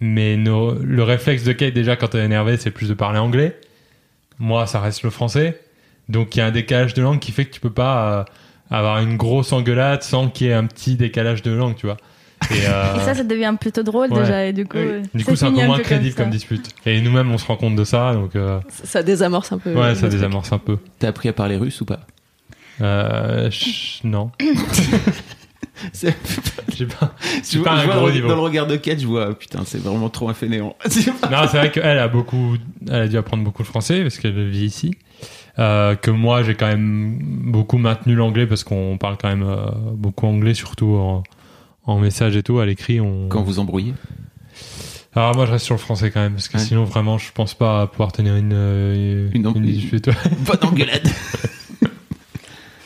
mais 0.00 0.36
nos, 0.36 0.74
le 0.74 1.02
réflexe 1.02 1.44
de 1.44 1.52
Kate 1.52 1.72
déjà 1.74 1.96
quand 1.96 2.14
elle 2.14 2.22
est 2.22 2.24
énervée, 2.26 2.56
c'est 2.56 2.70
plus 2.70 2.88
de 2.88 2.94
parler 2.94 3.18
anglais. 3.18 3.58
Moi, 4.38 4.66
ça 4.66 4.80
reste 4.80 5.02
le 5.02 5.10
français. 5.10 5.60
Donc 6.08 6.34
il 6.34 6.40
y 6.40 6.42
a 6.42 6.46
un 6.46 6.50
décalage 6.50 6.94
de 6.94 7.02
langue 7.02 7.20
qui 7.20 7.32
fait 7.32 7.44
que 7.44 7.52
tu 7.52 7.60
peux 7.60 7.72
pas 7.72 8.12
euh, 8.20 8.24
avoir 8.70 8.98
une 8.98 9.16
grosse 9.16 9.52
engueulade 9.52 10.02
sans 10.02 10.28
qu'il 10.28 10.48
y 10.48 10.50
ait 10.50 10.54
un 10.54 10.66
petit 10.66 10.96
décalage 10.96 11.42
de 11.42 11.52
langue, 11.52 11.76
tu 11.76 11.86
vois. 11.86 11.96
Et, 12.50 12.66
euh, 12.66 12.96
Et 12.96 13.00
ça, 13.00 13.14
ça 13.14 13.22
devient 13.24 13.54
plutôt 13.60 13.82
drôle 13.82 14.12
Ouais. 14.12 14.20
déjà. 14.20 14.44
Et 14.46 14.52
du 14.52 14.64
coup, 14.66 14.76
oui. 14.78 14.84
euh, 14.84 15.02
du 15.14 15.22
ça 15.24 15.30
coup, 15.30 15.36
c'est 15.36 15.46
un 15.46 15.52
peu 15.52 15.64
moins 15.66 15.78
crédible 15.78 16.14
comme 16.14 16.30
dispute. 16.30 16.68
Et 16.86 17.00
nous-mêmes, 17.00 17.30
on 17.30 17.38
se 17.38 17.46
rend 17.46 17.56
compte 17.56 17.76
de 17.76 17.84
ça, 17.84 18.12
donc 18.14 18.36
euh, 18.36 18.60
ça, 18.68 18.84
ça 18.86 19.02
désamorce 19.02 19.52
un 19.52 19.58
peu. 19.58 19.72
ouais, 19.74 19.94
ça 19.94 20.00
truc. 20.02 20.12
désamorce 20.12 20.52
un 20.52 20.58
peu. 20.58 20.78
T'as 20.98 21.08
appris 21.08 21.28
à 21.28 21.32
parler 21.32 21.56
russe 21.56 21.80
ou 21.80 21.84
pas? 21.84 22.00
Euh, 22.80 23.50
non, 24.02 24.30
j'ai 25.92 26.86
pas, 26.86 27.14
Je 27.48 27.58
vois- 27.58 27.64
pas 27.64 27.76
je 27.76 27.82
un 27.82 27.84
vois 27.86 27.94
gros 27.96 28.10
niveau. 28.10 28.28
dans 28.28 28.34
le 28.36 28.40
regard 28.40 28.66
de 28.66 28.76
Kate, 28.76 29.00
je 29.00 29.06
vois, 29.06 29.28
ah, 29.30 29.34
putain, 29.34 29.60
c'est 29.64 29.78
vraiment 29.82 30.08
trop 30.08 30.28
un 30.28 30.34
fainéant. 30.34 30.76
Non, 31.30 31.38
c'est 31.50 31.58
vrai 31.58 31.70
qu'elle 31.70 31.98
a 31.98 32.08
beaucoup, 32.08 32.56
elle 32.88 32.94
a 33.02 33.08
dû 33.08 33.16
apprendre 33.16 33.44
beaucoup 33.44 33.62
le 33.62 33.66
français 33.68 34.02
parce 34.02 34.18
qu'elle 34.18 34.48
vit 34.48 34.64
ici. 34.66 34.94
Euh, 35.58 35.94
que 35.94 36.10
moi, 36.10 36.42
j'ai 36.42 36.54
quand 36.56 36.66
même 36.66 37.16
beaucoup 37.20 37.78
maintenu 37.78 38.14
l'anglais 38.16 38.46
parce 38.46 38.64
qu'on 38.64 38.98
parle 38.98 39.16
quand 39.20 39.28
même 39.28 39.44
euh, 39.46 39.66
beaucoup 39.94 40.26
anglais, 40.26 40.54
surtout 40.54 40.94
en, 40.96 41.22
en 41.86 41.98
message 41.98 42.36
et 42.36 42.42
tout. 42.42 42.58
À 42.58 42.66
l'écrit, 42.66 43.00
on. 43.00 43.28
Quand 43.28 43.42
vous 43.42 43.58
embrouillez 43.58 43.94
Alors 45.14 45.34
moi, 45.36 45.46
je 45.46 45.52
reste 45.52 45.64
sur 45.64 45.74
le 45.74 45.80
français 45.80 46.10
quand 46.10 46.20
même 46.20 46.32
parce 46.34 46.48
que 46.48 46.56
Ouais. 46.58 46.62
sinon, 46.64 46.84
vraiment, 46.84 47.18
je 47.18 47.30
pense 47.32 47.54
pas 47.54 47.86
pouvoir 47.86 48.12
tenir 48.12 48.36
une 48.36 48.52
euh, 48.52 49.28
Une 49.32 49.46
em- 49.46 49.60
dispute. 49.62 50.10
Pas 50.46 50.56
d'engueulade 50.56 51.08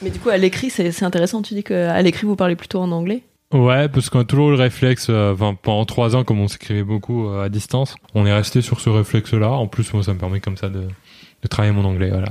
Mais 0.03 0.11
du 0.11 0.19
coup, 0.19 0.29
à 0.29 0.37
l'écrit, 0.37 0.71
c'est 0.71 0.93
c'est 0.93 1.05
intéressant. 1.05 1.43
Tu 1.43 1.55
dis 1.55 1.65
qu'à 1.65 2.01
l'écrit, 2.03 2.27
vous 2.27 2.37
parlez 2.37 2.55
plutôt 2.57 2.81
en 2.81 2.91
anglais? 2.93 3.23
Ouais, 3.53 3.89
parce 3.89 4.11
qu'on 4.11 4.21
a 4.21 4.25
toujours 4.25 4.51
le 4.51 4.57
réflexe, 4.57 5.07
euh, 5.09 5.33
enfin, 5.33 5.57
pendant 5.61 5.87
trois 5.87 6.15
ans, 6.15 6.23
comme 6.23 6.39
on 6.39 6.49
s'écrivait 6.49 6.83
beaucoup 6.83 7.27
euh, 7.29 7.45
à 7.45 7.49
distance, 7.49 7.95
on 8.15 8.27
est 8.27 8.33
resté 8.33 8.61
sur 8.61 8.79
ce 8.81 8.91
réflexe-là. 8.91 9.51
En 9.51 9.67
plus, 9.67 9.91
moi, 9.95 10.03
ça 10.03 10.13
me 10.13 10.19
permet 10.19 10.39
comme 10.41 10.59
ça 10.59 10.69
de, 10.69 10.83
de 10.83 11.49
travailler 11.49 11.73
mon 11.75 11.85
anglais, 11.87 12.11
voilà. 12.11 12.31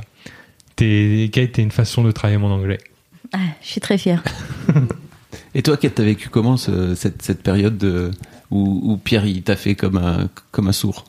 T'es, 0.75 1.27
Kate, 1.33 1.53
t'es 1.53 1.63
une 1.63 1.71
façon 1.71 2.03
de 2.03 2.11
travailler 2.11 2.37
mon 2.37 2.51
anglais. 2.51 2.77
Ah, 3.33 3.39
je 3.63 3.67
suis 3.67 3.81
très 3.81 3.97
fière. 3.97 4.23
Et 5.57 5.63
toi, 5.63 5.75
Kate, 5.75 5.95
t'as 5.95 6.03
vécu? 6.03 6.29
Comment 6.29 6.55
ce- 6.55 6.93
cette, 6.95 7.21
cette 7.23 7.41
période 7.41 7.77
de- 7.77 8.11
où, 8.51 8.79
où 8.93 8.97
Pierre, 8.97 9.25
il 9.25 9.41
t'a 9.41 9.55
fait 9.55 9.73
comme 9.75 9.97
un, 9.97 10.29
comme 10.51 10.67
un 10.67 10.71
sourd? 10.71 11.03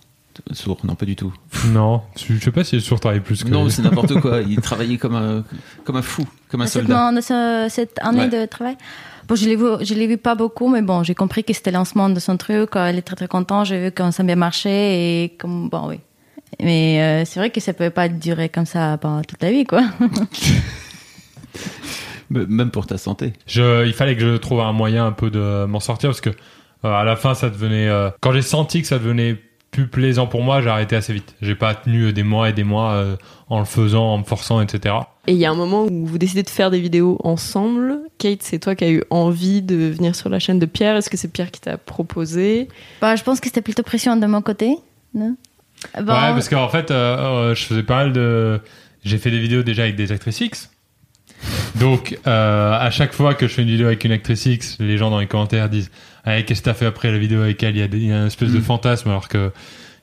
Sourd, 0.52 0.78
non, 0.84 0.94
pas 0.94 1.04
du 1.04 1.16
tout. 1.16 1.32
Non, 1.72 2.00
je 2.16 2.38
sais 2.38 2.50
pas 2.52 2.62
si 2.64 2.76
j'ai 2.76 2.82
toujours 2.82 3.00
travaillé 3.00 3.20
plus 3.20 3.42
que. 3.44 3.48
Non, 3.48 3.68
c'est 3.68 3.82
n'importe 3.82 4.20
quoi. 4.20 4.40
Il 4.48 4.60
travaillait 4.60 4.96
comme 4.96 5.16
un, 5.16 5.44
comme 5.84 5.96
un 5.96 6.02
fou, 6.02 6.24
comme 6.48 6.62
un 6.62 6.66
Cette, 6.66 6.86
soldat. 6.86 7.68
cette 7.68 7.98
année 8.00 8.20
Ouais. 8.20 8.28
de 8.28 8.46
travail. 8.46 8.76
Bon, 9.26 9.34
je 9.34 9.44
l'ai 9.46 9.56
vu, 9.56 9.64
je 9.82 9.94
l'ai 9.94 10.06
vu 10.06 10.16
pas 10.16 10.34
beaucoup, 10.36 10.68
mais 10.68 10.80
bon, 10.80 11.02
j'ai 11.02 11.14
compris 11.16 11.42
que 11.44 11.52
c'était 11.52 11.72
le 11.72 11.76
lancement 11.76 12.08
de 12.08 12.18
son 12.20 12.36
truc. 12.36 12.70
Elle 12.76 12.96
est 12.98 13.02
très 13.02 13.16
très 13.16 13.26
contente. 13.28 13.66
J'ai 13.66 13.82
vu 13.86 13.90
que 13.92 14.10
ça 14.12 14.22
a 14.22 14.26
bien 14.26 14.36
marché 14.36 15.24
et 15.24 15.28
comme 15.30 15.68
bon, 15.68 15.88
oui. 15.88 15.98
Mais 16.62 17.02
euh, 17.02 17.24
c'est 17.26 17.40
vrai 17.40 17.50
que 17.50 17.60
ça 17.60 17.72
peut 17.74 17.90
pas 17.90 18.08
durer 18.08 18.48
comme 18.48 18.64
ça 18.64 18.96
pendant 18.98 19.22
toute 19.22 19.42
la 19.42 19.50
vie, 19.50 19.64
quoi. 19.64 19.82
Même 22.30 22.70
pour 22.70 22.86
ta 22.86 22.98
santé. 22.98 23.32
Je, 23.46 23.86
il 23.86 23.92
fallait 23.94 24.14
que 24.16 24.20
je 24.20 24.36
trouve 24.36 24.60
un 24.60 24.72
moyen 24.72 25.06
un 25.06 25.12
peu 25.12 25.30
de 25.30 25.64
m'en 25.66 25.80
sortir 25.80 26.10
parce 26.10 26.20
que 26.20 26.30
euh, 26.30 26.92
à 26.92 27.04
la 27.04 27.16
fin, 27.16 27.34
ça 27.34 27.48
devenait. 27.50 27.88
euh, 27.88 28.10
quand 28.20 28.32
j'ai 28.32 28.42
senti 28.42 28.82
que 28.82 28.86
ça 28.88 28.98
devenait 28.98 29.36
plus 29.70 29.86
plaisant 29.86 30.26
pour 30.26 30.42
moi, 30.42 30.62
j'ai 30.62 30.68
arrêté 30.68 30.96
assez 30.96 31.12
vite. 31.12 31.34
J'ai 31.42 31.54
pas 31.54 31.74
tenu 31.74 32.12
des 32.12 32.22
mois 32.22 32.48
et 32.48 32.52
des 32.52 32.64
mois 32.64 32.92
euh, 32.92 33.16
en 33.48 33.58
le 33.58 33.64
faisant, 33.66 34.04
en 34.14 34.18
me 34.18 34.24
forçant, 34.24 34.60
etc. 34.60 34.94
Et 35.26 35.32
il 35.32 35.38
y 35.38 35.44
a 35.44 35.50
un 35.50 35.54
moment 35.54 35.84
où 35.84 36.06
vous 36.06 36.16
décidez 36.18 36.42
de 36.42 36.48
faire 36.48 36.70
des 36.70 36.80
vidéos 36.80 37.18
ensemble. 37.22 37.98
Kate, 38.18 38.42
c'est 38.42 38.58
toi 38.58 38.74
qui 38.74 38.84
as 38.84 38.90
eu 38.90 39.02
envie 39.10 39.60
de 39.60 39.74
venir 39.76 40.14
sur 40.14 40.28
la 40.30 40.38
chaîne 40.38 40.58
de 40.58 40.66
Pierre. 40.66 40.96
Est-ce 40.96 41.10
que 41.10 41.16
c'est 41.18 41.28
Pierre 41.28 41.50
qui 41.50 41.60
t'a 41.60 41.76
proposé? 41.76 42.68
Bah, 43.02 43.14
je 43.16 43.22
pense 43.22 43.40
que 43.40 43.46
c'était 43.46 43.60
plutôt 43.62 43.82
pression 43.82 44.16
de 44.16 44.26
mon 44.26 44.40
côté, 44.42 44.76
non? 45.14 45.36
Bon, 45.96 46.02
Ouais, 46.12 46.32
parce 46.32 46.48
qu'en 46.48 46.68
fait, 46.68 46.90
euh, 46.90 47.50
euh, 47.50 47.54
je 47.54 47.64
faisais 47.64 47.82
pas 47.82 47.96
mal 47.96 48.12
de. 48.12 48.60
J'ai 49.04 49.18
fait 49.18 49.30
des 49.30 49.38
vidéos 49.38 49.62
déjà 49.62 49.82
avec 49.82 49.96
des 49.96 50.12
actrices 50.12 50.40
X. 50.40 50.70
Donc, 51.76 52.18
euh, 52.26 52.72
à 52.78 52.90
chaque 52.90 53.12
fois 53.12 53.34
que 53.34 53.46
je 53.46 53.54
fais 53.54 53.62
une 53.62 53.68
vidéo 53.68 53.86
avec 53.86 54.04
une 54.04 54.12
actrice 54.12 54.46
X, 54.46 54.76
les 54.80 54.96
gens 54.98 55.10
dans 55.10 55.20
les 55.20 55.26
commentaires 55.26 55.68
disent 55.68 55.90
ah, 56.24 56.42
Qu'est-ce 56.42 56.60
que 56.60 56.64
t'as 56.66 56.74
fait 56.74 56.86
après 56.86 57.10
la 57.12 57.18
vidéo 57.18 57.42
avec 57.42 57.62
elle? 57.62 57.76
Il 57.76 57.80
y 57.80 57.82
a, 57.82 57.88
des- 57.88 57.98
il 57.98 58.08
y 58.08 58.12
a 58.12 58.16
une 58.18 58.26
espèce 58.26 58.50
de 58.52 58.58
Mm. 58.58 58.62
fantasme, 58.62 59.08
alors 59.10 59.28
que, 59.28 59.52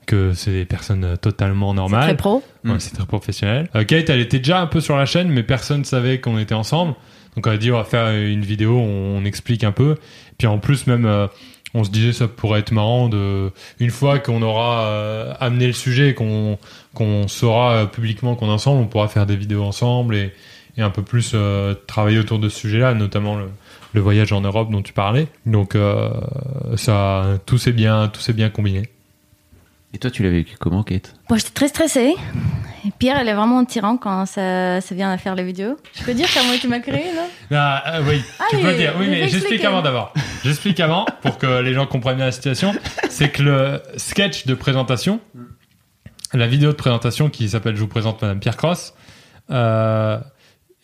que 0.05 0.33
c'est 0.33 0.51
des 0.51 0.65
personnes 0.65 1.03
euh, 1.03 1.15
totalement 1.17 1.71
c'est 1.71 1.75
normales. 1.77 2.03
très 2.05 2.15
pro. 2.17 2.43
Ouais, 2.63 2.73
Mm. 2.73 2.79
c'est 2.79 2.93
très 2.95 3.05
professionnel. 3.05 3.69
Euh, 3.75 3.83
Kate, 3.83 4.09
elle 4.09 4.21
était 4.21 4.39
déjà 4.39 4.59
un 4.61 4.67
peu 4.67 4.79
sur 4.81 4.95
la 4.95 5.05
chaîne, 5.05 5.29
mais 5.29 5.43
personne 5.43 5.83
savait 5.83 6.19
qu'on 6.19 6.37
était 6.39 6.55
ensemble. 6.55 6.93
Donc 7.35 7.47
on 7.47 7.51
a 7.51 7.57
dit 7.57 7.71
on 7.71 7.77
va 7.77 7.83
faire 7.83 8.11
une 8.11 8.41
vidéo, 8.45 8.77
on, 8.77 9.17
on 9.17 9.25
explique 9.25 9.63
un 9.65 9.71
peu. 9.73 9.95
Puis 10.37 10.47
en 10.47 10.57
plus 10.57 10.87
même, 10.87 11.05
euh, 11.05 11.27
on 11.73 11.83
se 11.83 11.89
disait 11.89 12.13
ça 12.13 12.29
pourrait 12.29 12.61
être 12.61 12.71
marrant 12.71 13.09
de 13.09 13.51
une 13.81 13.89
fois 13.89 14.19
qu'on 14.19 14.41
aura 14.41 14.83
euh, 14.85 15.33
amené 15.41 15.67
le 15.67 15.73
sujet, 15.73 16.09
et 16.11 16.13
qu'on 16.13 16.57
qu'on 16.93 17.27
saura 17.27 17.71
euh, 17.73 17.85
publiquement 17.87 18.35
qu'on 18.35 18.47
est 18.47 18.51
ensemble, 18.51 18.81
on 18.81 18.87
pourra 18.87 19.09
faire 19.09 19.25
des 19.25 19.35
vidéos 19.35 19.63
ensemble 19.63 20.15
et, 20.15 20.31
et 20.77 20.81
un 20.81 20.89
peu 20.89 21.01
plus 21.01 21.31
euh, 21.33 21.73
travailler 21.87 22.19
autour 22.19 22.39
de 22.39 22.49
ce 22.49 22.59
sujet-là, 22.59 22.93
notamment 22.93 23.35
le, 23.35 23.49
le 23.93 24.01
voyage 24.01 24.33
en 24.33 24.41
Europe 24.41 24.69
dont 24.71 24.81
tu 24.81 24.93
parlais. 24.93 25.27
Donc 25.45 25.75
euh, 25.75 26.09
ça, 26.75 27.39
tout 27.45 27.57
s'est 27.57 27.71
bien, 27.71 28.09
tout 28.09 28.21
s'est 28.21 28.33
bien 28.33 28.49
combiné. 28.49 28.89
Et 29.93 29.97
toi, 29.97 30.11
tu 30.11 30.23
l'as 30.23 30.29
vécu 30.29 30.57
comment, 30.59 30.83
Kate? 30.83 31.13
Bon, 31.29 31.37
j'étais 31.37 31.51
très 31.51 31.69
stressée. 31.69 32.15
Et 32.85 32.91
Pierre, 32.99 33.17
elle 33.17 33.29
est 33.29 33.33
vraiment 33.33 33.63
tyran 33.63 33.95
quand 33.95 34.25
ça, 34.25 34.81
ça 34.81 34.93
vient 34.93 35.09
à 35.09 35.17
faire 35.17 35.35
les 35.35 35.45
vidéos. 35.45 35.77
Je 35.93 36.03
peux 36.03 36.13
dire 36.13 36.27
comment 36.33 36.57
tu 36.59 36.67
m'as 36.67 36.79
créé, 36.79 37.13
non? 37.15 37.29
Ah, 37.51 37.95
euh, 37.95 38.03
oui, 38.05 38.21
tu 38.49 38.57
peux 38.57 38.71
le 38.71 38.75
dire. 38.75 38.93
Oui, 38.99 39.07
mais 39.09 39.29
j'explique 39.29 39.63
avant 39.63 39.81
d'abord. 39.81 40.13
J'explique 40.43 40.81
avant 40.81 41.05
pour 41.21 41.37
que 41.37 41.61
les 41.61 41.73
gens 41.73 41.87
comprennent 41.87 42.17
bien 42.17 42.25
la 42.25 42.33
situation. 42.33 42.73
C'est 43.09 43.29
que 43.29 43.41
le 43.41 43.81
sketch 43.95 44.45
de 44.45 44.53
présentation, 44.53 45.21
la 46.33 46.47
vidéo 46.47 46.71
de 46.71 46.75
présentation 46.75 47.29
qui 47.29 47.47
s'appelle 47.47 47.77
Je 47.77 47.81
vous 47.81 47.87
présente 47.87 48.21
Madame 48.21 48.41
Pierre 48.41 48.57
Cross, 48.57 48.93
euh, 49.49 50.19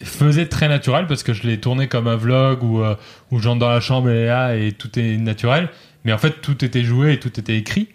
faisait 0.04 0.48
très 0.48 0.68
naturel 0.68 1.08
parce 1.08 1.24
que 1.24 1.34
je 1.34 1.44
l'ai 1.44 1.60
tourné 1.60 1.88
comme 1.88 2.08
un 2.08 2.16
vlog 2.16 2.64
où, 2.64 2.82
euh, 2.82 2.96
où 3.32 3.40
j'entre 3.40 3.60
dans 3.60 3.70
la 3.70 3.80
chambre 3.80 4.10
et 4.10 4.26
là 4.26 4.56
et 4.56 4.72
tout 4.72 4.98
est 5.00 5.18
naturel. 5.18 5.70
Mais 6.04 6.14
en 6.14 6.18
fait, 6.18 6.42
tout 6.42 6.64
était 6.66 6.84
joué 6.84 7.14
et 7.14 7.20
tout 7.20 7.40
était 7.40 7.58
écrit. 7.58 7.90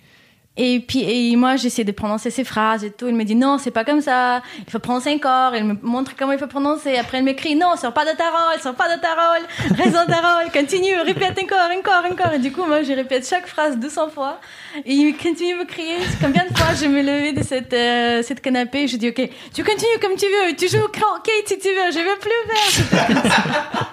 Et 0.56 0.80
puis 0.80 1.02
et 1.02 1.36
moi, 1.36 1.56
j'essaie 1.56 1.84
de 1.84 1.92
prononcer 1.92 2.30
ses 2.30 2.44
phrases 2.44 2.84
et 2.84 2.90
tout. 2.90 3.08
Il 3.08 3.14
me 3.14 3.24
dit 3.24 3.34
non, 3.34 3.58
c'est 3.58 3.70
pas 3.70 3.84
comme 3.84 4.00
ça. 4.00 4.42
Il 4.66 4.70
faut 4.70 4.78
prononcer 4.78 5.12
encore. 5.14 5.54
Il 5.54 5.64
me 5.64 5.76
montre 5.82 6.12
comment 6.18 6.32
il 6.32 6.38
faut 6.38 6.46
prononcer. 6.46 6.96
Après, 6.96 7.18
il 7.18 7.24
m'écrit 7.24 7.56
non, 7.56 7.76
sors 7.76 7.92
pas 7.92 8.04
de 8.04 8.16
ta 8.16 8.30
rôle, 8.30 8.60
sors 8.60 8.74
pas 8.74 8.94
de 8.94 9.00
ta 9.00 9.08
rôle, 9.14 9.92
dans 9.92 10.06
ta 10.06 10.20
rôle, 10.20 10.50
continue, 10.52 10.94
répète 11.04 11.38
encore, 11.42 11.68
encore, 11.76 12.10
encore. 12.10 12.32
Et 12.32 12.38
du 12.38 12.52
coup, 12.52 12.64
moi, 12.64 12.82
je 12.82 12.92
répète 12.92 13.28
chaque 13.28 13.46
phrase 13.46 13.78
200 13.78 14.08
fois. 14.10 14.40
Et 14.84 14.92
il 14.92 15.16
continue 15.16 15.54
de 15.54 15.58
me 15.58 15.64
crier. 15.64 15.96
Combien 16.20 16.44
de 16.44 16.56
fois 16.56 16.74
je 16.74 16.86
me 16.86 17.02
levais 17.02 17.32
de 17.32 17.42
cette, 17.42 17.72
euh, 17.72 18.22
cette 18.22 18.40
canapé? 18.40 18.84
Et 18.84 18.88
je 18.88 18.96
dis 18.96 19.08
ok, 19.08 19.28
tu 19.54 19.64
continues 19.64 19.98
comme 20.00 20.16
tu 20.16 20.26
veux, 20.26 20.56
tu 20.56 20.68
joues 20.68 20.86
Kate 20.88 21.46
si 21.46 21.58
tu 21.58 21.68
veux, 21.68 21.90
je 21.92 21.98
veux 21.98 22.18
plus 22.18 22.30
faire. 22.48 23.86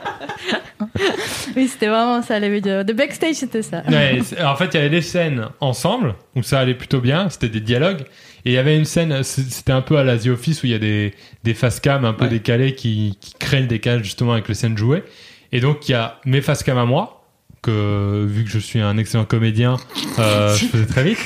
Oui, 1.55 1.67
c'était 1.67 1.87
vraiment 1.87 2.21
ça 2.21 2.39
les 2.39 2.49
vidéos. 2.49 2.83
De 2.83 2.93
backstage, 2.93 3.35
c'était 3.35 3.61
ça. 3.61 3.83
Ouais, 3.89 4.19
en 4.43 4.55
fait, 4.55 4.65
il 4.73 4.75
y 4.75 4.79
avait 4.79 4.89
des 4.89 5.01
scènes 5.01 5.47
ensemble 5.59 6.15
où 6.35 6.43
ça 6.53 6.59
allait 6.59 6.75
plutôt 6.75 7.01
bien, 7.01 7.29
c'était 7.31 7.49
des 7.49 7.61
dialogues. 7.61 8.01
Et 8.45 8.51
il 8.51 8.53
y 8.53 8.57
avait 8.59 8.77
une 8.77 8.85
scène, 8.85 9.23
c'était 9.23 9.71
un 9.71 9.81
peu 9.81 9.97
à 9.97 10.03
la 10.03 10.19
The 10.19 10.27
Office 10.27 10.61
où 10.61 10.67
il 10.67 10.71
y 10.71 10.75
a 10.75 10.79
des, 10.79 11.15
des 11.43 11.55
face 11.55 11.79
cam 11.79 12.05
un 12.05 12.13
peu 12.13 12.25
Ouais. 12.25 12.29
décalées 12.29 12.75
qui, 12.75 13.17
qui 13.19 13.33
créent 13.39 13.61
le 13.61 13.67
décalage 13.67 14.03
justement 14.03 14.33
avec 14.33 14.47
les 14.47 14.53
scènes 14.53 14.77
jouées. 14.77 15.03
Et 15.51 15.61
donc, 15.61 15.89
il 15.89 15.93
y 15.93 15.95
a 15.95 16.19
mes 16.25 16.41
face 16.41 16.61
cam 16.61 16.77
à 16.77 16.85
moi, 16.85 17.25
que 17.63 18.23
vu 18.29 18.43
que 18.43 18.51
je 18.51 18.59
suis 18.59 18.81
un 18.81 18.97
excellent 18.97 19.25
comédien, 19.25 19.77
euh, 20.19 20.55
je 20.55 20.65
faisais 20.65 20.85
très 20.85 21.03
vite. 21.03 21.17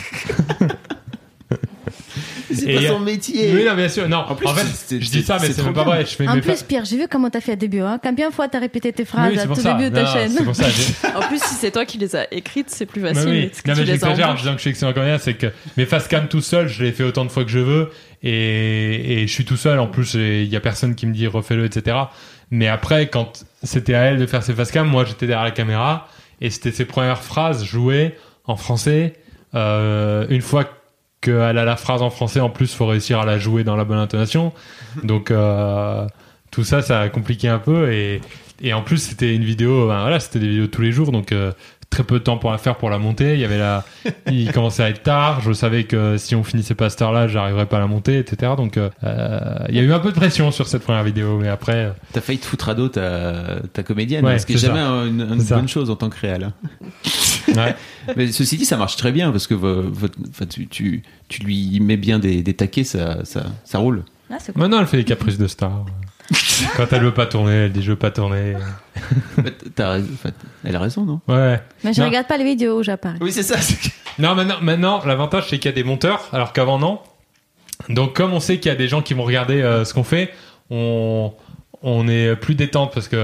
c'est 2.54 2.74
pas 2.74 2.88
son 2.88 3.00
métier. 3.00 3.52
Oui, 3.54 3.66
non, 3.66 3.76
bien 3.76 3.90
sûr. 3.90 4.08
Non, 4.10 4.18
En 4.18 4.32
en, 4.32 4.36
plus, 4.36 4.48
fait, 4.50 4.66
c'est- 4.74 5.02
je 5.02 5.10
dis 5.12 5.22
ça, 5.24 5.38
mais 5.42 5.52
c'est 5.52 5.64
même 5.64 5.74
pas 5.74 5.84
vrai. 5.84 6.02
Je 6.06 6.16
fais 6.16 6.28
En 6.28 6.36
mes 6.36 6.42
plus, 6.42 6.64
Pierre, 6.64 6.86
j'ai 6.86 6.98
vu 6.98 7.08
comment 7.10 7.30
t'as 7.30 7.42
fait 7.42 7.54
au 7.54 7.56
début. 7.58 7.82
Hein. 7.82 8.00
Combien 8.04 8.30
de 8.30 8.34
fois 8.34 8.48
t'as 8.48 8.60
répété 8.60 8.92
tes 8.94 9.04
Oui, 9.04 9.08
phrases 9.08 9.34
c'est 9.36 9.40
à 9.42 9.48
tout 9.48 9.56
ça. 9.56 9.74
début 9.74 9.90
de 9.90 9.96
ta 9.96 10.04
Non, 10.04 10.14
chaîne 10.14 10.32
C'est 10.32 10.44
pour 10.44 10.56
ça. 10.56 10.66
En 11.16 11.22
plus, 11.28 11.42
si 11.42 11.54
c'est 11.56 11.72
toi 11.72 11.86
qui 11.86 11.98
les 11.98 12.16
as 12.16 12.32
écrites, 12.34 12.70
c'est 12.70 12.86
plus 12.86 13.02
Mais 13.02 13.14
facile. 13.14 13.30
oui. 13.30 13.48
parce 13.48 13.62
que 13.62 13.70
Non, 13.70 13.76
mais 13.76 13.82
en 13.82 13.86
j'exagère 13.86 14.30
en 14.30 14.34
disant 14.36 14.52
que 14.52 14.58
je 14.58 14.62
suis 14.62 14.70
excellent 14.70 14.94
comédien, 14.94 15.18
c'est 15.18 15.34
que 15.34 15.48
mes 15.78 15.86
face 15.86 16.08
cam 16.08 16.28
tout 16.28 16.42
seul, 16.42 16.68
je 16.68 16.84
les 16.84 16.92
fais 16.92 17.04
autant 17.04 17.26
de 17.26 17.32
fois 17.32 17.44
que 17.44 17.50
je 17.52 17.60
veux 17.60 17.90
et, 18.24 19.22
et 19.24 19.28
je 19.28 19.34
suis 19.34 19.46
tout 19.46 19.58
seul. 19.58 19.80
En 19.80 19.88
plus, 19.88 20.14
il 20.16 20.46
y 20.46 20.56
a 20.56 20.60
personne 20.60 20.96
qui 20.96 21.06
me 21.08 21.14
dit 21.14 21.28
refais-le, 21.28 21.66
etc. 21.66 21.98
Mais 22.52 22.68
après, 22.68 23.08
quand 23.08 23.46
c'était 23.64 23.94
à 23.94 24.02
elle 24.04 24.18
de 24.20 24.26
faire 24.26 24.44
ses 24.44 24.54
face 24.54 24.72
cam, 24.72 24.88
moi 24.88 25.04
j'étais 25.06 25.28
derrière 25.28 25.44
la 25.44 25.52
caméra 25.52 26.08
et 26.42 26.50
c'était 26.50 26.72
ses 26.72 26.86
premières 26.86 27.24
phrases 27.24 27.64
jouées 27.66 28.16
en 28.46 28.56
français. 28.56 29.14
Euh, 29.56 30.26
une 30.30 30.42
fois 30.42 30.70
qu'elle 31.22 31.58
a 31.58 31.66
la 31.66 31.76
phrase 31.76 32.02
en 32.02 32.10
français, 32.10 32.40
en 32.40 32.50
plus, 32.50 32.74
faut 32.74 32.86
réussir 32.86 33.20
à 33.20 33.26
la 33.26 33.38
jouer 33.38 33.64
dans 33.64 33.76
la 33.76 33.84
bonne 33.84 34.00
intonation. 34.00 34.54
Donc 35.04 35.32
euh, 35.32 36.08
tout 36.52 36.64
ça, 36.64 36.82
ça 36.82 37.02
a 37.02 37.10
compliqué 37.10 37.48
un 37.48 37.60
peu 37.60 37.92
et 37.92 38.22
et 38.62 38.74
en 38.74 38.82
plus, 38.82 38.98
c'était 38.98 39.36
une 39.36 39.44
vidéo, 39.44 39.88
ben 39.88 40.02
voilà, 40.02 40.20
c'était 40.20 40.40
des 40.40 40.48
vidéos 40.48 40.68
tous 40.68 40.82
les 40.82 40.92
jours, 40.92 41.12
donc 41.12 41.32
euh, 41.32 41.52
très 41.90 42.04
peu 42.04 42.20
de 42.20 42.24
temps 42.24 42.38
pour 42.38 42.52
la 42.52 42.58
faire, 42.58 42.76
pour 42.76 42.90
la 42.90 42.98
monter. 43.00 43.34
Il 43.34 43.40
y 43.40 43.46
avait 43.46 43.58
la, 43.58 43.84
il 44.32 44.52
commençait 44.52 44.84
à 44.84 44.90
être 44.90 45.04
tard. 45.04 45.42
Je 45.42 45.52
savais 45.54 45.86
que 45.86 46.18
si 46.18 46.36
on 46.36 46.44
finissait 46.44 46.76
pas 46.76 46.86
à 46.86 46.90
cette 46.90 47.02
heure-là, 47.02 47.28
j'arriverais 47.28 47.66
pas 47.66 47.78
à 47.78 47.80
la 47.80 47.88
monter, 47.88 48.20
etc. 48.20 48.54
Donc, 48.58 48.78
euh, 48.78 48.90
euh, 49.04 49.40
il 49.70 49.76
y 49.76 49.80
a 49.80 49.82
eu 49.82 49.92
un 49.94 50.00
peu 50.00 50.10
de 50.12 50.16
pression 50.16 50.52
sur 50.52 50.68
cette 50.68 50.84
première 50.84 51.04
vidéo, 51.04 51.40
mais 51.42 51.48
après, 51.48 51.86
euh, 51.86 51.90
T'as 52.14 52.22
failli 52.22 52.40
te 52.40 52.46
foutre 52.46 52.70
à 52.70 52.74
dos 52.76 52.90
ta, 52.90 53.58
ta 53.74 53.84
comédienne, 53.84 54.26
Ouais, 54.26 54.38
ce 54.40 54.46
qui 54.46 54.54
est 54.54 54.58
c'est 54.58 54.68
jamais 54.68 54.80
ça. 54.82 55.06
une, 55.06 55.22
une 55.22 55.40
C'est 55.40 55.48
ça. 55.48 55.56
bonne 55.56 55.68
chose 55.70 55.90
en 55.90 55.96
tant 55.96 56.10
que 56.10 56.20
réel. 56.20 56.44
hein. 56.44 56.54
ouais. 57.56 57.76
Mais 58.16 58.32
ceci 58.32 58.58
dit, 58.58 58.66
ça 58.66 58.78
marche 58.78 58.96
très 58.98 59.12
bien 59.12 59.32
parce 59.32 59.48
que 59.48 59.54
vo- 59.54 59.84
votre- 59.90 60.18
enfin, 60.30 60.46
tu, 60.46 60.68
tu, 60.68 61.04
tu 61.30 61.42
lui 61.44 61.80
mets 61.80 61.98
bien 61.98 62.20
des, 62.20 62.44
des 62.44 62.54
taquets, 62.54 62.84
ça, 62.84 63.24
ça, 63.26 63.46
ça 63.64 63.78
roule. 63.80 64.04
Ah, 64.30 64.36
cool. 64.46 64.54
maintenant, 64.58 64.80
elle 64.82 64.88
fait 64.88 64.98
des 64.98 65.04
caprices 65.06 65.38
de 65.38 65.48
star. 65.48 65.86
Quand 66.76 66.92
elle 66.92 67.04
veut 67.04 67.14
pas 67.14 67.26
tourner, 67.26 67.54
elle 67.66 67.72
dit 67.72 67.82
je 67.84 67.92
veux 67.92 67.98
pas 67.98 68.12
tourner. 68.12 68.56
T'as 69.76 69.92
raison, 69.92 70.08
elle 70.64 70.76
a 70.76 70.80
raison, 70.80 71.04
non? 71.06 71.22
Ouais. 71.28 71.62
Mais 71.84 71.94
je 71.94 72.02
Non. 72.02 72.08
regarde 72.08 72.28
pas 72.28 72.38
les 72.38 72.44
vidéos 72.44 72.80
où 72.80 72.84
j'apparais. 72.84 73.18
Oui, 73.22 73.32
c'est 73.32 73.44
ça. 73.44 73.58
c'est 73.60 73.76
que- 73.80 73.94
Non, 74.20 74.34
maintenant, 74.36 74.58
maintenant 74.62 75.02
l'avantage 75.06 75.46
c'est 75.50 75.60
qu'il 75.60 75.70
y 75.70 75.74
a 75.74 75.76
des 75.76 75.84
monteurs, 75.84 76.28
alors 76.34 76.52
qu'avant 76.54 76.80
non. 76.80 77.00
Donc, 77.90 78.16
comme 78.16 78.34
on 78.34 78.40
sait 78.40 78.58
qu'il 78.58 78.70
y 78.70 78.74
a 78.74 78.78
des 78.78 78.88
gens 78.88 79.02
qui 79.02 79.14
vont 79.14 79.24
regarder 79.24 79.62
euh, 79.62 79.86
ce 79.86 79.94
qu'on 79.94 80.04
fait, 80.04 80.34
on, 80.72 81.32
on 81.84 82.08
est 82.08 82.36
plus 82.36 82.56
détente 82.56 82.92
parce 82.94 83.08
que 83.08 83.24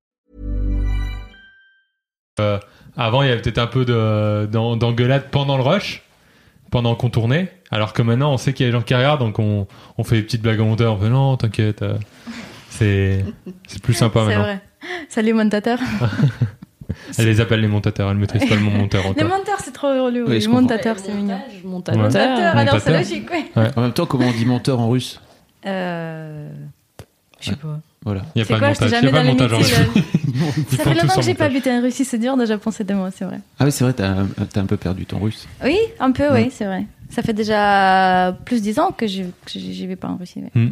Euh, 2.41 2.57
avant 2.97 3.21
il 3.23 3.29
y 3.29 3.31
avait 3.31 3.41
peut-être 3.41 3.59
un 3.59 3.67
peu 3.67 3.85
de- 3.85 4.47
d'en- 4.51 4.75
d'engueulade 4.75 5.25
pendant 5.31 5.55
le 5.57 5.63
rush, 5.63 6.03
pendant 6.71 6.95
qu'on 6.95 7.09
tournait. 7.09 7.51
Alors 7.71 7.93
que 7.93 8.01
maintenant 8.01 8.33
on 8.33 8.37
sait 8.37 8.51
qu'il 8.53 8.65
y 8.65 8.69
a 8.69 8.71
des 8.71 8.77
gens 8.77 8.83
qui 8.83 8.93
regardent, 8.95 9.21
donc 9.21 9.39
on, 9.39 9.67
on 9.97 10.03
fait 10.03 10.15
des 10.17 10.23
petites 10.23 10.41
blagues 10.41 10.59
au 10.59 10.65
monteur. 10.65 10.95
On 10.95 10.97
fait 10.99 11.09
non, 11.09 11.37
t'inquiète. 11.37 11.81
euh, 11.83 11.95
c'est 12.69 13.23
c'est 13.67 13.81
plus 13.81 13.93
sympa 13.93 14.21
C'est 14.21 14.25
maintenant. 14.27 14.43
vrai. 14.43 14.61
Salut, 15.09 15.33
montateur. 15.33 15.79
Elle 17.17 17.25
les 17.25 17.39
appelle 17.39 17.61
les 17.61 17.67
montateurs, 17.69 18.09
elle 18.11 18.17
maîtrise 18.17 18.45
pas 18.49 18.55
le 18.55 18.61
mot 18.61 18.69
monteur 18.71 19.03
Les 19.15 19.23
monteurs, 19.23 19.59
c'est 19.63 19.71
trop 19.71 19.87
relou. 19.87 20.25
Oui, 20.27 20.39
les 20.39 20.47
montateurs, 20.47 20.97
c'est 20.99 21.13
mignon. 21.13 21.39
Montage, 21.63 21.95
Ouais. 21.95 22.01
montateur. 22.01 22.29
Montateur, 22.37 22.57
alors 22.57 22.79
c'est 22.81 22.91
logique, 22.97 23.29
oui. 23.31 23.45
En 23.77 23.81
même 23.81 23.93
temps, 23.93 24.05
comment 24.05 24.27
on 24.27 24.31
dit 24.31 24.45
menteur 24.45 24.79
en 24.79 24.89
russe? 24.89 25.21
Euh... 25.65 26.49
Je 27.39 27.51
sais 27.51 27.55
pas. 27.55 27.79
Voilà. 28.03 28.21
Il 28.35 28.39
y 28.39 28.41
a 28.41 28.45
C'est 28.45 28.49
pas 28.49 28.55
de 28.55 28.59
quoi, 28.59 28.67
montage, 28.69 28.89
il 28.91 28.91
y 28.91 28.95
jamais 28.95 29.07
a 29.07 29.11
pas 29.11 29.17
dans 29.17 29.23
de 29.23 29.27
les 29.27 29.31
montage 29.31 29.53
en 29.53 29.59
métiers. 29.59 30.03
Ça 30.69 30.83
fait 30.83 30.93
longtemps 30.93 31.15
que 31.15 31.21
j'ai 31.21 31.33
pas 31.33 31.45
habité 31.45 31.71
en 31.71 31.81
Russie, 31.81 32.05
c'est 32.05 32.17
dur 32.17 32.37
de 32.37 32.55
penser 32.55 32.83
des 32.83 32.93
mots, 32.93 33.07
c'est 33.15 33.25
vrai. 33.25 33.39
Ah 33.59 33.65
oui, 33.65 33.71
c'est 33.71 33.83
vrai, 33.83 33.93
t'as 33.93 34.61
un 34.61 34.65
peu 34.65 34.77
perdu 34.77 35.05
ton 35.05 35.19
russe. 35.19 35.47
Oui, 35.63 35.77
un 35.99 36.11
peu, 36.11 36.31
oui, 36.33 36.49
c'est 36.51 36.65
vrai. 36.65 36.85
Ça 37.09 37.21
fait 37.21 37.33
déjà 37.33 38.35
plus 38.45 38.57
de 38.59 38.63
10 38.63 38.79
ans 38.79 38.91
que 38.91 39.05
je 39.05 39.23
j'y 39.47 39.85
vais 39.87 39.97
pas 39.97 40.07
en 40.07 40.15
Russie. 40.17 40.41
ouais. 40.55 40.71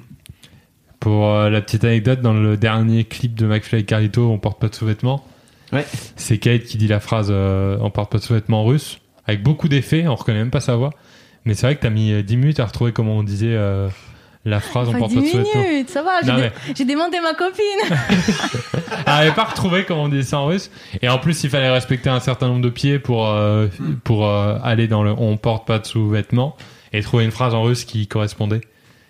Pour 1.00 1.28
euh, 1.28 1.50
la 1.50 1.62
petite 1.62 1.84
anecdote, 1.84 2.22
dans 2.22 2.34
le 2.34 2.58
dernier 2.58 3.06
clip 3.06 3.36
de 3.36 3.46
McFly 3.46 3.82
et 3.82 3.86
Carlito, 3.86 4.30
on 4.30 4.38
porte 4.38 4.60
pas 4.60 4.68
de 4.68 4.76
sous-vêtements. 4.76 5.24
Ouais. 5.72 5.86
C'est 6.16 6.38
Kate 6.40 6.64
qui 6.64 6.78
dit 6.78 6.88
la 6.88 7.00
phrase 7.00 7.28
euh, 7.30 7.78
on 7.82 7.90
porte 7.92 8.12
pas 8.12 8.18
de 8.18 8.24
sous-vêtements 8.24 8.62
en 8.62 8.66
russe, 8.66 9.00
avec 9.26 9.44
beaucoup 9.44 9.68
d'effets, 9.70 10.08
on 10.08 10.16
reconnaît 10.16 10.40
même 10.40 10.52
pas 10.52 10.60
sa 10.60 10.76
voix. 10.76 10.92
Mais 11.46 11.54
c'est 11.54 11.68
vrai 11.68 11.76
que 11.76 11.82
t'as 11.82 11.90
mis 11.90 12.12
euh, 12.12 12.22
10 12.24 12.38
minutes 12.38 12.60
à 12.60 12.66
retrouver 12.66 12.92
comment 12.92 13.18
on 13.18 13.24
disait 13.24 13.54
euh, 13.54 13.88
la 14.46 14.60
phrase 14.60 14.88
on 14.90 14.94
porte 14.98 15.12
10 15.12 15.16
pas 15.16 15.22
de 15.22 15.28
sous-vêtements. 15.28 15.62
minutes, 15.64 15.90
ça 15.90 16.02
va, 16.02 16.22
j'ai 16.24 16.32
mais- 16.34 16.86
demandé 16.86 17.20
ma 17.20 17.34
copine. 17.34 17.98
Elle 19.06 19.14
avait 19.14 19.32
pas 19.32 19.44
retrouvé 19.44 19.86
comment 19.86 20.04
on 20.04 20.10
disait 20.10 20.24
ça 20.24 20.40
en 20.40 20.48
russe. 20.48 20.72
Et 21.02 21.10
en 21.10 21.18
plus, 21.20 21.44
il 21.44 21.50
fallait 21.50 21.70
respecter 21.70 22.10
un 22.10 22.20
certain 22.20 22.48
nombre 22.48 22.62
de 22.62 22.70
pieds 22.70 23.00
pour, 23.00 23.28
euh, 23.28 23.68
pour 24.04 24.26
euh, 24.28 24.58
aller 24.64 24.88
dans 24.88 25.04
le 25.04 25.12
on 25.12 25.38
porte 25.38 25.68
pas 25.68 25.80
de 25.80 25.86
sous-vêtements 25.86 26.56
et 26.94 27.02
trouver 27.02 27.26
une 27.26 27.32
phrase 27.32 27.54
en 27.54 27.64
russe 27.64 27.84
qui 27.86 28.08
correspondait. 28.08 28.62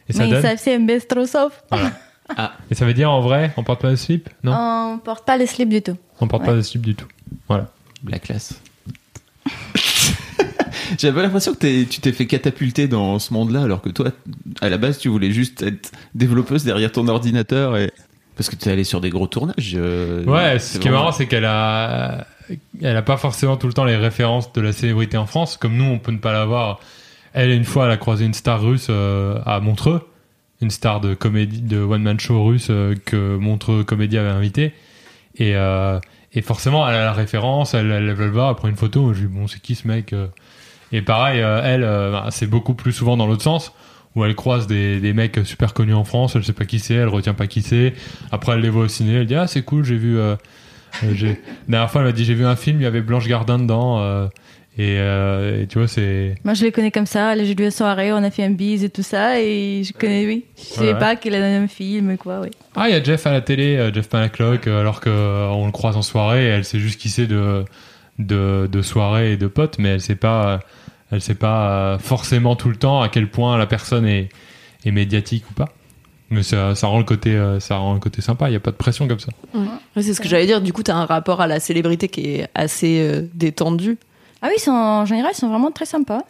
Et 0.10 0.14
ça 0.14 0.26
Mais 0.26 0.32
donne. 0.42 0.58
ça 0.58 0.78
bestrosov. 0.80 1.52
Et 2.72 2.76
ça 2.76 2.86
veut 2.86 2.94
dire 2.94 3.12
en 3.12 3.22
vrai, 3.22 3.52
on 3.58 3.64
porte 3.64 3.82
pas 3.82 3.92
de 3.92 3.96
slip 3.96 4.30
Non, 4.44 4.54
On 4.94 4.98
porte 5.00 5.26
pas 5.26 5.38
les 5.38 5.46
slips 5.48 5.70
du 5.70 5.82
tout. 5.82 5.98
on 6.20 6.28
porte 6.28 6.46
pas 6.46 6.54
de 6.54 6.62
slip 6.62 6.82
du 6.82 6.96
tout. 6.96 7.08
Voilà. 7.48 7.68
La 8.08 8.20
classe. 8.20 8.60
J'avais 10.98 11.22
l'impression 11.22 11.54
que 11.54 11.84
tu 11.84 12.02
t'es 12.02 12.12
fait 12.12 12.26
catapulter 12.26 12.88
dans 12.88 13.20
ce 13.20 13.34
monde-là, 13.34 13.64
alors 13.64 13.82
que 13.82 13.90
toi, 13.90 14.12
à 14.62 14.70
la 14.70 14.78
base, 14.78 14.98
tu 14.98 15.10
voulais 15.10 15.32
juste 15.32 15.62
être 15.62 15.92
développeuse 16.16 16.64
derrière 16.64 16.92
ton 16.92 17.08
ordinateur 17.08 17.78
et 17.78 17.92
parce 18.36 18.50
que 18.50 18.56
tu 18.56 18.70
es 18.70 18.72
allé 18.72 18.84
sur 18.86 19.02
des 19.02 19.10
gros 19.10 19.28
tournages. 19.28 19.74
euh, 19.76 20.24
Ouais, 20.24 20.60
ce 20.60 20.80
qui 20.80 20.88
est 20.88 20.92
marrant, 20.92 21.12
c'est 21.12 21.28
qu'elle 21.28 21.46
a, 21.46 22.26
elle 22.82 22.96
a 22.96 23.02
pas 23.02 23.18
forcément 23.18 23.58
tout 23.58 23.68
le 23.68 23.74
temps 23.74 23.84
les 23.84 23.98
références 23.98 24.54
de 24.54 24.62
la 24.62 24.72
célébrité 24.72 25.18
en 25.18 25.26
France, 25.26 25.58
comme 25.58 25.76
nous, 25.76 25.84
on 25.84 26.00
peut 26.00 26.14
ne 26.14 26.18
pas 26.20 26.32
l'avoir. 26.32 26.80
Elle, 27.34 27.52
une 27.52 27.66
fois, 27.66 27.86
elle 27.86 27.92
a 27.92 27.98
croisé 27.98 28.26
une 28.26 28.34
star 28.34 28.62
russe 28.62 28.88
euh, 28.90 29.40
à 29.46 29.60
Montreux, 29.60 30.08
une 30.62 30.72
star 30.72 31.02
de 31.02 31.14
comédie, 31.14 31.62
de 31.62 31.80
one 31.82 32.02
man 32.02 32.20
show 32.20 32.44
russe 32.46 32.68
euh, 32.70 32.96
que 33.06 33.36
Montreux 33.36 33.84
Comédie 33.84 34.18
avait 34.18 34.30
invité, 34.30 34.74
et 35.38 35.54
et 36.32 36.42
forcément, 36.42 36.88
elle 36.88 36.96
a 36.96 37.06
la 37.06 37.14
référence, 37.14 37.74
elle, 37.74 37.92
elle 37.92 38.14
va 38.14 38.26
le 38.26 38.32
voir, 38.32 38.50
elle 38.52 38.56
prend 38.56 38.68
une 38.68 38.76
photo, 38.76 39.14
je 39.14 39.22
lui 39.22 39.28
dis 39.28 39.34
bon, 39.34 39.48
c'est 39.48 39.60
qui 39.60 39.74
ce 39.76 39.88
mec 39.88 40.14
Et 40.92 41.02
pareil, 41.02 41.42
euh, 41.42 41.62
elle, 41.64 41.84
euh, 41.84 42.12
bah, 42.12 42.28
c'est 42.32 42.48
beaucoup 42.48 42.74
plus 42.74 42.92
souvent 42.92 43.18
dans 43.18 43.28
l'autre 43.28 43.44
sens 43.44 43.74
où 44.16 44.26
elle 44.26 44.34
croise 44.36 44.66
des, 44.66 45.00
des 45.00 45.14
mecs 45.14 45.40
super 45.46 45.74
connus 45.76 45.94
en 45.94 46.04
France, 46.04 46.36
elle 46.36 46.44
sait 46.44 46.52
pas 46.54 46.66
qui 46.66 46.80
c'est, 46.80 46.96
elle 46.96 47.08
retient 47.10 47.36
pas 47.36 47.46
qui 47.48 47.62
c'est. 47.62 47.94
Après, 48.32 48.54
elle 48.54 48.62
les 48.62 48.70
voit 48.70 48.86
au 48.86 48.88
ciné, 48.88 49.14
elle 49.16 49.28
dit 49.28 49.36
ah 49.36 49.46
c'est 49.48 49.62
cool, 49.62 49.84
j'ai 49.86 49.98
vu. 49.98 50.18
Euh. 50.18 50.36
La 51.04 51.08
dernière 51.68 51.92
fois, 51.92 52.02
elle 52.02 52.08
m'a 52.08 52.14
dit 52.14 52.26
j'ai 52.26 52.34
vu 52.34 52.46
un 52.46 52.56
film, 52.56 52.80
il 52.80 52.84
y 52.84 52.88
avait 52.88 53.02
Blanche 53.02 53.28
Gardin 53.28 53.60
dedans. 53.60 54.00
euh, 54.00 54.28
et, 54.78 54.96
euh, 54.98 55.62
et 55.64 55.68
tu 55.68 55.78
vois, 55.78 55.88
c'est 55.88 56.36
Moi, 56.46 56.54
je 56.54 56.64
les 56.64 56.72
connais 56.72 56.90
comme 56.90 57.06
ça. 57.06 57.36
J'ai 57.38 57.54
lu 57.54 57.66
une 57.66 57.72
soirée, 57.72 58.12
on 58.14 58.24
a 58.24 58.32
fait 58.32 58.44
un 58.46 58.50
bise 58.52 58.84
et 58.84 58.90
tout 58.90 59.04
ça. 59.04 59.40
Et 59.42 59.84
je 59.84 59.92
connais, 59.94 60.26
oui. 60.26 60.46
Je 60.58 60.64
savais 60.64 60.94
Ouais. 60.94 61.00
pas 61.00 61.16
qu'il 61.18 61.36
a 61.36 61.46
un 61.46 61.68
film, 61.68 62.18
quoi, 62.18 62.40
oui. 62.42 62.50
ah 62.76 62.88
il 62.88 62.94
y 62.94 62.96
a 62.98 63.04
Jeff 63.04 63.28
à 63.28 63.32
la 63.32 63.42
télé, 63.42 63.92
Jeff 63.94 64.08
Panaclock, 64.10 64.66
alors 64.68 65.02
que 65.02 65.10
euh, 65.10 65.50
on 65.50 65.66
le 65.66 65.72
croise 65.72 65.98
en 65.98 66.02
soirée, 66.02 66.46
et 66.46 66.48
elle 66.48 66.64
sait 66.66 66.80
juste 66.80 67.00
qui 67.00 67.10
c'est 67.10 67.28
de, 67.28 67.66
de 68.20 68.68
de 68.72 68.82
soirée 68.82 69.34
et 69.34 69.38
de 69.38 69.48
potes, 69.48 69.78
mais 69.80 69.90
elle 69.90 70.02
sait 70.02 70.16
pas, 70.16 70.62
elle 71.12 71.22
sait 71.22 71.36
pas 71.36 71.70
euh, 71.72 72.00
forcément 72.00 72.56
tout 72.56 72.70
le 72.70 72.76
temps 72.76 73.02
à 73.02 73.10
quel 73.10 73.30
point 73.30 73.58
la 73.58 73.66
personne 73.66 74.06
est 74.06 74.30
est 74.86 74.92
médiatique 74.92 75.44
ou 75.52 75.54
pas. 75.54 75.70
Mais 76.30 76.44
ça, 76.44 76.76
ça 76.76 76.88
rend 76.88 77.00
le 77.00 77.04
côté, 77.04 77.32
euh, 77.36 77.60
ça 77.60 77.78
rend 77.78 77.94
le 77.96 78.00
côté 78.00 78.22
sympa. 78.22 78.50
Il 78.50 78.54
y 78.54 78.56
a 78.56 78.60
pas 78.60 78.72
de 78.72 78.76
pression 78.76 79.08
comme 79.08 79.20
ça. 79.20 79.32
Ouais, 79.56 80.02
c'est 80.02 80.14
ce 80.14 80.22
que 80.22 80.28
j'allais 80.28 80.46
dire. 80.46 80.62
Du 80.62 80.72
coup, 80.74 80.84
t'as 80.84 80.96
un 80.96 81.06
rapport 81.06 81.42
à 81.42 81.48
la 81.48 81.60
célébrité 81.60 82.08
qui 82.08 82.36
est 82.36 82.48
assez 82.54 83.00
euh, 83.02 83.28
détendu. 83.34 83.98
Ah 84.42 84.48
oui, 84.54 84.60
sont, 84.60 84.72
en 84.72 85.06
général, 85.06 85.32
ils 85.34 85.38
sont 85.38 85.50
vraiment 85.50 85.72
très 85.72 85.86
sympas. 85.86 86.22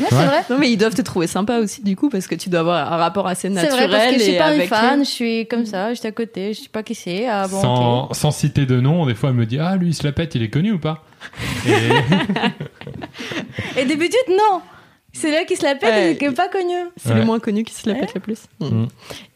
Ouais, 0.00 0.06
c'est 0.08 0.14
vrai. 0.26 0.44
Non, 0.50 0.58
mais 0.58 0.72
ils 0.72 0.76
doivent 0.76 0.96
te 0.96 1.02
trouver 1.02 1.28
sympa 1.28 1.58
aussi, 1.58 1.80
du 1.80 1.94
coup, 1.94 2.08
parce 2.08 2.26
que 2.26 2.34
tu 2.34 2.48
dois 2.48 2.60
avoir 2.60 2.92
un 2.92 2.96
rapport 2.96 3.28
assez 3.28 3.46
C'est 3.46 3.54
naturel. 3.54 3.88
vrai, 3.88 3.96
parce 3.98 4.12
que 4.12 4.18
je 4.18 4.24
suis 4.24 4.36
pas 4.36 4.56
une 4.56 4.62
fan, 4.62 5.00
eux. 5.00 5.04
je 5.04 5.08
suis 5.08 5.46
comme 5.46 5.64
ça, 5.64 5.94
j'étais 5.94 6.08
à 6.08 6.12
côté, 6.12 6.52
je 6.52 6.62
sais 6.62 6.68
pas 6.68 6.82
qui 6.82 6.96
c'est. 6.96 7.28
Ah 7.28 7.46
bon, 7.46 7.60
sans, 7.60 8.12
sans 8.12 8.32
citer 8.32 8.66
de 8.66 8.80
nom, 8.80 9.06
des 9.06 9.14
fois 9.14 9.30
elle 9.30 9.36
me 9.36 9.46
dit 9.46 9.60
ah 9.60 9.76
lui 9.76 9.90
il 9.90 9.94
se 9.94 10.02
la 10.02 10.10
pète, 10.10 10.34
il 10.34 10.42
est 10.42 10.50
connu 10.50 10.72
ou 10.72 10.80
pas? 10.80 11.04
Et- 11.66 11.70
Et 13.80 13.84
d'habitude, 13.84 14.18
non. 14.30 14.60
C'est 15.16 15.30
là 15.30 15.44
qui 15.44 15.54
se 15.54 15.62
la 15.62 15.76
pète 15.76 15.90
Ouais. 15.90 16.12
et 16.12 16.16
qui 16.18 16.24
est 16.24 16.32
pas 16.32 16.48
connu. 16.48 16.74
C'est 16.96 17.10
Ouais. 17.10 17.20
le 17.20 17.24
moins 17.24 17.38
connu 17.38 17.62
qui 17.62 17.72
se 17.72 17.88
la 17.88 17.94
pète 17.94 18.14
le 18.14 18.20
plus. 18.20 18.46
Mm. 18.58 18.86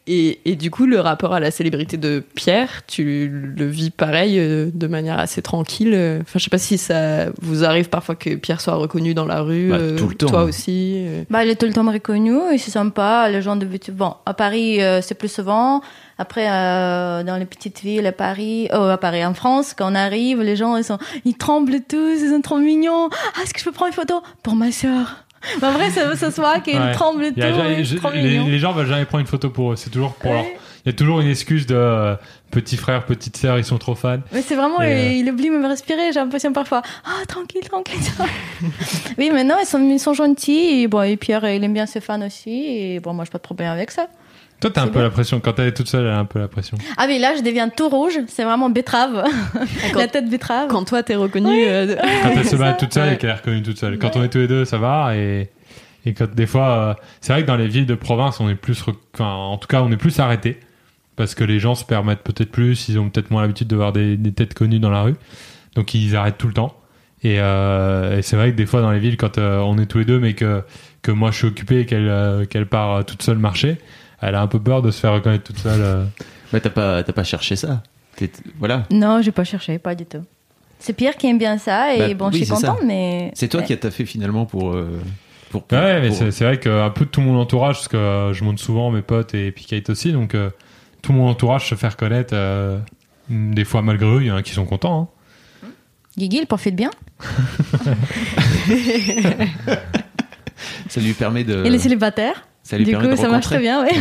Et, 0.07 0.39
et 0.43 0.55
du 0.57 0.71
coup, 0.71 0.85
le 0.85 0.99
rapport 0.99 1.33
à 1.33 1.39
la 1.39 1.51
célébrité 1.51 1.95
de 1.95 2.21
Pierre, 2.35 2.81
tu 2.85 3.29
le 3.55 3.65
vis 3.65 3.89
pareil, 3.89 4.39
euh, 4.39 4.69
de 4.73 4.87
manière 4.87 5.17
assez 5.19 5.41
tranquille. 5.41 5.93
euh. 5.93 6.19
Enfin, 6.21 6.37
je 6.37 6.43
sais 6.43 6.49
pas 6.49 6.57
si 6.57 6.77
ça 6.77 7.27
vous 7.41 7.63
arrive 7.63 7.87
parfois 7.87 8.15
que 8.15 8.35
Pierre 8.35 8.59
soit 8.59 8.75
reconnu 8.75 9.13
dans 9.13 9.25
la 9.25 9.39
rue. 9.41 9.69
Bah, 9.69 9.77
euh, 9.77 9.97
tout 9.97 10.09
le 10.09 10.15
temps. 10.15 10.27
Toi 10.27 10.43
aussi. 10.43 10.95
euh. 10.97 11.23
Bah, 11.29 11.45
il 11.45 11.49
est 11.49 11.55
tout 11.55 11.65
le 11.67 11.71
temps 11.73 11.89
reconnu 11.89 12.35
et 12.53 12.57
c'est 12.57 12.71
sympa. 12.71 13.29
Les 13.29 13.41
gens 13.41 13.55
de 13.55 13.65
bon, 13.93 14.15
à 14.25 14.33
Paris, 14.33 14.81
euh, 14.81 15.01
c'est 15.01 15.15
plus 15.15 15.31
souvent. 15.31 15.81
Après, 16.21 16.47
euh, 16.49 17.23
dans 17.23 17.37
les 17.37 17.45
petites 17.45 17.79
villes, 17.79 18.05
à 18.05 18.11
Paris, 18.11 18.67
oh, 18.73 18.75
à 18.83 18.97
Paris, 18.97 19.25
en 19.25 19.33
France, 19.33 19.73
quand 19.75 19.91
on 19.91 19.95
arrive, 19.95 20.41
les 20.41 20.57
gens, 20.57 20.75
ils 20.75 20.83
sont, 20.83 20.97
ils 21.23 21.35
tremblent 21.37 21.79
tous, 21.87 22.19
ils 22.21 22.29
sont 22.29 22.41
trop 22.41 22.57
mignons. 22.59 23.09
Ah, 23.35 23.43
est-ce 23.43 23.53
que 23.53 23.59
je 23.61 23.65
peux 23.65 23.71
prendre 23.71 23.87
une 23.87 23.95
photo? 23.95 24.21
Pour 24.43 24.55
ma 24.55 24.71
sœur 24.73 25.23
bah, 25.61 25.69
En 25.69 25.71
vrai, 25.71 25.89
ça, 25.91 26.15
ça 26.17 26.29
se 26.29 26.41
voit 26.41 26.59
qu'ils 26.59 26.77
Ouais. 26.77 26.91
tremblent 26.91 27.29
tous. 27.29 27.33
Il 27.37 27.41
jamais- 27.41 27.83
je- 27.85 27.97
les, 28.15 28.39
les 28.43 28.59
gens 28.59 28.73
veulent 28.73 28.85
jamais 28.87 29.05
prendre 29.05 29.21
une 29.21 29.27
photo 29.27 29.49
pour 29.49 29.71
eux. 29.71 29.75
C'est 29.77 29.89
toujours 29.89 30.13
pour 30.15 30.33
leur. 30.33 30.43
Ouais. 30.43 30.57
Il 30.85 30.89
y 30.91 30.93
a 30.93 30.97
toujours 30.97 31.19
une 31.21 31.29
excuse 31.29 31.65
de 31.65 31.75
euh, 31.75 32.15
petit 32.51 32.75
frère, 32.77 33.05
petite 33.05 33.35
sœur, 33.37 33.57
ils 33.57 33.65
sont 33.65 33.77
trop 33.77 33.95
fans. 33.95 34.19
Mais 34.33 34.41
c'est 34.41 34.55
vraiment, 34.55 34.81
Et, 34.81 34.91
euh, 34.93 35.11
il, 35.11 35.17
il 35.25 35.29
oublie 35.31 35.49
même 35.49 35.65
respirer, 35.65 36.11
j'ai 36.13 36.19
l'impression 36.19 36.51
parfois. 36.53 36.81
Ah, 37.05 37.25
tranquille, 37.27 37.61
tranquille. 37.69 37.99
oui, 39.17 39.29
maintenant, 39.31 39.55
ils 39.61 39.65
sont, 39.65 39.79
ils 39.89 39.99
sont 39.99 40.13
gentils. 40.13 40.81
Et, 40.83 40.87
bon, 40.87 41.01
et 41.01 41.17
Pierre, 41.17 41.47
il 41.49 41.63
aime 41.63 41.73
bien 41.73 41.85
ses 41.85 42.01
fans 42.01 42.21
aussi. 42.25 42.65
Et 42.67 42.99
bon, 42.99 43.13
moi, 43.13 43.25
j'ai 43.25 43.31
pas 43.31 43.37
de 43.37 43.43
problème 43.43 43.71
avec 43.71 43.91
ça. 43.91 44.07
Toi, 44.61 44.71
t'as 44.73 44.81
un 44.83 44.87
peu 44.87 45.01
la 45.01 45.09
pression. 45.09 45.39
Quand 45.39 45.57
elle 45.59 45.67
est 45.67 45.73
toute 45.73 45.87
seule, 45.87 46.05
elle 46.05 46.11
a 46.11 46.19
un 46.19 46.25
peu 46.25 46.37
la 46.39 46.47
pression. 46.49 46.77
Ah, 46.97 47.07
mais 47.07 47.17
là, 47.17 47.33
je 47.37 47.41
deviens 47.41 47.69
tout 47.69 47.87
rouge. 47.87 48.19
C'est 48.27 48.43
vraiment 48.43 48.69
betterave. 48.69 49.23
La 49.95 50.07
tête 50.07 50.29
betterave. 50.29 50.67
Quand 50.69 50.83
toi, 50.83 51.01
t'es 51.01 51.15
reconnu. 51.15 51.47
Oui. 51.49 51.63
euh, 51.65 51.95
Quand 52.23 52.31
elle 52.35 52.45
se 52.45 52.55
bat 52.57 52.73
toute 52.73 52.93
seule 52.93 53.07
Ouais. 53.09 53.13
et 53.13 53.17
qu'elle 53.17 53.29
est 53.29 53.33
reconnue 53.35 53.63
toute 53.63 53.77
seule. 53.77 53.97
Quand 53.97 54.15
on 54.17 54.23
est 54.23 54.27
tous 54.29 54.39
les 54.39 54.47
deux, 54.47 54.65
ça 54.65 54.77
va. 54.77 55.15
Et, 55.15 55.49
et 56.05 56.13
quand 56.13 56.33
des 56.33 56.45
fois, 56.45 56.69
euh, 56.69 56.93
c'est 57.21 57.31
vrai 57.31 57.43
que 57.43 57.47
dans 57.47 57.55
les 57.55 57.67
villes 57.67 57.85
de 57.85 57.95
province, 57.95 58.39
on 58.41 58.49
est 58.49 58.55
plus, 58.55 58.81
rec- 58.81 58.95
enfin, 59.13 59.31
en 59.31 59.57
tout 59.57 59.67
cas, 59.67 59.81
on 59.81 59.91
est 59.91 59.97
plus 59.97 60.19
arrêté 60.19 60.59
parce 61.15 61.35
que 61.35 61.43
les 61.45 61.59
gens 61.59 61.75
se 61.75 61.85
permettent 61.85 62.23
peut-être 62.23 62.51
plus. 62.51 62.89
Ils 62.89 62.99
ont 62.99 63.09
peut-être 63.09 63.31
moins 63.31 63.41
l'habitude 63.43 63.67
de 63.67 63.75
voir 63.77 63.93
des, 63.93 64.17
des 64.17 64.31
têtes 64.33 64.53
connues 64.55 64.79
dans 64.79 64.89
la 64.89 65.03
rue, 65.03 65.15
donc 65.75 65.93
ils 65.93 66.15
arrêtent 66.17 66.37
tout 66.37 66.47
le 66.47 66.53
temps. 66.53 66.75
Et, 67.23 67.35
euh, 67.39 68.17
et 68.17 68.21
c'est 68.21 68.35
vrai 68.37 68.51
que 68.51 68.55
des 68.55 68.65
fois 68.65 68.81
dans 68.81 68.91
les 68.91 68.99
villes, 68.99 69.17
quand 69.17 69.37
euh, 69.37 69.59
on 69.59 69.77
est 69.77 69.85
tous 69.85 69.99
les 69.99 70.05
deux, 70.05 70.19
mais 70.19 70.33
que 70.33 70.63
que 71.01 71.11
moi 71.11 71.31
je 71.31 71.37
suis 71.37 71.47
occupé 71.47 71.79
et 71.81 71.85
qu'elle 71.85 72.07
euh, 72.09 72.45
qu'elle 72.45 72.65
part 72.65 72.93
euh, 72.95 73.03
toute 73.03 73.21
seule 73.23 73.37
marcher, 73.37 73.77
elle 74.21 74.35
a 74.35 74.41
un 74.41 74.47
peu 74.47 74.59
peur 74.59 74.81
de 74.81 74.91
se 74.91 74.99
faire 74.99 75.13
reconnaître 75.13 75.43
toute 75.43 75.57
seule. 75.59 75.81
euh. 75.81 76.05
Bah, 76.51 76.59
t'as 76.59 76.69
pas, 76.69 77.03
t'as 77.03 77.13
pas 77.13 77.23
cherché 77.23 77.55
ça? 77.55 77.83
Voilà. 78.57 78.83
Non, 78.91 79.21
j'ai 79.21 79.31
pas 79.31 79.43
cherché, 79.43 79.77
pas 79.79 79.95
du 79.95 80.05
tout. 80.05 80.23
C'est 80.79 80.93
Pierre 80.93 81.15
qui 81.15 81.27
aime 81.27 81.37
bien 81.37 81.57
ça. 81.57 81.93
Et 81.95 81.99
Bah, 81.99 82.13
bon, 82.15 82.25
oui, 82.29 82.39
je 82.39 82.43
suis 82.45 82.53
contente, 82.53 82.79
mais. 82.85 83.31
C'est 83.35 83.47
toi 83.47 83.59
Ouais. 83.61 83.65
qui 83.65 83.73
as 83.73 83.77
taffé 83.77 84.05
finalement 84.05 84.45
pour. 84.45 84.71
euh, 84.73 84.99
pour, 85.51 85.63
pour- 85.63 85.77
Ouais, 85.77 86.01
mais 86.01 86.07
pour- 86.09 86.17
c'est 86.17 86.31
c'est 86.31 86.43
vrai 86.45 86.59
qu'un 86.59 86.89
peu 86.89 87.05
de 87.05 87.09
tout 87.09 87.21
mon 87.21 87.39
entourage, 87.39 87.75
parce 87.75 87.87
que 87.87 87.97
euh, 87.97 88.33
je 88.33 88.43
monte 88.43 88.59
souvent 88.59 88.91
mes 88.91 89.01
potes 89.01 89.33
et 89.35 89.51
puis 89.51 89.65
Kate 89.65 89.89
aussi, 89.89 90.11
donc 90.11 90.35
euh, 90.35 90.49
tout 91.01 91.13
mon 91.13 91.27
entourage 91.29 91.69
se 91.69 91.75
fait 91.75 91.87
reconnaître, 91.87 92.33
euh, 92.33 92.77
mm, 93.29 93.53
des 93.53 93.65
fois 93.65 93.81
malgré 93.81 94.07
eux, 94.07 94.21
il 94.21 94.27
y 94.27 94.31
en 94.31 94.35
a 94.35 94.43
qui 94.43 94.51
sont 94.51 94.65
contents. 94.65 95.09
hein. 95.63 95.67
Guigui, 96.17 96.39
il 96.41 96.45
profite 96.47 96.75
bien. 96.75 96.91
Ça 100.89 100.99
lui 101.01 101.13
permet 101.13 101.43
de. 101.43 101.63
Il 101.65 101.73
est 101.73 101.79
célibataire. 101.79 102.45
Ça 102.69 102.77
lui 102.77 102.85
Du 102.85 102.91
permet 102.91 103.09
coup, 103.09 103.15
de 103.15 103.19
ça 103.19 103.29
marche 103.29 103.45
très 103.45 103.59
bien, 103.59 103.83
ouais. 103.83 103.91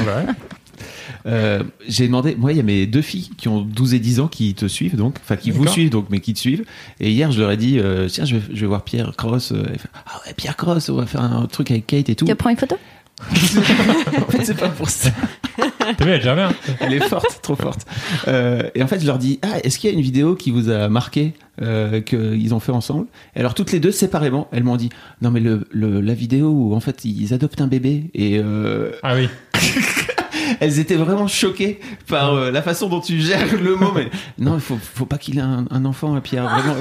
Euh, 1.27 1.63
J'ai 1.87 2.07
demandé, 2.07 2.37
moi, 2.39 2.53
il 2.53 2.57
y 2.57 2.61
a 2.61 2.63
mes 2.63 2.87
deux 2.87 3.03
filles 3.03 3.31
qui 3.37 3.49
ont 3.49 3.61
12 3.61 3.95
et 3.95 3.99
10 3.99 4.21
ans 4.21 4.29
qui 4.29 4.55
te 4.55 4.67
suivent, 4.67 4.97
donc, 4.97 5.17
enfin, 5.23 5.37
qui 5.37 5.51
vous 5.51 5.67
suivent, 5.67 5.91
donc, 5.91 6.07
mais 6.11 6.21
qui 6.21 6.33
te 6.33 6.39
suivent. 6.39 6.65
Et 7.01 7.11
hier, 7.11 7.33
je 7.33 7.41
leur 7.41 7.51
ai 7.51 7.57
dit, 7.57 7.79
euh, 7.79 8.09
tiens, 8.09 8.25
je 8.25 8.37
vais, 8.37 8.43
je 8.55 8.61
vais 8.61 8.67
voir 8.67 8.83
Pierre 8.83 9.13
Cross. 9.17 9.53
euh, 9.53 9.65
ah 10.07 10.21
ouais, 10.27 10.33
Pierre 10.35 10.57
Cross, 10.57 10.89
on 10.89 10.95
va 10.95 11.07
faire 11.07 11.23
un 11.23 11.47
truc 11.47 11.71
avec 11.71 11.87
Kate 11.87 12.09
et 12.09 12.15
tout. 12.15 12.25
Tu 12.25 12.35
prends 12.35 12.51
une 12.51 12.57
photo? 12.57 12.77
en 13.31 14.31
fait, 14.31 14.45
c'est 14.45 14.59
pas 14.59 14.69
pour 14.69 14.89
ça. 14.89 15.11
T'as 15.97 16.05
vu, 16.05 16.11
elle 16.13 16.21
est 16.21 16.21
jamais. 16.21 16.43
hein. 16.43 16.53
Elle 16.81 16.95
est 16.95 17.09
forte, 17.09 17.41
trop 17.43 17.57
forte. 17.57 17.87
Euh, 18.29 18.63
et 18.75 18.83
en 18.83 18.87
fait, 18.87 19.01
je 19.01 19.07
leur 19.07 19.19
dis, 19.19 19.41
ah, 19.43 19.59
est-ce 19.65 19.79
qu'il 19.79 19.91
y 19.91 19.93
a 19.93 19.97
une 19.97 20.03
vidéo 20.03 20.37
qui 20.37 20.51
vous 20.51 20.71
a 20.71 20.89
marqué, 20.89 21.33
euh, 21.61 22.01
qu'ils 22.01 22.55
ont 22.55 22.61
fait 22.61 22.73
ensemble? 22.73 23.07
Et 23.35 23.41
alors, 23.41 23.55
toutes 23.55 23.73
les 23.73 23.81
deux, 23.81 23.91
séparément, 23.91 24.49
elles 24.53 24.63
m'ont 24.65 24.77
dit, 24.77 24.91
non, 25.23 25.31
mais 25.31 25.41
le, 25.41 25.67
le- 25.71 26.01
la 26.01 26.15
vidéo 26.15 26.49
où, 26.51 26.75
en 26.75 26.81
fait, 26.81 27.05
ils 27.05 27.35
adoptent 27.35 27.61
un 27.61 27.67
bébé 27.67 28.11
et 28.15 28.39
euh, 28.39 28.93
Ah 29.03 29.15
oui. 29.17 29.29
elles 30.61 30.79
étaient 30.79 30.97
vraiment 30.97 31.27
choquées 31.27 31.81
par 32.07 32.35
euh, 32.35 32.51
la 32.51 32.63
façon 32.63 32.89
dont 32.89 33.01
tu 33.01 33.21
gères 33.21 33.61
le 33.61 33.75
mot. 33.75 33.93
Mais 33.95 34.09
non, 34.39 34.55
il 34.55 34.61
faut, 34.61 34.79
faut 34.81 35.07
pas 35.07 35.19
qu'il 35.19 35.39
ait 35.39 35.43
un, 35.43 35.67
un 35.71 35.85
enfant, 35.85 36.15
hein, 36.15 36.21
Pierre, 36.21 36.45
vraiment. 36.49 36.77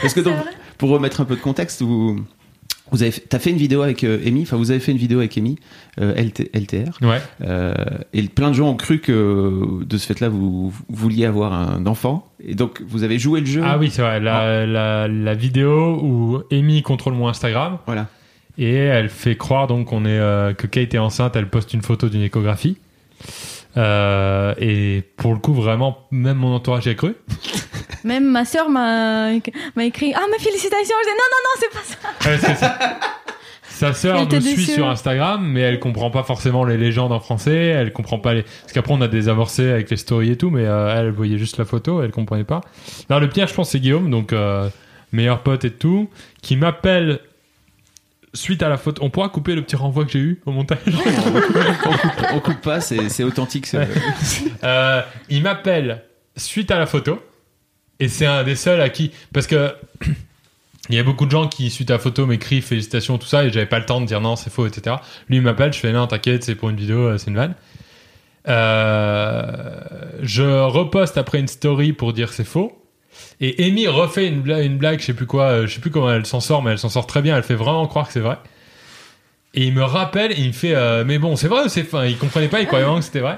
Parce 0.00 0.14
que 0.14 0.20
donc, 0.20 0.36
pour 0.78 0.90
remettre 0.90 1.20
un 1.20 1.24
peu 1.24 1.36
de 1.36 1.40
contexte, 1.40 1.82
vous, 1.82 2.20
vous 2.92 3.02
avez, 3.02 3.10
fait- 3.10 3.22
t'as 3.28 3.38
fait 3.38 3.50
une 3.50 3.56
vidéo 3.56 3.82
avec 3.82 4.04
euh, 4.04 4.18
Amy, 4.26 4.42
enfin, 4.42 4.56
vous 4.56 4.70
avez 4.70 4.80
fait 4.80 4.92
une 4.92 4.98
vidéo 4.98 5.18
avec 5.18 5.36
Amy, 5.38 5.56
euh, 6.00 6.14
LT- 6.14 6.50
LTR. 6.54 6.98
Ouais. 7.02 7.20
Euh, 7.42 7.74
et 8.12 8.22
plein 8.22 8.48
de 8.50 8.54
gens 8.54 8.68
ont 8.70 8.76
cru 8.76 9.00
que 9.00 9.82
de 9.84 9.98
ce 9.98 10.06
fait-là, 10.06 10.28
vous, 10.28 10.70
vous 10.70 10.74
vouliez 10.88 11.24
avoir 11.26 11.52
un 11.52 11.84
enfant. 11.86 12.26
Et 12.46 12.54
donc, 12.54 12.82
vous 12.86 13.02
avez 13.02 13.18
joué 13.18 13.40
le 13.40 13.46
jeu. 13.46 13.62
Ah 13.64 13.76
oui, 13.78 13.90
c'est 13.90 14.02
vrai. 14.02 14.20
La, 14.20 14.66
la, 14.66 15.08
la 15.08 15.34
vidéo 15.34 15.98
où 16.02 16.42
Amy 16.52 16.82
contrôle 16.82 17.14
mon 17.14 17.28
Instagram 17.28 17.78
Voilà. 17.86 18.06
et 18.58 18.72
elle 18.74 19.08
fait 19.08 19.36
croire 19.36 19.66
donc 19.66 19.86
qu'on 19.88 20.04
est 20.04 20.18
euh, 20.18 20.52
que 20.54 20.66
Kate 20.66 20.94
est 20.94 20.98
enceinte. 20.98 21.34
Elle 21.36 21.48
poste 21.48 21.74
une 21.74 21.82
photo 21.82 22.08
d'une 22.08 22.22
échographie. 22.22 22.76
Euh, 23.76 24.54
et 24.58 25.02
pour 25.16 25.32
le 25.32 25.38
coup, 25.38 25.52
vraiment, 25.54 26.06
même 26.10 26.38
mon 26.38 26.54
entourage 26.54 26.86
y 26.86 26.90
a 26.90 26.94
cru. 26.94 27.14
Même 28.04 28.24
ma 28.30 28.44
sœur 28.44 28.68
m'a 28.68 29.30
m'a 29.74 29.84
écrit 29.84 30.12
Ah, 30.14 30.20
mes 30.30 30.38
félicitations. 30.38 30.94
Je 31.02 31.08
dis 31.08 31.16
Non, 31.16 31.26
non, 31.32 31.42
non, 31.42 31.54
c'est 31.58 32.46
pas 32.46 32.54
ça. 32.54 32.88
Sa- 33.68 33.92
sœur 33.92 34.26
nous 34.28 34.40
suit 34.40 34.64
sur 34.64 34.88
Instagram, 34.88 35.44
mais 35.44 35.60
elle 35.62 35.80
comprend 35.80 36.10
pas 36.10 36.22
forcément 36.22 36.64
les 36.64 36.76
légendes 36.76 37.10
en 37.10 37.18
français. 37.18 37.56
Elle 37.56 37.92
comprend 37.92 38.20
pas 38.20 38.32
les. 38.34 38.42
Parce 38.44 38.72
qu'après 38.72 38.94
on 38.94 39.00
a 39.00 39.08
des 39.08 39.28
avancées 39.28 39.68
avec 39.70 39.90
les 39.90 39.96
stories 39.96 40.30
et 40.30 40.36
tout, 40.36 40.50
mais 40.50 40.64
euh, 40.64 40.94
elle 40.96 41.10
voyait 41.10 41.36
juste 41.36 41.58
la 41.58 41.64
photo, 41.64 42.00
elle 42.00 42.12
comprenait 42.12 42.44
pas. 42.44 42.60
Non, 43.10 43.18
le 43.18 43.28
pire, 43.28 43.48
je 43.48 43.54
pense, 43.54 43.70
c'est 43.70 43.80
Guillaume, 43.80 44.08
donc 44.08 44.32
euh, 44.32 44.68
meilleur 45.10 45.40
pote 45.40 45.64
et 45.64 45.70
tout, 45.72 46.08
qui 46.42 46.54
m'appelle 46.56 47.18
suite 48.36 48.62
à 48.62 48.68
la 48.68 48.76
photo. 48.76 49.02
On 49.02 49.10
pourra 49.10 49.28
couper 49.28 49.54
le 49.54 49.62
petit 49.62 49.76
renvoi 49.76 50.04
que 50.04 50.12
j'ai 50.12 50.20
eu 50.20 50.40
au 50.46 50.52
montage. 50.52 50.78
on, 50.86 51.90
coupe, 51.90 52.26
on 52.34 52.40
coupe 52.40 52.60
pas, 52.60 52.80
c'est 52.80 53.24
authentique. 53.24 53.66
Euh, 54.64 55.02
il 55.28 55.42
m'appelle 55.42 56.02
suite 56.36 56.70
à 56.70 56.78
la 56.78 56.86
photo 56.86 57.20
et 58.00 58.08
c'est 58.08 58.26
un 58.26 58.42
des 58.42 58.56
seuls 58.56 58.80
à 58.80 58.88
qui 58.88 59.12
parce 59.32 59.46
que 59.46 59.74
il 60.88 60.94
y 60.94 60.98
a 60.98 61.02
beaucoup 61.02 61.26
de 61.26 61.30
gens 61.30 61.46
qui 61.46 61.70
suite 61.70 61.90
à 61.90 61.94
la 61.94 61.98
photo 61.98 62.26
m'écrivent 62.26 62.64
félicitations 62.64 63.18
tout 63.18 63.26
ça 63.26 63.44
et 63.44 63.50
j'avais 63.52 63.66
pas 63.66 63.78
le 63.78 63.86
temps 63.86 64.00
de 64.00 64.06
dire 64.06 64.20
non 64.20 64.34
c'est 64.36 64.50
faux 64.50 64.66
etc 64.66 64.96
lui 65.28 65.36
il 65.36 65.42
m'appelle 65.42 65.72
je 65.72 65.78
fais 65.78 65.92
non 65.92 66.06
t'inquiète 66.06 66.44
c'est 66.44 66.54
pour 66.54 66.70
une 66.70 66.76
vidéo 66.76 66.98
euh, 66.98 67.18
c'est 67.18 67.30
une 67.30 67.36
vanne 67.36 67.54
Euh, 68.48 69.80
je 70.22 70.42
reposte 70.64 71.18
après 71.18 71.38
une 71.38 71.48
story 71.48 71.92
pour 71.92 72.12
dire 72.12 72.32
c'est 72.32 72.44
faux 72.44 72.80
et 73.40 73.66
Amy 73.66 73.86
refait 73.86 74.28
une 74.28 74.40
blague, 74.40 75.00
je 75.00 75.04
sais 75.04 75.14
plus 75.14 75.26
quoi 75.26 75.44
euh, 75.44 75.66
je 75.66 75.74
sais 75.74 75.80
plus 75.80 75.90
comment 75.90 76.10
elle 76.10 76.26
s'en 76.26 76.40
sort 76.40 76.62
mais 76.62 76.72
elle 76.72 76.78
s'en 76.78 76.88
sort 76.88 77.06
très 77.06 77.22
bien 77.22 77.36
elle 77.36 77.42
fait 77.42 77.54
vraiment 77.54 77.86
croire 77.86 78.06
que 78.06 78.12
c'est 78.12 78.20
vrai 78.20 78.38
et 79.54 79.64
il 79.64 79.72
me 79.72 79.82
rappelle 79.82 80.32
il 80.38 80.48
me 80.48 80.52
fait 80.52 80.74
euh, 80.74 81.04
mais 81.06 81.18
bon 81.18 81.36
c'est 81.36 81.48
vrai 81.48 81.64
ou 81.64 81.68
c'est 81.68 81.82
enfin 81.82 82.06
il 82.06 82.16
comprenait 82.18 82.48
pas 82.48 82.60
il 82.60 82.66
croyait 82.66 82.84
vraiment 82.84 83.00
que 83.00 83.04
c'était 83.04 83.20
vrai 83.20 83.36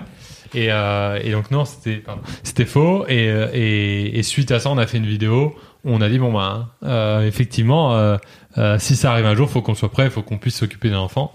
et, 0.55 0.69
euh, 0.71 1.31
donc 1.31 1.51
non, 1.51 1.64
c'était 1.67 2.64
faux. 2.64 3.05
Et, 3.07 3.27
et, 4.14 4.23
suite 4.23 4.51
à 4.51 4.61
ça, 4.61 4.71
on 4.71 4.79
a 4.79 4.87
fait 4.87 4.97
une 4.97 5.05
vidéo 5.05 5.55
où 5.85 5.93
on 5.93 6.01
a 6.01 6.09
dit 6.09 6.19
bon 6.19 6.33
bah 6.33 6.71
effectivement, 7.23 8.17
si 8.79 8.97
ça 8.97 9.12
arrive 9.12 9.27
un 9.27 9.35
jour, 9.35 9.51
faut 9.51 9.61
qu'on 9.61 9.75
soit 9.75 9.91
prêt, 9.91 10.09
faut 10.09 10.23
qu'on 10.23 10.38
puisse 10.38 10.57
s'occuper 10.57 10.88
d'un 10.88 11.01
enfant. 11.01 11.35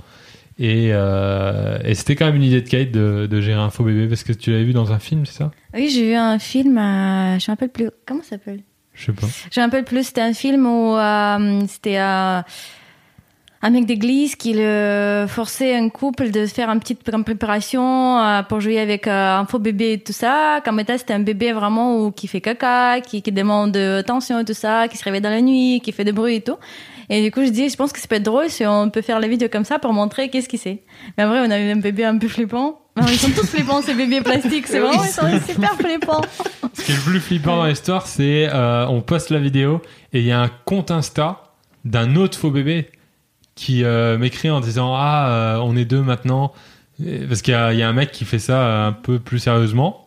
Et, 0.59 0.89
euh, 0.91 1.79
et 1.83 1.95
c'était 1.95 2.15
quand 2.15 2.25
même 2.25 2.35
une 2.35 2.43
idée 2.43 2.61
de 2.61 2.69
Kate 2.69 2.91
de, 2.91 3.27
de 3.29 3.41
gérer 3.41 3.59
un 3.59 3.71
faux 3.71 3.83
bébé 3.83 4.07
parce 4.07 4.23
que 4.23 4.33
tu 4.33 4.51
l'avais 4.51 4.65
vu 4.65 4.73
dans 4.73 4.91
un 4.91 4.99
film, 4.99 5.25
c'est 5.25 5.37
ça? 5.37 5.51
Oui, 5.73 5.89
j'ai 5.89 6.09
vu 6.09 6.13
un 6.13 6.37
film, 6.37 6.77
euh, 6.77 7.39
je 7.39 7.47
rappelle 7.47 7.69
plus. 7.69 7.89
Comment 8.05 8.21
ça 8.21 8.31
s'appelle? 8.31 8.59
Je 8.93 9.05
sais 9.05 9.13
pas. 9.13 9.25
Je 9.51 9.59
me 9.59 9.65
rappelle 9.65 9.83
plus, 9.85 10.03
c'était 10.03 10.21
un 10.21 10.33
film 10.33 10.67
où 10.67 10.95
euh, 10.95 11.63
c'était 11.67 11.97
un 11.97 12.43
mec 13.71 13.87
d'église 13.87 14.35
qui 14.35 14.53
le 14.55 15.25
forçait 15.27 15.75
un 15.75 15.89
couple 15.89 16.29
de 16.29 16.45
faire 16.45 16.69
une 16.69 16.79
petite 16.79 17.01
pré- 17.01 17.23
préparation 17.23 18.43
pour 18.47 18.59
jouer 18.59 18.77
avec 18.79 19.07
un 19.07 19.47
faux 19.47 19.57
bébé 19.57 19.93
et 19.93 19.99
tout 19.99 20.13
ça. 20.13 20.61
Comme 20.63 20.79
état, 20.81 20.97
c'était 20.99 21.13
un 21.13 21.21
bébé 21.21 21.53
vraiment 21.53 21.97
où, 21.97 22.11
qui 22.11 22.27
fait 22.27 22.41
caca, 22.41 23.01
qui, 23.01 23.23
qui 23.23 23.31
demande 23.31 23.75
attention 23.75 24.39
et 24.39 24.45
tout 24.45 24.53
ça, 24.53 24.87
qui 24.87 24.97
se 24.97 25.03
réveille 25.03 25.21
dans 25.21 25.29
la 25.31 25.41
nuit, 25.41 25.81
qui 25.83 25.91
fait 25.91 26.03
des 26.03 26.11
bruits 26.11 26.35
et 26.35 26.41
tout. 26.41 26.57
Et 27.09 27.21
du 27.23 27.31
coup, 27.31 27.43
je 27.45 27.49
dis, 27.49 27.69
je 27.69 27.75
pense 27.75 27.91
que 27.93 27.99
ça 27.99 28.07
peut 28.07 28.15
être 28.15 28.23
drôle 28.23 28.49
si 28.49 28.65
on 28.65 28.89
peut 28.89 29.01
faire 29.01 29.19
la 29.19 29.27
vidéo 29.27 29.47
comme 29.51 29.65
ça 29.65 29.79
pour 29.79 29.93
montrer 29.93 30.29
qu'est-ce 30.29 30.47
qu'il 30.49 30.59
c'est. 30.59 30.83
Mais 31.17 31.23
en 31.23 31.29
vrai, 31.29 31.39
on 31.45 31.51
a 31.51 31.59
eu 31.59 31.71
un 31.71 31.75
bébé 31.77 32.05
un 32.05 32.17
peu 32.17 32.27
flippant. 32.27 32.79
Non, 32.95 33.05
ils 33.07 33.17
sont 33.17 33.29
tous 33.31 33.47
flippants, 33.47 33.81
ces 33.81 33.93
bébés 33.95 34.21
plastiques. 34.21 34.67
C'est 34.67 34.79
vraiment, 34.79 35.03
ils 35.03 35.09
sont 35.09 35.27
super 35.47 35.73
flippants. 35.73 36.21
Ce 36.73 36.83
qui 36.83 36.91
est 36.91 36.95
le 36.95 37.01
plus 37.01 37.19
flippant 37.19 37.55
dans 37.57 37.65
l'histoire, 37.65 38.05
c'est 38.07 38.47
euh, 38.53 38.85
on 38.87 39.01
poste 39.01 39.29
la 39.31 39.39
vidéo 39.39 39.81
et 40.13 40.19
il 40.19 40.25
y 40.25 40.31
a 40.31 40.39
un 40.39 40.49
compte 40.65 40.91
Insta 40.91 41.53
d'un 41.85 42.15
autre 42.15 42.37
faux 42.37 42.51
bébé 42.51 42.87
qui 43.55 43.83
euh, 43.83 44.17
m'écrit 44.17 44.49
en 44.49 44.59
disant 44.61 44.93
ah 44.95 45.27
euh, 45.29 45.57
on 45.63 45.75
est 45.75 45.85
deux 45.85 46.01
maintenant 46.01 46.53
parce 47.27 47.41
qu'il 47.41 47.53
y, 47.53 47.57
a- 47.57 47.73
il 47.73 47.79
y 47.79 47.83
a 47.83 47.89
un 47.89 47.93
mec 47.93 48.11
qui 48.11 48.25
fait 48.25 48.39
ça 48.39 48.61
euh, 48.61 48.87
un 48.87 48.91
peu 48.93 49.19
plus 49.19 49.39
sérieusement 49.39 50.02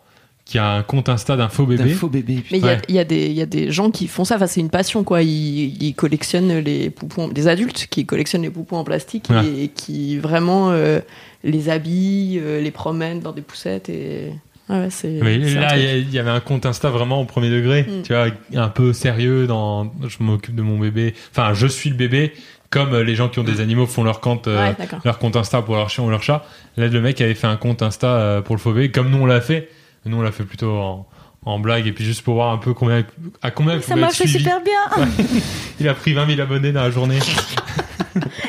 qui 0.46 0.58
a 0.58 0.70
un 0.74 0.82
compte 0.84 1.08
Insta 1.08 1.36
d'un 1.36 1.48
faux 1.48 1.66
bébé. 1.66 1.90
faux 1.90 2.08
bébé. 2.08 2.42
Mais 2.52 2.58
il 2.58 2.64
y 2.64 2.68
a- 2.68 3.02
y, 3.02 3.04
des- 3.04 3.26
il 3.26 3.32
y 3.32 3.42
a 3.42 3.46
des 3.46 3.70
gens 3.72 3.90
qui 3.90 4.06
font 4.06 4.24
ça, 4.24 4.36
enfin, 4.36 4.46
c'est 4.46 4.60
une 4.60 4.70
passion 4.70 5.02
quoi. 5.04 5.20
Ils, 5.22 5.82
ils 5.82 5.94
collectionnent 5.94 6.58
les 6.60 6.88
poupons, 6.88 7.26
des 7.28 7.48
adultes 7.48 7.88
qui 7.90 8.06
collectionnent 8.06 8.42
les 8.42 8.50
poupons 8.50 8.76
en 8.78 8.84
plastique 8.84 9.26
Ouais. 9.28 9.44
et 9.64 9.68
qui 9.68 10.16
vraiment 10.18 10.70
euh, 10.70 11.00
les 11.44 11.68
habillent, 11.68 12.38
euh, 12.40 12.60
les 12.62 12.70
promènent 12.70 13.20
dans 13.20 13.32
des 13.32 13.42
poussettes 13.42 13.88
et. 13.88 14.32
Ouais, 14.68 14.78
ouais, 14.80 14.88
c'est. 14.90 15.20
Mais 15.22 15.40
c'est 15.48 15.58
un 15.58 15.60
là, 15.60 15.76
il 15.78 16.10
y 16.12 16.18
avait 16.18 16.30
un 16.30 16.40
compte 16.40 16.64
Insta 16.66 16.90
vraiment 16.90 17.20
au 17.20 17.24
premier 17.24 17.50
degré, 17.50 17.82
Mm. 17.82 18.02
tu 18.02 18.12
vois, 18.14 18.26
un 18.54 18.68
peu 18.68 18.92
sérieux 18.92 19.46
dans 19.46 19.92
je 20.08 20.16
m'occupe 20.20 20.54
de 20.56 20.62
mon 20.62 20.78
bébé. 20.78 21.14
Enfin, 21.32 21.54
je 21.54 21.66
suis 21.68 21.90
le 21.90 21.94
bébé, 21.96 22.32
comme 22.70 22.92
euh, 22.94 23.02
les 23.04 23.14
gens 23.16 23.28
qui 23.28 23.38
ont 23.40 23.44
des 23.44 23.60
animaux 23.60 23.86
font 23.86 24.02
leur 24.04 24.20
compte, 24.20 24.46
euh, 24.48 24.72
leur 25.04 25.18
compte 25.18 25.36
Insta 25.36 25.62
pour 25.62 25.74
leur 25.76 25.88
chien 25.90 26.02
ou 26.04 26.10
leur 26.10 26.22
chat. 26.22 26.44
Là, 26.76 26.86
le 26.88 27.00
mec 27.00 27.20
avait 27.20 27.34
fait 27.34 27.46
un 27.48 27.56
compte 27.56 27.82
Insta 27.82 28.42
pour 28.44 28.54
le 28.56 28.60
faux 28.60 28.72
bébé, 28.72 28.90
comme 28.92 29.10
nous 29.10 29.18
on 29.18 29.26
l'a 29.26 29.40
fait. 29.40 29.68
Nous, 30.06 30.16
on 30.16 30.22
l'a 30.22 30.32
fait 30.32 30.44
plutôt 30.44 30.70
en, 30.72 31.06
en 31.44 31.58
blague 31.58 31.86
et 31.86 31.92
puis 31.92 32.04
juste 32.04 32.22
pour 32.22 32.34
voir 32.34 32.52
un 32.52 32.58
peu 32.58 32.72
combien, 32.74 33.04
à 33.42 33.50
combien 33.50 33.74
il 33.76 33.82
Ça 33.82 33.96
marchait 33.96 34.26
super 34.26 34.60
bien. 34.62 35.04
Il 35.80 35.88
a 35.88 35.94
pris 35.94 36.14
20 36.14 36.26
000 36.28 36.40
abonnés 36.40 36.72
dans 36.72 36.82
la 36.82 36.90
journée. 36.90 37.18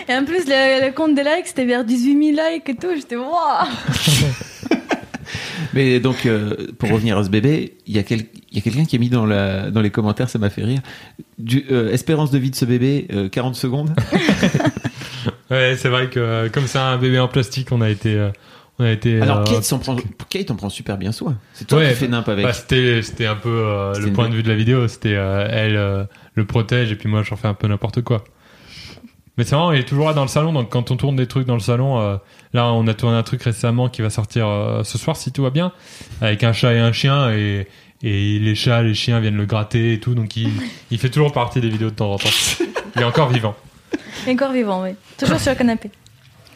Et 0.07 0.13
en 0.15 0.23
plus, 0.23 0.45
le, 0.47 0.85
le 0.87 0.93
compte 0.93 1.13
des 1.15 1.23
likes, 1.23 1.47
c'était 1.47 1.65
vers 1.65 1.83
18 1.83 2.35
000 2.35 2.47
likes 2.51 2.69
et 2.69 2.75
tout. 2.75 2.87
J'étais, 2.95 3.17
waouh! 3.17 3.31
Mais 5.73 5.99
donc, 5.99 6.25
euh, 6.25 6.55
pour 6.79 6.89
revenir 6.89 7.17
à 7.17 7.23
ce 7.23 7.29
bébé, 7.29 7.75
il 7.85 7.95
y 7.95 7.99
a, 7.99 8.03
quel- 8.03 8.25
il 8.51 8.55
y 8.55 8.59
a 8.59 8.61
quelqu'un 8.61 8.85
qui 8.85 8.95
a 8.95 8.99
mis 8.99 9.09
dans, 9.09 9.25
la, 9.25 9.69
dans 9.69 9.81
les 9.81 9.89
commentaires, 9.89 10.29
ça 10.29 10.39
m'a 10.39 10.49
fait 10.49 10.63
rire. 10.63 10.79
Du, 11.37 11.65
euh, 11.69 11.91
espérance 11.91 12.31
de 12.31 12.37
vie 12.39 12.49
de 12.49 12.55
ce 12.55 12.65
bébé, 12.65 13.07
euh, 13.11 13.29
40 13.29 13.55
secondes. 13.55 13.93
Ouais, 15.49 15.75
c'est 15.77 15.87
vrai 15.87 16.09
que 16.09 16.19
euh, 16.19 16.49
comme 16.49 16.67
c'est 16.67 16.77
un 16.77 16.97
bébé 16.97 17.19
en 17.19 17.29
plastique, 17.29 17.71
on 17.71 17.79
a 17.81 17.89
été, 17.89 18.13
euh, 18.15 18.29
on 18.79 18.85
a 18.85 18.91
été. 18.91 19.21
Alors, 19.21 19.39
euh, 19.39 19.43
Kate, 19.43 19.63
s'en 19.63 19.79
prend, 19.79 19.95
Kate 20.29 20.51
en 20.51 20.55
prend 20.55 20.69
super 20.69 20.97
bien 20.97 21.11
soin. 21.11 21.37
C'est 21.53 21.65
toi 21.67 21.79
Ouais, 21.79 21.89
qui 21.89 21.95
fais 21.95 22.07
nimp 22.07 22.27
avec. 22.29 22.45
Bah, 22.45 22.53
c'était 22.53 23.01
c'était 23.01 23.25
un 23.25 23.35
peu 23.35 23.49
euh, 23.49 23.93
le 23.99 24.11
point 24.13 24.29
de 24.29 24.35
vue 24.35 24.43
de 24.43 24.49
la 24.49 24.55
vidéo 24.55 24.87
c'était 24.87 25.15
euh, 25.15 25.47
elle 25.49 25.75
euh, 25.77 26.03
le 26.35 26.45
protège 26.45 26.91
et 26.91 26.95
puis 26.95 27.09
moi 27.09 27.23
j'en 27.23 27.35
fais 27.35 27.47
un 27.47 27.53
peu 27.53 27.67
n'importe 27.67 28.01
quoi 28.01 28.23
mais 29.37 29.43
c'est 29.43 29.55
vraiment 29.55 29.71
il 29.71 29.79
est 29.79 29.83
toujours 29.87 30.07
là 30.07 30.13
dans 30.13 30.21
le 30.23 30.27
salon 30.27 30.51
donc 30.53 30.69
quand 30.71 30.89
on 30.91 30.97
tourne 30.97 31.15
des 31.15 31.27
trucs 31.27 31.45
dans 31.47 31.53
le 31.55 31.59
salon 31.59 31.99
euh, 31.99 32.17
là 32.53 32.71
on 32.73 32.87
a 32.87 32.93
tourné 32.93 33.15
un 33.17 33.23
truc 33.23 33.41
récemment 33.43 33.87
qui 33.89 34.01
va 34.01 34.09
sortir 34.09 34.47
euh, 34.47 34.83
ce 34.83 34.97
soir 34.97 35.15
si 35.15 35.31
tout 35.31 35.43
va 35.43 35.49
bien 35.51 35.71
avec 36.21 36.43
un 36.43 36.53
chat 36.53 36.73
et 36.73 36.79
un 36.79 36.91
chien 36.91 37.31
et 37.31 37.67
et 38.03 38.39
les 38.39 38.55
chats 38.55 38.81
les 38.83 38.93
chiens 38.93 39.19
viennent 39.19 39.37
le 39.37 39.45
gratter 39.45 39.93
et 39.93 39.99
tout 39.99 40.13
donc 40.15 40.35
il, 40.37 40.49
il 40.91 40.97
fait 40.99 41.09
toujours 41.09 41.33
partie 41.33 41.61
des 41.61 41.69
vidéos 41.69 41.89
de 41.89 41.95
temps 41.95 42.13
en 42.13 42.17
temps 42.17 42.29
il 42.95 43.01
est 43.01 43.05
encore 43.05 43.29
vivant 43.29 43.55
Et 44.27 44.31
encore 44.31 44.51
vivant, 44.51 44.83
oui. 44.83 44.89
Toujours 45.17 45.39
sur 45.39 45.51
le 45.51 45.57
canapé. 45.57 45.89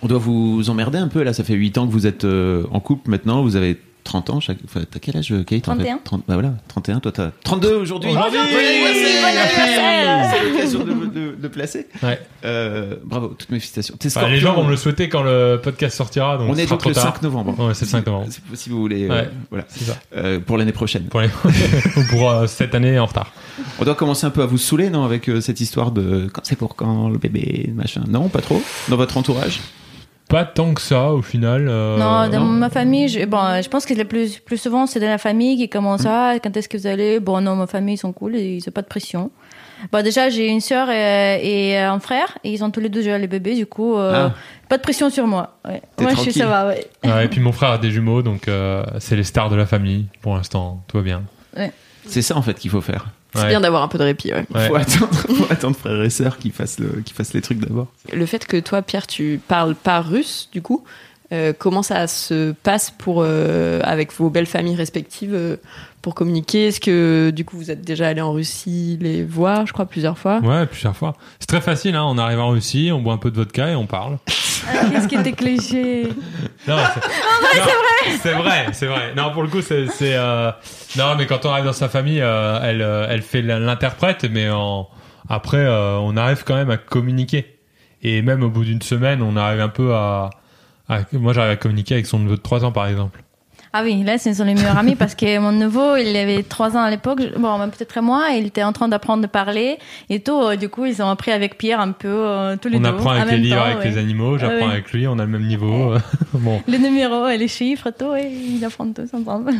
On 0.03 0.07
doit 0.07 0.17
vous 0.19 0.69
emmerder 0.69 0.97
un 0.97 1.07
peu 1.07 1.23
là. 1.23 1.33
Ça 1.33 1.43
fait 1.43 1.53
8 1.53 1.77
ans 1.77 1.87
que 1.87 1.91
vous 1.91 2.07
êtes 2.07 2.25
euh, 2.25 2.63
en 2.71 2.79
couple 2.79 3.09
maintenant. 3.09 3.43
Vous 3.43 3.55
avez 3.55 3.77
30 4.03 4.29
ans. 4.31 4.39
Chaque... 4.39 4.57
Enfin, 4.65 4.81
t'as 4.89 4.99
quel 4.99 5.15
âge, 5.17 5.27
Kate 5.45 5.69
en 5.69 5.75
fait 5.75 5.83
31. 5.83 5.99
30... 6.03 6.23
Bah 6.27 6.33
voilà, 6.33 6.53
31. 6.69 6.99
Toi, 7.01 7.11
t'as 7.11 7.29
32 7.43 7.75
aujourd'hui. 7.75 8.11
Bon 8.11 8.19
anniversaire 8.19 10.31
C'est 10.31 10.49
l'occasion 10.49 10.79
de, 10.79 11.05
de, 11.05 11.35
de 11.39 11.47
placer. 11.47 11.87
ouais. 12.03 12.19
Euh, 12.45 12.95
bravo, 13.03 13.35
toutes 13.37 13.49
mes 13.51 13.59
félicitations. 13.59 13.95
Bah, 14.15 14.29
les 14.29 14.37
gens 14.39 14.53
vont 14.55 14.63
me 14.63 14.71
le 14.71 14.77
souhaiter 14.77 15.09
quand 15.09 15.23
le 15.23 15.59
podcast 15.61 15.97
sortira 15.97 16.37
donc 16.37 16.49
On 16.49 16.55
est 16.55 16.65
donc 16.67 16.85
le 16.85 16.93
tard 16.93 17.13
5 17.13 17.21
novembre. 17.23 17.67
Ouais, 17.67 17.73
c'est 17.73 17.85
le 17.85 17.91
5 17.91 18.05
novembre. 18.05 18.27
Si, 18.31 18.41
si 18.55 18.69
vous 18.69 18.79
voulez, 18.79 19.05
euh, 19.05 19.09
Ouais. 19.09 19.29
voilà. 19.49 19.65
c'est 19.69 19.85
ça 19.85 19.97
Euh, 20.15 20.39
pour 20.39 20.57
l'année 20.57 20.71
prochaine. 20.71 21.03
pour, 21.03 21.21
les... 21.21 21.29
pour 22.09 22.29
euh, 22.29 22.47
cette 22.47 22.75
année 22.75 22.97
en 22.99 23.05
retard 23.05 23.31
On 23.79 23.85
doit 23.85 23.95
commencer 23.95 24.25
un 24.25 24.29
peu 24.31 24.41
à 24.41 24.45
vous 24.45 24.57
saouler, 24.57 24.89
non, 24.89 25.03
avec 25.03 25.29
euh, 25.29 25.41
cette 25.41 25.61
histoire 25.61 25.91
de 25.91 26.27
quand 26.33 26.41
c'est 26.43 26.55
pour 26.57 26.75
quand 26.75 27.09
le 27.09 27.17
bébé, 27.17 27.71
machin. 27.75 28.03
Non, 28.07 28.29
pas 28.29 28.41
trop. 28.41 28.61
Dans 28.89 28.97
votre 28.97 29.17
entourage. 29.17 29.59
Pas 30.31 30.45
tant 30.45 30.73
que 30.73 30.81
ça 30.81 31.11
au 31.11 31.21
final. 31.21 31.67
euh, 31.67 31.97
non, 31.97 32.29
dans 32.29 32.39
non. 32.39 32.45
ma 32.45 32.69
famille, 32.69 33.09
je, 33.09 33.25
bon, 33.25 33.61
je 33.61 33.67
pense 33.67 33.85
que 33.85 33.93
le 33.93 34.05
plus, 34.05 34.39
plus 34.39 34.57
souvent, 34.57 34.85
c'est 34.87 35.01
dans 35.01 35.07
la 35.09 35.17
famille 35.17 35.57
qui 35.57 35.67
commence 35.67 36.05
à 36.05 36.35
quand 36.41 36.55
est-ce 36.55 36.69
que 36.69 36.77
vous 36.77 36.87
allez? 36.87 37.19
Bon, 37.19 37.41
non, 37.41 37.55
ma 37.57 37.67
famille, 37.67 37.95
ils 37.95 37.97
sont 37.97 38.13
cool, 38.13 38.35
ils 38.37 38.63
n'ont 38.65 38.71
pas 38.73 38.81
de 38.81 38.87
pression. 38.87 39.29
Bon, 39.91 40.01
déjà, 40.03 40.29
j'ai 40.29 40.47
une 40.47 40.61
sœur 40.61 40.89
et, 40.89 41.41
et 41.71 41.77
un 41.77 41.99
frère, 41.99 42.37
et 42.45 42.51
ils 42.53 42.63
ont 42.63 42.69
tous 42.71 42.79
les 42.79 42.87
deux 42.89 42.99
déjà 43.01 43.17
les 43.17 43.27
bébés, 43.27 43.55
du 43.55 43.65
coup, 43.65 43.97
euh, 43.97 44.29
Ah. 44.29 44.33
pas 44.69 44.77
de 44.77 44.81
pression 44.83 45.09
sur 45.09 45.27
moi. 45.27 45.57
Ouais. 45.67 45.81
Moi, 45.99 46.11
je 46.11 46.19
suis 46.21 46.31
ça 46.33 46.45
va, 46.45 46.67
ouais. 46.67 46.85
Ouais, 47.03 47.25
et 47.25 47.27
puis 47.29 47.41
mon 47.41 47.51
frère 47.51 47.71
a 47.71 47.77
des 47.77 47.91
jumeaux, 47.91 48.21
donc 48.21 48.47
euh, 48.47 48.83
c'est 48.99 49.15
les 49.17 49.23
stars 49.23 49.49
de 49.49 49.55
la 49.57 49.65
famille. 49.65 50.05
Pour 50.21 50.35
l'instant, 50.35 50.81
tout 50.87 50.97
va 50.97 51.03
bien. 51.03 51.23
C'est 52.05 52.21
ça 52.21 52.37
en 52.37 52.41
fait 52.41 52.53
qu'il 52.55 52.71
faut 52.71 52.81
faire. 52.81 53.07
C'est 53.33 53.41
Ouais. 53.43 53.47
bien 53.49 53.61
d'avoir 53.61 53.83
un 53.83 53.87
peu 53.87 53.97
de 53.97 54.03
répit. 54.03 54.33
ouais. 54.33 54.45
Ouais. 54.53 54.67
Faut, 54.67 54.75
attendre, 54.75 55.13
faut 55.13 55.47
attendre 55.49 55.75
frères 55.77 56.01
et 56.03 56.09
sœurs 56.09 56.37
qui 56.37 56.49
fassent, 56.51 56.79
le, 56.79 57.01
qui 57.01 57.13
fassent 57.13 57.33
les 57.33 57.41
trucs 57.41 57.59
d'abord. 57.59 57.87
Le 58.11 58.25
fait 58.25 58.45
que 58.45 58.57
toi, 58.57 58.81
Pierre, 58.81 59.07
tu 59.07 59.39
parles 59.47 59.75
pas 59.75 60.01
russe, 60.01 60.49
du 60.51 60.61
coup, 60.61 60.83
euh, 61.31 61.53
comment 61.57 61.83
ça 61.83 62.07
se 62.07 62.51
passe 62.51 62.91
pour 62.91 63.23
euh, 63.23 63.79
avec 63.83 64.13
vos 64.13 64.29
belles 64.29 64.45
familles 64.45 64.75
respectives 64.75 65.33
euh, 65.33 65.57
pour 66.01 66.15
communiquer? 66.15 66.67
Est-ce 66.67 66.79
que 66.79 67.31
du 67.31 67.45
coup 67.45 67.57
vous 67.57 67.71
êtes 67.71 67.81
déjà 67.81 68.07
allé 68.07 68.21
en 68.21 68.33
Russie 68.33 68.97
les 69.01 69.23
voir, 69.23 69.65
je 69.65 69.73
crois, 69.73 69.85
plusieurs 69.85 70.17
fois? 70.17 70.39
Ouais, 70.39 70.65
plusieurs 70.65 70.95
fois. 70.95 71.15
C'est 71.39 71.47
très 71.47 71.61
facile, 71.61 71.95
hein. 71.95 72.03
on 72.05 72.17
arrive 72.17 72.39
en 72.39 72.49
Russie, 72.49 72.91
on 72.93 73.01
boit 73.01 73.13
un 73.13 73.17
peu 73.17 73.31
de 73.31 73.35
vodka 73.35 73.69
et 73.69 73.75
on 73.75 73.85
parle. 73.85 74.17
Ah, 74.67 74.85
Qu'est-ce 74.91 75.07
qui 75.07 75.15
était 75.15 75.31
cliché? 75.31 76.09
Non, 76.67 76.77
c'est 77.53 77.59
vrai, 77.59 78.17
c'est 78.21 78.33
vrai, 78.33 78.65
c'est 78.73 78.85
vrai. 78.87 79.13
Non, 79.15 79.31
pour 79.31 79.43
le 79.43 79.49
coup, 79.49 79.61
c'est, 79.61 79.87
euh, 80.01 80.51
non, 80.97 81.15
mais 81.17 81.25
quand 81.25 81.45
on 81.45 81.49
arrive 81.49 81.65
dans 81.65 81.73
sa 81.73 81.89
famille, 81.89 82.21
euh, 82.21 82.59
elle, 82.61 82.81
euh, 82.81 83.07
elle 83.09 83.21
fait 83.21 83.41
l'interprète, 83.41 84.25
mais 84.29 84.49
en, 84.49 84.87
après, 85.29 85.57
euh, 85.57 85.97
on 85.99 86.17
arrive 86.17 86.43
quand 86.43 86.55
même 86.55 86.69
à 86.69 86.77
communiquer. 86.77 87.57
Et 88.03 88.21
même 88.21 88.43
au 88.43 88.49
bout 88.49 88.63
d'une 88.65 88.81
semaine, 88.81 89.21
on 89.21 89.37
arrive 89.37 89.61
un 89.61 89.69
peu 89.69 89.93
à, 89.93 90.29
à- 90.89 91.01
moi, 91.13 91.33
j'arrive 91.33 91.51
à 91.51 91.55
communiquer 91.55 91.95
avec 91.95 92.05
son 92.07 92.19
neveu 92.19 92.35
de 92.37 92.41
3 92.41 92.63
ans, 92.65 92.71
par 92.71 92.87
exemple. 92.87 93.23
Ah 93.73 93.83
oui, 93.85 94.03
là, 94.03 94.17
ce 94.17 94.33
sont 94.33 94.43
les 94.43 94.53
meilleurs 94.53 94.77
amis 94.77 94.95
parce 94.95 95.15
que 95.15 95.39
mon 95.39 95.53
neveu, 95.53 96.01
il 96.01 96.13
avait 96.17 96.43
trois 96.43 96.75
ans 96.75 96.81
à 96.81 96.89
l'époque, 96.89 97.21
bon, 97.39 97.57
même 97.57 97.71
peut-être 97.71 98.01
moi, 98.01 98.33
et 98.33 98.39
il 98.39 98.47
était 98.47 98.63
en 98.63 98.73
train 98.73 98.89
d'apprendre 98.89 99.23
à 99.23 99.27
parler 99.29 99.77
et 100.09 100.19
tout. 100.19 100.37
euh, 100.41 100.57
Du 100.57 100.67
coup, 100.67 100.85
ils 100.85 101.01
ont 101.01 101.09
appris 101.09 101.31
avec 101.31 101.57
Pierre 101.57 101.79
un 101.79 101.93
peu 101.93 102.09
euh, 102.09 102.57
tous 102.57 102.67
les 102.67 102.75
On 102.79 102.81
deux. 102.81 102.89
apprend 102.89 103.11
en 103.11 103.21
avec 103.21 103.31
les 103.31 103.37
livres, 103.37 103.61
avec 103.61 103.77
ouais. 103.77 103.89
les 103.91 103.97
animaux, 103.97 104.37
j'apprends 104.37 104.67
Ah 104.67 104.71
avec 104.73 104.91
lui, 104.91 105.07
on 105.07 105.17
a 105.19 105.23
le 105.23 105.31
même 105.31 105.47
niveau. 105.47 105.93
bon. 106.33 106.61
Les 106.67 106.79
numéros 106.79 107.29
et 107.29 107.37
les 107.37 107.47
chiffres, 107.47 107.91
tout, 107.97 108.13
et 108.13 108.27
ils 108.29 108.65
apprennent 108.65 108.93
tous 108.93 109.07
ensemble. 109.13 109.53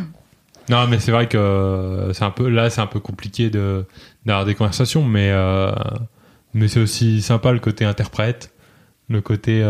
Non, 0.70 0.88
mais 0.90 1.00
c'est 1.00 1.12
vrai 1.12 1.28
que 1.30 1.38
euh, 1.38 2.12
c'est 2.12 2.26
un 2.26 2.32
peu 2.32 2.50
là, 2.50 2.70
c'est 2.70 2.82
un 2.82 2.88
peu 2.88 3.00
compliqué 3.00 3.50
de 3.50 3.86
d'avoir 4.26 4.44
des 4.46 4.56
conversations, 4.56 5.06
mais 5.06 5.30
euh, 5.32 5.72
mais 6.54 6.68
c'est 6.68 6.82
aussi 6.82 7.22
sympa 7.22 7.54
le 7.54 7.60
côté 7.60 7.86
interprète, 7.86 8.52
le 9.10 9.22
côté 9.22 9.62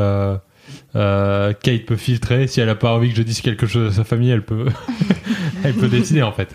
euh, 0.95 1.53
Kate 1.61 1.85
peut 1.85 1.95
filtrer. 1.95 2.47
Si 2.47 2.59
elle 2.61 2.69
a 2.69 2.75
pas 2.75 2.93
envie 2.93 3.09
que 3.11 3.15
je 3.15 3.21
dise 3.23 3.41
quelque 3.41 3.65
chose 3.67 3.91
à 3.93 3.95
sa 3.95 4.03
famille, 4.03 4.29
elle 4.31 4.43
peut 4.43 4.65
elle 5.63 5.73
peut 5.73 5.87
décider 5.89 6.21
en 6.21 6.31
fait. 6.31 6.49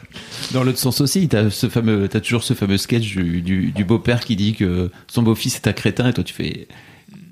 Dans 0.52 0.64
l'autre 0.64 0.78
sens 0.78 1.00
aussi, 1.00 1.28
t'as 1.28 1.50
ce 1.50 1.68
fameux, 1.68 2.08
t'as 2.08 2.20
toujours 2.20 2.44
ce 2.44 2.54
fameux 2.54 2.78
sketch 2.78 3.06
du, 3.16 3.42
du, 3.42 3.70
du 3.72 3.84
beau-père 3.84 4.20
qui 4.20 4.36
dit 4.36 4.54
que 4.54 4.90
son 5.08 5.22
beau-fils 5.22 5.56
est 5.56 5.68
un 5.68 5.72
crétin 5.72 6.08
et 6.08 6.12
toi 6.12 6.24
tu 6.24 6.34
fais, 6.34 6.68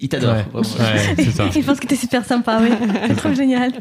il 0.00 0.08
t'adore. 0.08 0.34
Ouais, 0.34 0.44
vraiment. 0.52 0.68
Ouais, 0.78 1.14
c'est 1.16 1.30
ça. 1.30 1.48
Il 1.54 1.64
pense 1.64 1.80
que 1.80 1.86
t'es 1.86 1.96
super 1.96 2.24
sympa, 2.24 2.58
oui. 2.62 2.70
C'est 3.08 3.16
trop 3.16 3.32
génial. 3.34 3.72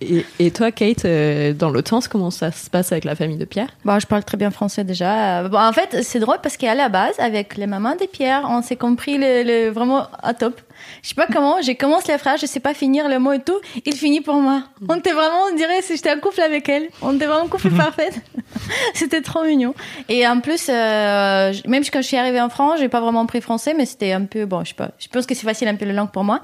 Et, 0.00 0.26
et 0.40 0.50
toi, 0.50 0.72
Kate, 0.72 1.04
euh, 1.04 1.52
dans 1.52 1.70
l'autre 1.70 1.88
sens, 1.90 2.08
comment 2.08 2.32
ça 2.32 2.50
se 2.50 2.68
passe 2.68 2.90
avec 2.90 3.04
la 3.04 3.14
famille 3.14 3.36
de 3.38 3.44
Pierre? 3.44 3.68
Bon, 3.84 4.00
je 4.00 4.06
parle 4.08 4.24
très 4.24 4.36
bien 4.36 4.50
français 4.50 4.82
déjà. 4.82 5.42
Euh, 5.44 5.48
Bon, 5.48 5.58
en 5.60 5.72
fait, 5.72 6.02
c'est 6.02 6.18
drôle 6.18 6.38
parce 6.42 6.56
qu'à 6.56 6.74
la 6.74 6.88
base, 6.88 7.14
avec 7.20 7.56
les 7.56 7.68
mamans 7.68 7.94
des 7.94 8.08
Pierre, 8.08 8.42
on 8.48 8.62
s'est 8.62 8.74
compris 8.74 9.16
le, 9.16 9.44
le- 9.44 9.70
vraiment 9.70 10.08
à 10.20 10.34
top. 10.34 10.60
Je 11.02 11.08
sais 11.08 11.14
pas 11.14 11.26
comment, 11.26 11.56
j'ai 11.62 11.74
commencé 11.74 12.12
la 12.12 12.18
phrase, 12.18 12.40
je 12.40 12.46
sais 12.46 12.60
pas 12.60 12.74
finir 12.74 13.08
le 13.08 13.18
mot 13.18 13.32
et 13.32 13.40
tout, 13.40 13.58
il 13.84 13.94
finit 13.94 14.20
pour 14.20 14.34
moi. 14.36 14.62
On 14.88 14.96
était 14.96 15.12
vraiment, 15.12 15.40
on 15.50 15.54
dirait 15.56 15.82
si 15.82 15.96
j'étais 15.96 16.12
en 16.12 16.18
couple 16.20 16.40
avec 16.40 16.68
elle. 16.68 16.88
On 17.02 17.14
était 17.16 17.26
vraiment 17.26 17.48
couple 17.48 17.70
parfait. 17.70 18.10
c'était 18.94 19.20
trop 19.20 19.42
mignon. 19.44 19.74
Et 20.08 20.26
en 20.26 20.40
plus, 20.40 20.68
euh, 20.68 21.52
je- 21.52 21.68
même 21.68 21.82
quand 21.92 22.02
je 22.02 22.06
suis 22.06 22.16
arrivée 22.16 22.40
en 22.40 22.48
France, 22.48 22.78
j'ai 22.78 22.88
pas 22.88 23.00
vraiment 23.00 23.26
pris 23.26 23.40
français, 23.40 23.74
mais 23.76 23.84
c'était 23.86 24.12
un 24.12 24.24
peu, 24.24 24.44
bon, 24.46 24.62
je 24.64 24.68
sais 24.70 24.74
pas, 24.74 24.90
je 24.98 25.08
pense 25.08 25.26
que 25.26 25.34
c'est 25.34 25.46
facile 25.46 25.68
un 25.68 25.74
peu 25.76 25.84
la 25.86 25.92
langue 25.92 26.10
pour 26.10 26.24
moi. 26.24 26.40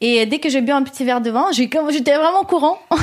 Et 0.00 0.24
dès 0.26 0.38
que 0.38 0.48
j'ai 0.48 0.60
bu 0.60 0.70
un 0.72 0.82
petit 0.82 1.04
verre 1.04 1.20
de 1.20 1.30
vin, 1.30 1.46
j'étais 1.52 2.16
vraiment 2.16 2.44
courant. 2.44 2.78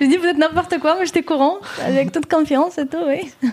J'ai 0.00 0.06
dit 0.08 0.18
peut-être 0.18 0.38
n'importe 0.38 0.78
quoi, 0.78 0.96
mais 0.98 1.06
j'étais 1.06 1.22
courant, 1.22 1.56
avec 1.84 2.12
toute 2.12 2.26
confiance 2.26 2.78
et 2.78 2.86
tout, 2.86 2.98
oui. 3.06 3.30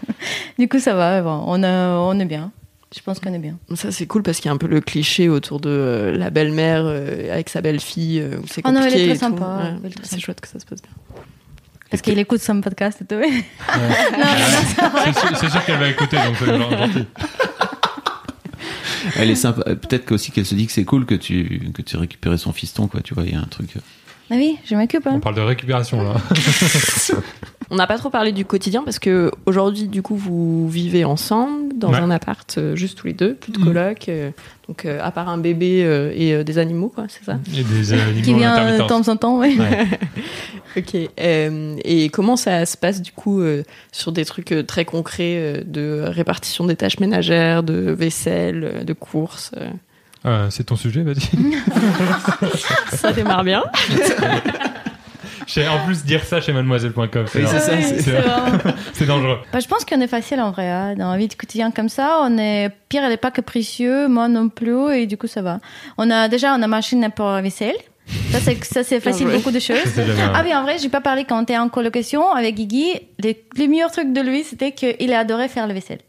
Du 0.60 0.70
coup, 0.70 0.80
ça 0.80 0.94
va, 0.94 1.22
bon, 1.22 1.44
on, 1.48 1.64
a- 1.64 1.98
on 1.98 2.20
est 2.20 2.26
bien. 2.26 2.52
Je 2.96 3.02
pense 3.02 3.20
qu'on 3.20 3.34
est 3.34 3.40
bien. 3.40 3.58
Ça, 3.76 3.92
c'est 3.92 4.06
cool 4.06 4.22
parce 4.24 4.38
qu'il 4.38 4.46
y 4.46 4.50
a 4.50 4.54
un 4.54 4.58
peu 4.58 4.68
le 4.68 4.80
cliché 4.82 5.28
autour 5.30 5.60
de 5.60 5.70
euh, 5.70 6.18
la 6.18 6.30
belle-mère 6.30 6.84
euh, 6.86 7.34
avec 7.34 7.50
sa 7.50 7.62
belle-fille, 7.62 8.20
euh, 8.20 8.38
où 8.42 8.48
c'est 8.48 8.62
Ah 8.64 8.72
non, 8.72 8.82
elle 8.82 8.94
est 8.96 9.08
très 9.08 9.16
sympa, 9.18 9.74
Ouais, 9.84 9.90
c'est 10.04 10.10
sympa. 10.12 10.22
chouette 10.22 10.42
que 10.42 10.48
ça 10.48 10.60
se 10.60 10.66
passe 10.66 10.82
bien. 10.82 10.92
Parce 11.90 12.02
qu'il 12.02 12.18
écoute 12.20 12.40
son 12.42 12.62
podcast 12.62 13.02
et 13.02 13.06
tout, 13.06 13.16
oui. 13.16 13.44
non, 13.78 14.20
non, 14.20 14.20
non, 14.20 14.90
C'est 15.06 15.20
sûr, 15.20 15.38
c'est 15.38 15.50
sûr 15.50 15.66
qu'elle 15.66 15.80
va 15.80 15.90
écouter, 15.90 16.18
donc 16.18 16.36
c'est 16.40 16.46
gentil. 16.46 17.06
Elle 19.18 19.30
est 19.32 19.36
sympa. 19.36 19.64
Peut-être 19.76 20.12
aussi 20.12 20.32
qu'elle 20.32 20.46
se 20.46 20.56
dit 20.56 20.66
que 20.66 20.72
c'est 20.72 20.86
cool 20.86 21.06
que 21.06 21.16
tu, 21.16 21.70
que 21.74 21.82
tu 21.82 21.98
récupères 21.98 22.38
son 22.40 22.54
fiston, 22.54 22.88
quoi. 22.88 23.02
Tu 23.02 23.14
vois, 23.14 23.24
il 23.24 23.34
y 23.34 23.36
a 23.36 23.40
un 23.40 23.46
truc. 23.46 23.70
Ah 24.32 24.36
oui, 24.36 24.58
je 24.66 24.76
m'occupe. 24.76 25.06
On 25.06 25.16
Hein. 25.16 25.20
parle 25.20 25.36
de 25.36 25.42
récupération 25.42 26.02
là. 26.02 26.16
On 27.70 27.76
n'a 27.76 27.88
pas 27.88 27.98
trop 27.98 28.10
parlé 28.10 28.32
du 28.32 28.46
quotidien 28.46 28.84
parce 28.84 29.00
que 29.00 29.32
aujourd'hui, 29.46 29.88
du 29.88 30.02
coup, 30.02 30.16
vous 30.16 30.68
vivez 30.70 31.06
ensemble 31.06 31.78
dans 31.78 31.92
Ouais. 31.92 31.98
un 32.00 32.12
appart, 32.12 32.56
euh, 32.58 32.76
juste 32.76 32.98
tous 32.98 33.08
les 33.08 33.14
deux, 33.14 33.34
plus 33.36 33.52
de 33.52 33.60
Mhm. 33.60 33.66
coloc. 33.66 34.10
euh, 34.10 34.32
donc, 34.68 34.86
euh, 34.86 35.00
à 35.02 35.12
part 35.12 35.28
un 35.30 35.38
bébé 35.38 35.84
euh, 35.84 36.12
et 36.16 36.34
euh, 36.34 36.44
des 36.44 36.58
animaux, 36.58 36.92
quoi, 36.94 37.06
c'est 37.10 37.24
ça? 37.24 37.38
Et 37.58 37.64
des 37.64 37.94
animaux 37.94 38.22
Qui 38.24 38.34
vient 38.34 38.78
de 38.78 38.88
temps 38.88 39.08
en 39.08 39.16
temps, 39.16 39.40
oui. 39.40 39.58
Ouais. 39.60 39.88
Ok. 40.76 40.96
euh, 41.20 41.76
et 41.86 42.10
comment 42.10 42.36
ça 42.36 42.66
se 42.66 42.76
passe 42.78 43.00
du 43.04 43.12
coup 43.12 43.42
euh, 43.42 43.62
sur 43.92 44.12
des 44.12 44.26
trucs 44.26 44.52
euh, 44.52 44.64
très 44.64 44.86
concrets 44.86 45.36
euh, 45.38 45.62
de 45.64 46.02
répartition 46.08 46.66
des 46.66 46.76
tâches 46.76 47.00
ménagères, 47.00 47.62
de 47.62 47.92
vaisselle, 47.92 48.84
de 48.84 48.94
courses 48.94 49.52
euh? 49.58 49.68
Euh, 50.26 50.48
c'est 50.50 50.64
ton 50.64 50.76
sujet, 50.78 51.04
vas-y. 51.04 51.20
Ça 52.96 53.12
démarre 53.12 53.44
bien. 53.44 53.62
Chez- 55.48 55.68
en 55.68 55.86
plus, 55.86 56.04
dire 56.04 56.24
ça 56.24 56.42
chez 56.42 56.54
mademoiselle.com, 56.54 57.26
c'est 57.28 57.40
Oui, 57.40 57.48
c'est 58.94 59.06
dangereux. 59.06 59.40
Bah, 59.52 59.60
je 59.60 59.68
pense 59.68 59.86
qu'on 59.86 60.02
est 60.02 60.08
facile 60.08 60.40
en 60.42 60.52
vrai. 60.52 60.70
hein. 60.70 60.96
Dans 60.96 61.12
la 61.12 61.18
vie 61.18 61.28
du 61.28 61.36
quotidien 61.36 61.72
comme 61.72 61.90
ça, 61.90 62.20
on 62.24 62.38
est 62.38 62.70
Pierre, 62.90 63.04
elle 63.06 63.12
est 63.14 63.18
pas 63.18 63.32
capricieux, 63.32 64.08
moi 64.08 64.28
non 64.28 64.50
plus, 64.50 64.94
et 64.96 65.06
du 65.08 65.18
coup 65.18 65.28
ça 65.28 65.42
va. 65.42 65.60
On 65.98 66.10
a 66.12 66.28
déjà 66.28 66.54
on 66.56 66.62
a 66.62 66.68
machine 66.68 67.08
pour 67.16 67.26
la 67.28 67.42
vaisselle. 67.42 67.76
Ça 68.32 68.40
c'est 68.42 68.62
ça 68.66 68.84
c'est 68.84 69.00
facile 69.00 69.28
joué. 69.28 69.38
beaucoup 69.38 69.52
de 69.52 69.60
choses. 69.60 69.78
Ah 70.34 70.42
oui, 70.44 70.54
en 70.54 70.64
vrai, 70.64 70.78
j'ai 70.78 70.90
pas 70.90 71.00
parlé 71.02 71.24
quand 71.24 71.40
on 71.40 71.44
était 71.44 71.58
en 71.58 71.70
colocation 71.70 72.32
avec 72.34 72.56
Guigui. 72.56 72.92
Les, 73.20 73.44
les 73.56 73.68
meilleurs 73.68 73.92
trucs 73.92 74.12
de 74.12 74.20
lui, 74.22 74.44
c'était 74.44 74.74
qu'il 74.74 75.14
adorait 75.14 75.48
faire 75.48 75.68
la 75.68 75.74
vaisselle. 75.74 76.00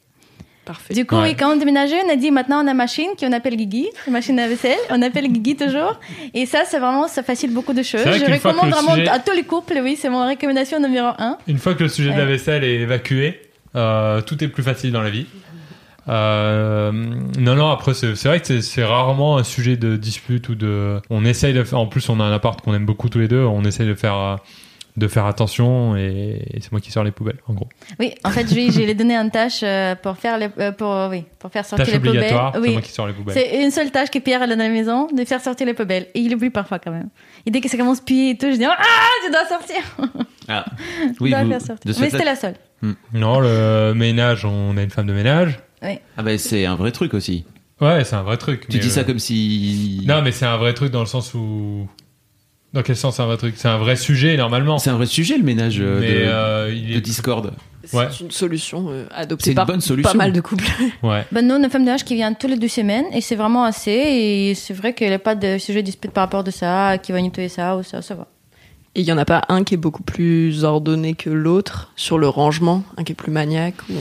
Parfait. 0.64 0.94
Du 0.94 1.04
coup, 1.04 1.16
Ouais. 1.16 1.22
oui, 1.30 1.36
quand 1.36 1.52
on 1.52 1.56
déménageait, 1.56 2.00
on 2.06 2.10
a 2.10 2.16
dit 2.16 2.30
maintenant 2.30 2.64
on 2.64 2.66
a 2.66 2.72
machine 2.74 3.08
qu'on 3.20 3.32
appelle 3.32 3.56
Guigui, 3.56 3.86
machine 4.10 4.38
à 4.40 4.48
vaisselle. 4.48 4.78
On 4.90 5.02
appelle 5.02 5.28
Guigui 5.30 5.56
toujours. 5.56 6.00
Et 6.32 6.46
ça, 6.46 6.62
c'est 6.66 6.78
vraiment, 6.78 7.06
ça 7.06 7.22
facilite 7.22 7.54
beaucoup 7.54 7.74
de 7.74 7.82
choses. 7.82 8.00
Vrai 8.00 8.18
Je 8.18 8.24
recommande 8.24 8.70
vraiment 8.70 8.94
sujet- 8.94 9.08
à 9.08 9.18
tous 9.18 9.32
les 9.34 9.42
couples, 9.44 9.78
oui, 9.82 9.96
c'est 10.00 10.08
mon 10.08 10.26
recommandation 10.26 10.80
numéro 10.80 11.08
un. 11.18 11.36
Une 11.46 11.58
fois 11.58 11.74
que 11.74 11.82
le 11.82 11.88
sujet 11.90 12.12
de 12.12 12.18
la 12.18 12.24
vaisselle 12.24 12.64
est 12.64 12.76
évacué, 12.80 13.40
euh, 13.76 14.22
tout 14.22 14.42
est 14.42 14.48
plus 14.48 14.62
facile 14.62 14.90
dans 14.92 15.02
la 15.02 15.10
vie. 15.10 15.26
Euh, 16.08 16.92
non, 17.38 17.54
non, 17.54 17.70
après, 17.70 17.94
c'est 17.94 18.14
c'est 18.14 18.28
vrai 18.28 18.40
que 18.40 18.46
c'est- 18.46 18.60
c'est 18.62 18.84
rarement 18.84 19.38
un 19.38 19.44
sujet 19.44 19.76
de 19.76 19.96
dispute 19.96 20.48
ou 20.50 20.54
de. 20.54 21.00
On 21.10 21.24
essaye 21.24 21.54
de 21.54 21.64
faire. 21.64 21.78
En 21.78 21.86
plus, 21.86 22.08
on 22.08 22.20
a 22.20 22.24
un 22.24 22.32
appart 22.32 22.60
qu'on 22.60 22.74
aime 22.74 22.84
beaucoup 22.86 23.08
tous 23.08 23.18
les 23.18 23.28
deux. 23.28 23.42
On 23.42 23.64
essaye 23.64 23.86
de 23.86 23.94
faire, 23.94 24.16
euh, 24.16 24.36
de 24.96 25.08
faire 25.08 25.26
attention 25.26 25.96
et, 25.96 26.40
et 26.52 26.60
c'est 26.60 26.70
moi 26.70 26.80
qui 26.80 26.92
sors 26.92 27.02
les 27.02 27.10
poubelles, 27.10 27.40
en 27.48 27.54
gros. 27.54 27.68
Oui, 27.98 28.14
en 28.22 28.30
fait, 28.30 28.46
je, 28.48 28.54
lui 28.54 28.94
donné 28.94 29.16
une 29.16 29.30
tâche 29.30 29.60
euh, 29.64 29.96
pour 29.96 30.16
faire 30.16 30.38
les, 30.38 30.48
euh, 30.58 30.70
pour, 30.70 31.08
oui, 31.10 31.24
pour 31.40 31.50
faire 31.50 31.64
sortir 31.64 31.84
Tâche 31.84 31.94
les 31.94 31.98
poubelles. 32.00 32.18
obligatoire, 32.18 32.52
c'est 32.62 32.70
moi 32.70 32.80
qui 32.80 32.92
sors 32.92 33.06
les 33.08 33.12
poubelles. 33.12 33.34
C'est 33.34 33.64
une 33.64 33.72
seule 33.72 33.90
tâche 33.90 34.10
que 34.10 34.20
Pierre 34.20 34.42
a 34.42 34.46
dans 34.46 34.56
la 34.56 34.68
maison, 34.68 35.08
de 35.08 35.24
faire 35.24 35.40
sortir 35.40 35.66
les 35.66 35.74
poubelles. 35.74 36.06
Et 36.14 36.20
il 36.20 36.34
oublie 36.34 36.50
parfois 36.50 36.78
quand 36.78 36.92
même. 36.92 37.08
Et 37.44 37.50
dès 37.50 37.60
que 37.60 37.68
ça 37.68 37.76
commence 37.76 37.98
à 37.98 38.02
puer 38.02 38.30
et 38.30 38.38
tout, 38.38 38.50
je 38.50 38.56
dis 38.56 38.64
Ah, 38.64 38.76
tu 39.24 39.30
dois 39.32 39.46
sortir 39.46 39.76
Ah. 40.48 40.64
Tu 41.16 41.16
Oui, 41.20 41.30
dois 41.30 41.42
vous- 41.42 41.50
faire 41.50 41.60
sortir. 41.62 41.94
Mais 42.00 42.10
c'était 42.10 42.24
la 42.24 42.36
seule. 42.36 42.54
Non, 43.12 43.40
le 43.40 43.94
ménage, 43.94 44.44
on 44.44 44.76
a 44.76 44.82
une 44.82 44.90
femme 44.90 45.06
de 45.06 45.12
ménage. 45.14 45.58
Ah 45.82 46.22
bah 46.22 46.38
c'est 46.38 46.64
un 46.66 46.76
vrai 46.76 46.92
truc 46.92 47.12
aussi. 47.14 47.44
Ouais, 47.80 48.04
c'est 48.04 48.14
un 48.16 48.22
vrai 48.22 48.36
truc. 48.36 48.68
Tu 48.68 48.78
dis 48.78 48.90
ça 48.90 49.00
euh, 49.00 49.04
comme 49.04 49.18
si. 49.18 50.02
Non, 50.06 50.22
mais 50.22 50.32
c'est 50.32 50.46
un 50.46 50.56
vrai 50.56 50.72
truc 50.72 50.90
dans 50.92 51.00
le 51.00 51.06
sens 51.06 51.34
où. 51.34 51.88
Dans 52.74 52.82
quel 52.82 52.96
sens 52.96 53.16
c'est 53.16 53.22
un 53.22 53.26
vrai 53.26 53.36
truc 53.36 53.54
C'est 53.56 53.68
un 53.68 53.78
vrai 53.78 53.94
sujet 53.96 54.36
normalement. 54.36 54.78
C'est 54.78 54.90
un 54.90 54.96
vrai 54.96 55.06
sujet 55.06 55.38
le 55.38 55.44
ménage 55.44 55.78
euh, 55.80 56.00
mais 56.00 56.12
de, 56.12 56.14
euh, 56.26 56.74
il 56.74 56.92
de 56.92 56.96
est 56.98 57.00
Discord. 57.00 57.52
C'est 57.84 57.96
Ouais. 57.96 58.06
une 58.20 58.30
solution 58.32 58.86
euh, 58.88 59.06
C'est 59.10 59.14
adoptée 59.16 59.50
une 59.50 59.56
par 59.56 59.66
bonne 59.66 59.80
solution. 59.80 60.10
pas 60.10 60.18
mal 60.18 60.32
de 60.32 60.40
couples. 60.40 60.64
ouais. 61.04 61.24
Ben, 61.30 61.46
nous, 61.46 61.54
on 61.54 61.62
a 61.62 61.64
une 61.66 61.70
femme 61.70 61.82
de 61.82 61.86
ménage 61.86 62.04
qui 62.04 62.14
vient 62.16 62.32
tous 62.34 62.48
les 62.48 62.56
deux 62.56 62.66
semaines 62.68 63.04
et 63.12 63.20
c'est 63.20 63.36
vraiment 63.36 63.62
assez. 63.64 63.92
Et 63.92 64.54
c'est 64.56 64.74
vrai 64.74 64.92
qu'il 64.92 65.06
n'y 65.06 65.12
a 65.14 65.18
pas 65.20 65.34
de 65.36 65.56
sujet 65.58 65.82
de 65.82 65.86
dispute 65.86 66.10
par 66.10 66.24
rapport 66.24 66.42
de 66.42 66.50
ça, 66.50 66.98
qui 66.98 67.12
va 67.12 67.20
nettoyer 67.22 67.48
ça 67.48 67.76
ou 67.76 67.82
ça, 67.84 68.02
ça 68.02 68.14
va. 68.16 68.26
Et 68.96 69.00
il 69.02 69.06
y 69.06 69.12
en 69.12 69.18
a 69.18 69.24
pas 69.24 69.42
un 69.48 69.62
qui 69.64 69.74
est 69.74 69.78
beaucoup 69.78 70.02
plus 70.02 70.64
ordonné 70.64 71.14
que 71.14 71.30
l'autre 71.30 71.92
sur 71.96 72.16
le 72.18 72.28
rangement, 72.28 72.82
un 72.96 73.04
qui 73.04 73.12
est 73.12 73.16
plus 73.16 73.30
maniaque 73.32 73.74
ou 73.90 73.94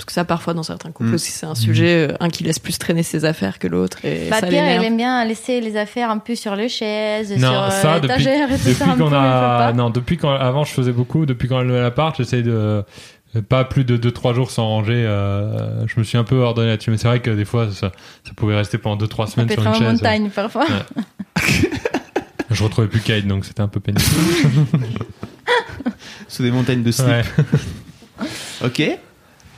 parce 0.00 0.06
que 0.06 0.12
ça 0.12 0.24
parfois 0.24 0.54
dans 0.54 0.62
certains 0.62 0.90
couples 0.90 1.10
Mm. 1.10 1.14
aussi 1.14 1.30
c'est 1.30 1.46
un 1.46 1.54
sujet 1.54 2.08
euh, 2.10 2.16
un 2.20 2.28
qui 2.30 2.42
laisse 2.44 2.58
plus 2.58 2.78
traîner 2.78 3.02
ses 3.02 3.24
affaires 3.24 3.58
que 3.58 3.68
l'autre 3.68 3.98
et 4.04 4.28
Bah, 4.30 4.40
ça 4.40 4.46
Pierre, 4.46 4.64
l'énerve. 4.64 4.82
elle 4.82 4.88
aime 4.88 4.96
bien 4.96 5.24
laisser 5.24 5.60
les 5.60 5.76
affaires 5.76 6.10
un 6.10 6.18
peu 6.18 6.34
sur 6.34 6.56
les 6.56 6.68
chaises, 6.68 7.30
Non, 7.36 7.50
sur 7.50 7.62
euh, 7.62 7.70
ça 7.70 8.00
depuis, 8.00 8.08
l'étagère 8.18 8.50
et 8.50 8.54
tout 8.56 8.64
depuis 8.64 8.74
ça. 8.74 8.84
qu'on 8.98 9.08
il 9.08 9.14
a 9.14 9.72
non 9.74 9.90
depuis 9.90 10.16
quand 10.16 10.30
avant 10.34 10.64
je 10.64 10.72
faisais 10.72 10.92
beaucoup 10.92 11.26
depuis 11.26 11.48
quand 11.48 11.60
elle 11.60 11.68
l'appart 11.68 12.16
j'essaye 12.16 12.42
de 12.42 12.50
euh, 12.52 12.82
pas 13.48 13.64
plus 13.64 13.84
de 13.84 13.96
2-3 14.10 14.34
jours 14.34 14.50
sans 14.50 14.66
ranger 14.66 15.04
euh, 15.06 15.86
je 15.86 15.98
me 16.00 16.04
suis 16.04 16.18
un 16.18 16.24
peu 16.24 16.36
ordonné 16.36 16.68
là-dessus 16.68 16.90
mais 16.90 16.96
c'est 16.96 17.06
vrai 17.08 17.20
que 17.20 17.30
des 17.30 17.44
fois 17.44 17.66
ça, 17.70 17.92
ça 18.24 18.32
pouvait 18.34 18.56
rester 18.56 18.78
pendant 18.78 19.04
2-3 19.04 19.26
Ça 19.26 19.32
semaines 19.34 19.46
peut 19.48 19.52
sur 19.54 19.62
une 19.62 19.68
en 19.68 19.74
chaise 19.74 19.86
montagne 19.92 20.30
parfois. 20.30 20.66
je 22.50 22.64
retrouvais 22.64 22.88
plus 22.88 23.00
Kate 23.00 23.26
donc 23.26 23.44
c'était 23.44 23.60
un 23.60 23.68
peu 23.68 23.80
pénible 23.80 24.02
Sous 26.28 26.42
des 26.42 26.50
montagnes 26.50 26.82
de 26.82 26.90
slip. 26.92 27.06
Ouais. 27.08 27.22
Ok. 28.64 28.82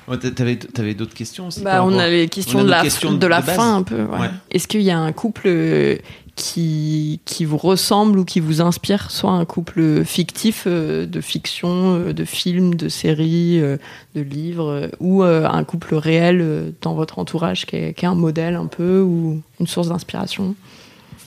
Ouais, 0.08 0.18
t'a- 0.18 0.30
T'avais 0.30 0.56
t'avais 0.56 0.94
d'autres 0.94 1.14
questions 1.14 1.46
aussi 1.48 1.62
Bah, 1.62 1.84
on 1.84 1.98
a 1.98 2.08
les 2.08 2.28
questions 2.28 2.60
a 2.60 2.64
de 2.64 2.68
la, 2.70 2.82
questions 2.82 3.12
de 3.12 3.26
la 3.26 3.40
de 3.40 3.46
fin 3.46 3.76
un 3.76 3.82
peu. 3.82 4.02
ouais. 4.04 4.18
Ouais. 4.20 4.30
Est-ce 4.50 4.66
qu'il 4.68 4.82
y 4.82 4.90
a 4.90 4.98
un 4.98 5.12
couple 5.12 5.42
euh, 5.46 5.96
qui, 6.34 7.20
qui 7.24 7.44
vous 7.44 7.56
ressemble 7.58 8.18
ou 8.18 8.24
qui 8.24 8.40
vous 8.40 8.60
inspire, 8.60 9.10
soit 9.10 9.30
un 9.32 9.44
couple 9.44 10.04
fictif 10.04 10.64
euh, 10.66 11.06
de 11.06 11.20
fiction, 11.20 11.94
euh, 11.96 12.12
de 12.12 12.24
films, 12.24 12.74
de 12.74 12.88
séries, 12.88 13.60
euh, 13.60 13.76
de 14.14 14.22
livres, 14.22 14.68
euh, 14.70 14.88
ou 14.98 15.22
euh, 15.22 15.46
un 15.48 15.62
couple 15.62 15.94
réel 15.94 16.38
euh, 16.40 16.70
dans 16.80 16.94
votre 16.94 17.18
entourage 17.18 17.66
qui 17.66 17.76
est, 17.76 17.94
qui 17.94 18.04
est 18.04 18.08
un 18.08 18.14
modèle 18.14 18.56
un 18.56 18.66
peu 18.66 19.00
ou 19.00 19.40
une 19.60 19.66
source 19.66 19.88
d'inspiration? 19.88 20.54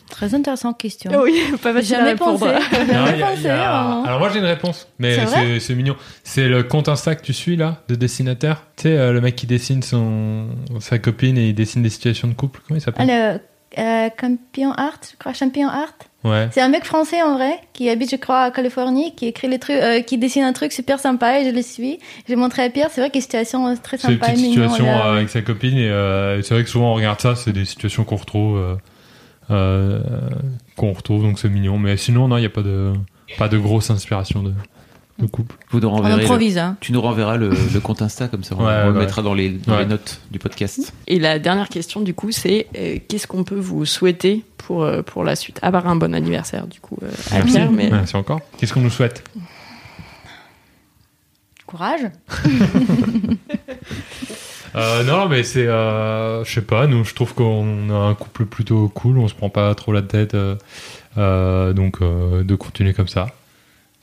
Très 0.10 0.34
intéressante 0.36 0.78
question. 0.80 1.12
Oui, 1.22 1.34
pas 1.64 1.74
facile 1.74 1.95
à 1.95 1.97
Jamais 1.99 2.10
répondre. 2.12 2.39
pensé. 2.39 2.53
Non, 2.93 3.06
Jamais 3.06 3.12
il 3.14 3.20
y 3.20 3.24
a- 3.24 3.28
pensé. 3.28 3.38
il 3.41 3.43
y 3.45 3.49
a- 3.49 3.56
vraiment. 3.58 4.03
Alors 4.06 4.20
moi 4.20 4.30
j'ai 4.32 4.39
une 4.39 4.45
réponse, 4.45 4.88
mais 4.99 5.18
C'est 5.60 5.76
mignon. 5.76 5.95
C'est 6.24 6.47
le 6.47 6.64
compte 6.64 6.88
Insta 6.89 7.16
que 7.16 7.24
tu 7.24 7.34
suis 7.34 7.56
là, 7.56 7.82
de 7.88 7.95
dessinateur. 7.95 8.64
Tu 8.78 8.84
sais, 8.84 8.97
euh, 8.97 9.12
le 9.12 9.22
mec 9.22 9.36
qui 9.36 9.47
dessine 9.47 9.82
son 9.84 10.47
sa 10.80 10.99
copine 10.99 11.38
et 11.38 11.49
il 11.49 11.56
dessine 11.56 11.82
des 11.84 11.89
situations 11.89 12.28
de 12.28 12.34
couple. 12.34 12.62
Comment 12.68 12.78
il 12.78 12.82
Ah, 12.82 12.86
s'appelle 12.86 13.08
le 13.08 13.39
euh, 13.78 14.10
Campion 14.18 14.72
Art, 14.72 14.99
je 15.12 15.18
crois, 15.18 15.34
Champion 15.34 15.68
Art. 15.68 15.93
Ouais. 16.24 16.47
C'est 16.51 16.62
un 16.62 16.70
mec 16.70 16.86
français 16.86 17.22
en 17.22 17.34
vrai, 17.36 17.60
qui 17.74 17.89
habite, 17.89 18.10
je 18.10 18.16
crois, 18.16 18.43
à 18.43 18.51
Californie, 18.51 19.14
qui 19.16 19.28
écrit 19.28 19.47
les 19.49 19.60
trucs, 19.60 19.76
euh, 19.76 20.01
qui 20.01 20.18
dessine 20.18 20.43
un 20.43 20.53
truc 20.53 20.72
super 20.72 20.97
sympa 20.99 21.39
et 21.41 21.45
je 21.45 21.49
le 21.53 21.62
suis. 21.62 21.99
J'ai 22.28 22.36
montré 22.38 22.64
à 22.64 22.70
Pierre, 22.70 22.88
c'est 22.89 23.01
vrai 23.01 23.10
qu'il 23.10 23.20
y 23.22 23.22
a 23.22 23.39
une 23.39 23.45
situation 23.45 23.68
euh, 23.68 23.74
très 23.84 23.97
C'est 23.97 24.08
une 24.08 24.14
sympa 24.14 24.30
et 24.30 24.34
petite 24.34 24.47
mignon. 24.49 24.70
situation 24.70 25.01
avec 25.03 25.30
sa 25.30 25.41
copine 25.41 25.78
et 25.78 25.89
euh, 25.89 26.41
c'est 26.41 26.53
vrai 26.53 26.64
que 26.64 26.70
souvent 26.70 26.91
on 26.91 26.95
regarde 26.95 27.20
ça, 27.20 27.36
c'est 27.36 27.51
des 27.51 27.66
situations 27.66 28.06
qu'on 28.06 28.16
retrouve, 28.16 28.78
qu'on 29.48 30.93
retrouve 30.93 31.24
donc 31.24 31.39
c'est 31.39 31.50
mignon. 31.50 31.78
Mais 31.78 31.98
sinon 31.98 32.28
non, 32.28 32.38
il 32.38 32.41
n'y 32.41 32.46
a 32.48 32.50
pas 32.50 32.64
de 32.64 32.93
pas 33.38 33.48
de 33.48 33.58
grosse 33.58 33.89
inspiration 33.89 34.43
de, 34.43 34.54
de 35.20 35.26
couple. 35.28 35.56
Vous 35.72 35.80
nous 35.80 35.88
On 35.88 35.91
renverrez 35.96 36.18
le- 36.18 36.24
improvise, 36.24 36.58
hein. 36.58 36.78
Tu 36.80 36.91
nous 36.91 37.02
renverras 37.02 37.38
le, 37.38 37.50
le 37.50 37.80
compte 37.80 38.02
Insta 38.02 38.28
comme 38.28 38.43
ça, 38.43 38.56
on, 38.58 38.66
Ouais, 38.66 38.74
on 38.84 38.88
le 38.89 38.93
ouais. 38.93 39.00
mettra 39.00 39.22
dans, 39.24 39.34
les, 39.34 39.50
dans 39.50 39.74
Ouais. 39.74 39.80
les 39.80 39.86
notes 39.88 40.22
du 40.32 40.38
podcast. 40.39 40.93
Et 41.08 41.20
la 41.20 41.39
dernière 41.39 41.70
question, 41.70 42.02
du 42.02 42.14
coup, 42.14 42.32
c'est 42.32 42.68
euh, 42.78 42.98
qu'est-ce 43.08 43.26
qu'on 43.28 43.43
peut 43.43 43.60
vous 43.60 43.86
souhaiter 43.86 44.43
pour, 44.58 44.84
euh, 44.84 45.02
pour 45.02 45.24
la 45.24 45.36
suite? 45.36 45.60
À 45.64 45.72
part 45.72 45.88
un 45.88 45.96
bon 45.96 46.14
anniversaire, 46.14 46.68
du 46.68 46.80
coup, 46.80 46.98
euh, 47.04 47.10
à 47.32 47.36
Merci. 47.36 47.52
Pierre, 47.54 47.72
mais 47.72 47.89
Merci 47.89 48.16
encore. 48.16 48.41
Qu'est-ce 48.58 48.74
qu'on 48.74 48.82
nous 48.82 48.89
souhaite? 48.91 49.24
Courage. 51.66 52.12
Euh, 54.76 55.03
non, 55.03 55.30
mais 55.30 55.43
c'est, 55.43 55.67
euh, 55.67 56.43
je 56.43 56.53
sais 56.53 56.61
pas, 56.61 56.86
nous, 56.86 57.05
je 57.05 57.15
trouve 57.15 57.34
qu'on 57.34 57.89
a 57.89 57.93
un 57.93 58.13
couple 58.13 58.45
plutôt 58.45 58.89
cool, 58.89 59.17
on 59.17 59.28
se 59.30 59.34
prend 59.34 59.49
pas 59.49 59.73
trop 59.73 59.93
la 59.93 60.01
tête, 60.01 60.34
euh, 60.34 60.55
euh, 61.17 61.71
donc 61.71 62.01
de 62.01 62.55
continuer 62.55 62.93
comme 62.93 63.07
ça, 63.07 63.28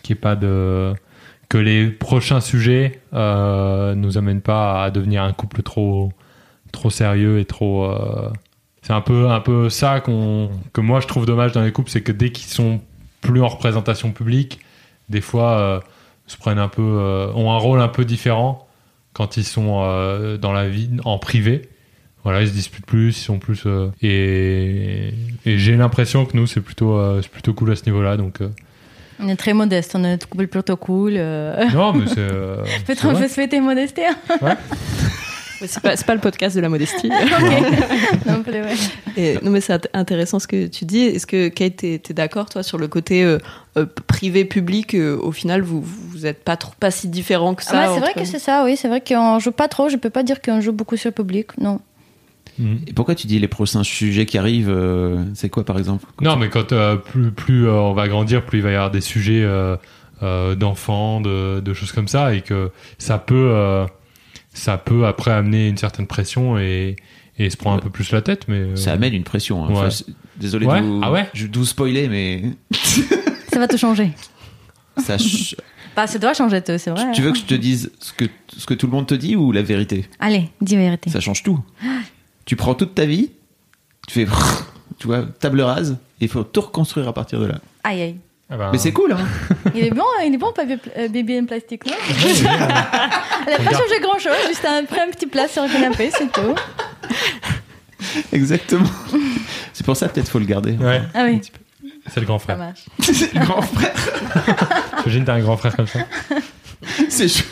qu'il 0.03 0.17
pas 0.17 0.35
de, 0.35 0.95
que 1.51 1.59
les 1.59 1.89
prochains 1.89 2.41
sujets 2.41 3.01
nous 3.13 4.19
amènent 4.19 4.41
pas 4.41 4.85
à 4.85 4.91
devenir 4.91 5.23
un 5.25 5.33
couple 5.35 5.63
trop, 5.63 6.11
trop 6.73 6.89
sérieux 6.89 7.39
et 7.39 7.45
trop. 7.45 7.95
c'est 8.81 8.95
un 8.95 9.03
peu, 9.03 9.29
un 9.29 9.41
peu 9.41 9.69
ça 9.69 10.01
qu'on, 10.01 10.51
que 10.73 10.81
moi 10.81 11.01
je 11.01 11.07
trouve 11.07 11.27
dommage 11.27 11.53
dans 11.53 11.63
les 11.63 11.73
couples, 11.73 11.91
c'est 11.91 12.03
que 12.03 12.13
dès 12.13 12.33
qu'ils 12.33 12.51
sont 12.51 12.81
plus 13.21 13.43
en 13.43 13.49
représentation 13.49 14.11
publique, 14.13 14.61
des 15.11 15.21
fois 15.21 15.83
se 16.27 16.39
prennent 16.39 16.59
un 16.59 16.69
peu, 16.69 17.31
ont 17.35 17.53
un 17.53 17.59
rôle 17.59 17.81
un 17.83 17.89
peu 17.89 18.07
différent 18.07 18.67
quand 19.13 19.37
ils 19.37 19.45
sont 19.45 19.83
euh, 19.85 20.37
dans 20.39 20.53
la 20.53 20.69
vie 20.69 20.91
en 21.05 21.19
privé. 21.19 21.69
Voilà, 22.25 22.43
ils 22.43 22.49
se 22.49 22.53
disputent 22.53 22.87
plus, 22.87 23.09
ils 23.19 23.23
sont 23.25 23.39
plus 23.41 23.63
euh, 23.67 23.91
et, 24.01 25.13
et 25.45 25.59
j'ai 25.59 25.77
l'impression 25.77 26.25
que 26.25 26.37
nous 26.37 26.47
c'est 26.47 26.61
plutôt 26.61 26.97
euh, 26.97 27.21
c'est 27.21 27.31
plutôt 27.31 27.53
cool 27.53 27.73
à 27.73 27.77
ce 27.77 27.85
niveau-là. 27.87 28.17
Donc 28.17 28.39
On 29.19 29.29
est 29.29 29.37
très 29.37 29.55
modeste, 29.55 29.93
on 29.97 30.05
est 30.05 30.25
plutôt 30.47 30.77
cool. 30.77 31.15
non, 31.15 31.93
mais 31.93 32.07
c'est 32.07 32.29
Peut-être 32.87 33.07
on 33.09 33.15
peut 33.15 33.29
souhaiter 33.29 33.61
modesté. 33.61 34.03
hein. 34.07 34.17
c'est 35.67 36.07
pas, 36.07 36.15
le 36.15 36.21
podcast 36.21 36.55
de 36.57 36.61
la 36.61 36.69
modestie. 36.69 37.09
non 38.27 38.43
plus, 38.43 38.53
ouais. 38.53 38.75
Et- 39.17 39.39
non, 39.43 39.51
mais 39.51 39.61
c'est 39.61 39.75
int- 39.75 39.89
intéressant 39.95 40.39
ce 40.39 40.47
que 40.47 40.67
tu 40.67 40.85
dis. 40.85 41.01
Est-ce 41.03 41.27
que 41.27 41.49
Kate, 41.49 41.77
t'es 41.77 41.99
t'es 42.03 42.15
d'accord, 42.15 42.49
toi, 42.49 42.63
sur 42.63 42.79
le 42.79 42.89
côté 42.89 43.25
euh, 43.25 43.39
euh, 43.77 43.87
privé-public 44.07 44.95
euh, 44.95 45.17
Au 45.19 45.33
final, 45.33 45.63
vous 45.63 45.83
vous 45.83 46.27
êtes 46.27 46.43
pas 46.45 46.57
trop, 46.57 46.73
pas 46.79 46.91
si 46.91 47.09
différents 47.09 47.55
que 47.55 47.63
ça. 47.65 47.89
Ouais, 47.89 47.95
c'est 47.95 48.01
vrai 48.01 48.13
que 48.15 48.25
c'est 48.25 48.39
ça, 48.39 48.65
oui. 48.65 48.77
C'est 48.77 48.89
vrai 48.89 49.01
qu'on 49.07 49.39
joue 49.39 49.53
pas 49.53 49.69
trop. 49.69 49.89
Je 49.89 49.97
peux 49.97 50.11
pas 50.11 50.23
dire 50.23 50.41
qu'on 50.43 50.61
joue 50.61 50.73
beaucoup 50.73 50.97
sur 50.97 51.09
le 51.11 51.15
public, 51.15 51.59
non. 51.59 51.81
Mhm. 52.59 52.81
Et 52.87 52.93
pourquoi 52.93 53.15
tu 53.15 53.27
dis 53.27 53.39
les 53.39 53.49
prochains 53.49 53.83
sujets 53.83 54.27
qui 54.27 54.37
arrivent 54.37 54.69
euh, 54.71 55.25
C'est 55.35 55.49
quoi 55.49 55.65
par 55.65 55.79
exemple 55.79 56.05
Non, 56.21 56.37
mais 56.37 56.49
quand 56.51 56.73
euh, 56.73 56.97
plus 56.97 57.31
plus 57.31 57.67
euh, 57.67 57.73
on 57.73 57.95
va 57.95 58.09
grandir, 58.09 58.45
plus 58.45 58.59
il 58.59 58.63
va 58.63 58.71
y 58.71 58.75
avoir 58.75 58.91
des 58.91 59.01
sujets 59.01 59.43
euh, 59.43 59.77
euh, 60.23 60.55
d'enfants, 60.55 61.21
de, 61.23 61.61
de 61.61 61.73
choses 61.75 61.93
comme 61.93 62.09
ça, 62.09 62.35
et 62.35 62.43
que 62.43 62.71
ça 62.99 63.17
peut 63.19 63.35
euh, 63.53 63.87
ça 64.53 64.79
peut 64.79 65.07
après 65.07 65.31
amener 65.33 65.69
une 65.69 65.77
certaine 65.77 66.07
pression 66.07 66.59
et, 66.59 66.97
et 67.39 67.51
se 67.51 67.57
prendre 67.57 67.77
un 67.77 67.81
peu 67.81 67.91
plus 67.91 68.11
la 68.13 68.23
tête, 68.23 68.47
mais 68.49 68.57
euh, 68.59 68.77
Ça 68.77 68.93
amène 68.93 69.15
une 69.15 69.25
pression. 69.25 69.65
hein. 69.65 69.69
Ouais. 69.69 69.77
Enfin, 69.77 69.91
c'est- 69.91 70.07
désolé 70.37 70.67
Ouais 70.67 70.81
de 70.81 70.87
vous, 70.87 71.01
Ah 71.03 71.11
ouais 71.13 71.29
je- 71.35 71.47
de 71.47 71.59
vous 71.59 71.65
spoiler, 71.67 72.09
mais 72.09 72.43
Ça 73.53 73.59
va 73.59 73.69
te 73.69 73.77
changer. 73.77 74.13
Ça 74.99 75.19
ch- 75.19 75.57
Bah, 75.97 76.07
ça 76.07 76.19
doit 76.19 76.35
changer 76.35 76.63
c'est 76.67 76.89
vrai. 76.91 77.13
Tu 77.13 77.23
veux 77.23 77.33
que 77.33 77.39
je 77.39 77.45
te 77.45 77.55
dise 77.55 77.91
ce 78.01 78.13
que, 78.13 78.25
ce 78.57 78.65
que 78.67 78.75
tout 78.75 78.87
le 78.87 78.93
monde 78.93 79.07
te 79.07 79.15
dit 79.15 79.37
ou 79.37 79.53
la 79.53 79.63
vérité? 79.63 80.07
Allez, 80.21 80.51
dis 80.61 80.75
la 80.77 80.83
vérité. 80.83 81.11
Ça 81.11 81.21
change 81.21 81.43
tout. 81.43 81.61
Tu 82.45 82.57
prends 82.57 82.75
toute 82.75 82.95
ta 82.95 83.05
vie, 83.07 83.31
tu 84.09 84.15
fais, 84.15 84.27
tu 84.99 85.07
vois, 85.07 85.25
table 85.39 85.61
rase, 85.63 85.93
et 86.21 86.25
il 86.25 86.29
faut 86.29 86.45
tout 86.45 86.61
reconstruire 86.63 87.09
à 87.09 87.13
partir 87.13 87.41
de 87.41 87.47
là. 87.47 87.59
Aïe, 87.85 88.01
aïe. 88.03 88.17
Ah 88.53 88.57
bah, 88.59 88.69
Mais 88.71 88.79
c'est 88.79 88.93
cool, 88.93 89.13
hein 89.13 89.19
Il 89.75 89.87
est 89.87 89.91
bon, 89.91 90.05
il 90.25 90.35
est 90.35 90.39
bon, 90.39 90.53
papier, 90.53 90.77
euh, 90.99 91.09
bébé 91.09 91.41
en 91.41 91.47
plastique, 91.47 91.87
non 91.87 91.95
Elle 93.47 93.55
a 93.55 93.57
pas 93.59 93.71
changé 93.71 93.99
grand 94.03 94.19
chose, 94.19 94.37
juste 94.49 94.65
un, 94.67 94.81
un 94.83 95.11
petit 95.11 95.27
plat 95.27 95.49
sur 95.49 95.63
le 95.63 95.71
canapé, 95.71 96.11
c'est 96.17 96.31
tout. 96.31 96.55
Exactement. 98.33 98.85
C'est 99.73 99.87
pour 99.87 99.97
ça 99.97 100.09
peut-être 100.09 100.29
faut 100.29 100.39
le 100.39 100.45
garder. 100.45 100.73
Ouais, 100.73 101.01
Ah 101.15 101.25
oui, 101.25 101.41
c'est 102.09 102.21
le 102.21 102.27
grand 102.27 102.39
ça 102.39 102.45
frère. 102.45 102.59
marche. 102.59 102.85
C'est 103.01 103.33
le 103.33 103.41
grand 103.41 103.63
frère. 103.63 103.95
J'imagine 105.07 105.25
t'as 105.27 105.35
un 105.35 105.41
grand 105.41 105.57
frère 105.57 105.75
comme 105.75 105.87
ça. 105.87 106.01
C'est 107.09 107.29
chou. 107.29 107.45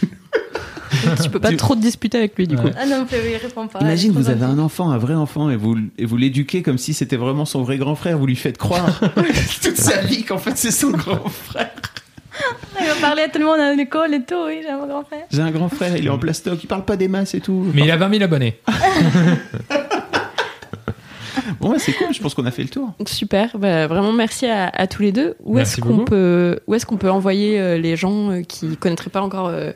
Tu 1.23 1.31
peux 1.31 1.39
pas 1.41 1.51
Tu- 1.51 1.57
trop 1.57 1.75
te 1.75 1.81
disputer 1.81 2.19
avec 2.19 2.37
lui, 2.37 2.47
du 2.47 2.57
coup. 2.57 2.69
Ah 2.79 2.87
non, 2.87 3.07
il 3.11 3.37
répond 3.37 3.67
pas. 3.69 3.79
Imagine, 3.81 4.13
vous 4.13 4.29
avez 4.31 4.45
un 4.45 4.59
enfant, 4.59 4.91
un 4.91 4.99
vrai 4.99 5.15
enfant, 5.15 5.51
et 5.51 5.57
vous, 5.57 5.77
et 5.99 6.05
vous 6.05 6.17
l'éduquez 6.17 6.63
comme 6.63 6.79
si 6.79 6.95
c'était 6.95 7.17
vraiment 7.17 7.45
son 7.45 7.63
vrai 7.63 7.79
grand 7.79 7.95
frère. 7.95 8.19
Vous 8.19 8.27
lui 8.27 8.37
faites 8.37 8.59
croire 8.59 9.01
toute 9.63 9.77
sa 9.77 10.01
vie 10.03 10.25
qu'en 10.25 10.39
fait 10.39 10.57
c'est 10.57 10.71
son 10.73 10.91
grand 10.91 11.29
frère. 11.29 11.71
Il 12.81 12.87
va 12.87 12.95
parler 13.01 13.23
à 13.23 13.29
tout 13.29 13.39
le 13.39 13.45
monde 13.45 13.61
à 13.61 13.75
l'école 13.75 14.15
et 14.15 14.23
tout, 14.23 14.35
oui, 14.47 14.61
j'ai 14.63 14.71
un 14.71 14.87
grand 14.87 15.05
frère. 15.05 15.25
J'ai 15.31 15.43
un 15.43 15.51
grand 15.51 15.69
frère, 15.69 15.95
il 15.97 16.07
est 16.07 16.11
en 16.11 16.19
plastoc, 16.19 16.63
il 16.63 16.67
parle 16.67 16.85
pas 16.85 16.97
des 16.97 17.09
masses 17.09 17.35
et 17.35 17.41
tout. 17.41 17.67
Mais 17.75 17.83
il 17.83 17.91
a 17.91 17.97
20 17.99 18.11
000 18.11 18.23
abonnés. 18.23 18.59
Bon, 21.61 21.73
ouais, 21.73 21.79
c'est 21.79 21.93
cool, 21.93 22.09
je 22.13 22.21
pense 22.21 22.35
qu'on 22.35 22.47
a 22.47 22.51
fait 22.51 22.63
le 22.63 22.69
tour. 22.71 22.93
Super, 23.07 23.57
bah, 23.59 23.87
vraiment 23.87 24.13
merci 24.13 24.47
à, 24.47 24.69
à 24.69 24.87
tous 24.87 25.03
les 25.03 25.13
deux. 25.13 25.35
Où 25.45 25.57
Merci 25.57 25.75
est-ce 25.75 25.81
qu'on 25.83 25.89
beaucoup. 25.91 26.05
peut, 26.07 26.59
où 26.67 26.75
est-ce 26.75 26.87
qu'on 26.87 26.97
peut 26.97 27.11
envoyer 27.11 27.61
euh, 27.61 27.77
les 27.79 27.97
gens 27.97 28.31
euh, 28.31 28.43
qui 28.43 28.77
connaîtraient 28.77 29.11
pas 29.11 29.21
encore 29.21 29.49
euh, 29.49 29.73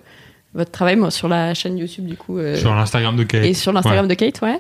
votre 0.55 0.71
travail, 0.71 0.97
moi 0.97 1.11
sur 1.11 1.29
la 1.29 1.53
chaîne 1.55 1.77
YouTube 1.79 2.07
du 2.07 2.17
coup, 2.17 2.39
euh, 2.39 2.57
Sur 2.57 2.75
l'Instagram 2.75 3.17
de 3.17 3.25
Kate. 3.25 3.45
et 3.45 3.55
sur 3.55 3.73
l'Instagram 3.73 4.07
de 4.09 4.15
Kate, 4.15 4.41
ouais. 4.43 4.59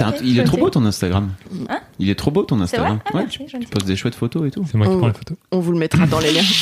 Ok, 0.00 0.14
il 0.22 0.38
est 0.38 0.44
trop 0.44 0.56
beau 0.58 0.70
ton 0.70 0.84
Instagram. 0.84 1.30
Hein 1.68 1.80
il 1.98 2.08
est 2.10 2.14
trop 2.14 2.30
beau 2.30 2.42
ton 2.44 2.60
Instagram. 2.60 2.96
vrai 2.96 3.02
Ah, 3.06 3.16
ouais, 3.16 3.22
merci, 3.22 3.38
tu, 3.46 3.58
tu 3.58 3.66
poses 3.68 3.84
des 3.84 3.96
chouettes 3.96 4.14
photos 4.14 4.46
et 4.46 4.50
tout. 4.50 4.64
C'est 4.70 4.78
moi 4.78 4.86
qui 4.86 4.96
prends 4.96 5.08
les 5.08 5.12
photos. 5.14 5.36
On 5.50 5.58
vous 5.60 5.72
le 5.72 5.78
mettra 5.78 6.06
dans 6.06 6.20
les 6.20 6.32
liens. 6.32 6.42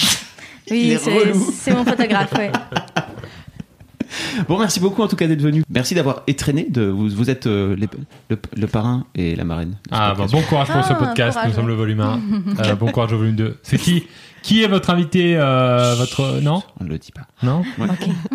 Oui, 0.69 0.91
est 0.91 0.99
c'est 0.99 1.73
mon 1.73 1.85
photographe, 1.85 2.33
ouais. 2.33 2.51
Bon, 4.49 4.59
merci 4.59 4.79
beaucoup 4.81 5.03
en 5.03 5.09
tout 5.09 5.17
cas 5.17 5.27
d'être 5.27 5.41
venu. 5.43 5.63
Merci 5.69 5.95
d'avoir 5.95 6.23
étraîné. 6.27 6.67
De, 6.71 6.83
vous, 6.83 7.09
vous 7.09 7.29
êtes 7.31 7.47
euh, 7.47 7.75
les- 7.77 7.89
le, 8.31 8.39
le 8.57 8.67
parrain 8.67 9.05
et 9.15 9.35
la 9.37 9.45
marraine. 9.45 9.77
Ah, 9.91 10.15
bah, 10.17 10.27
bon 10.31 10.43
courage 10.43 10.69
pour 10.69 10.85
ce 10.85 10.93
Ah, 10.93 10.95
podcast. 10.97 11.33
courage, 11.37 11.51
Nous 11.51 11.55
sommes 11.57 11.69
le 11.69 11.75
volume 11.75 12.01
1. 12.01 12.21
Euh, 12.65 12.75
bon 12.77 12.91
courage 12.91 13.13
au 13.13 13.19
volume 13.19 13.35
2. 13.37 13.59
C'est 13.63 13.79
qui? 13.79 14.05
Qui 14.47 14.63
est 14.63 14.69
votre 14.69 14.91
invité 14.91 15.37
euh, 15.37 15.97
votre... 15.97 16.41
Non 16.41 16.63
On 16.81 16.85
ne 16.85 16.89
le 16.89 16.99
dit 16.99 17.11
pas. 17.11 17.23
Non 17.43 17.65
Ouais. 17.81 17.89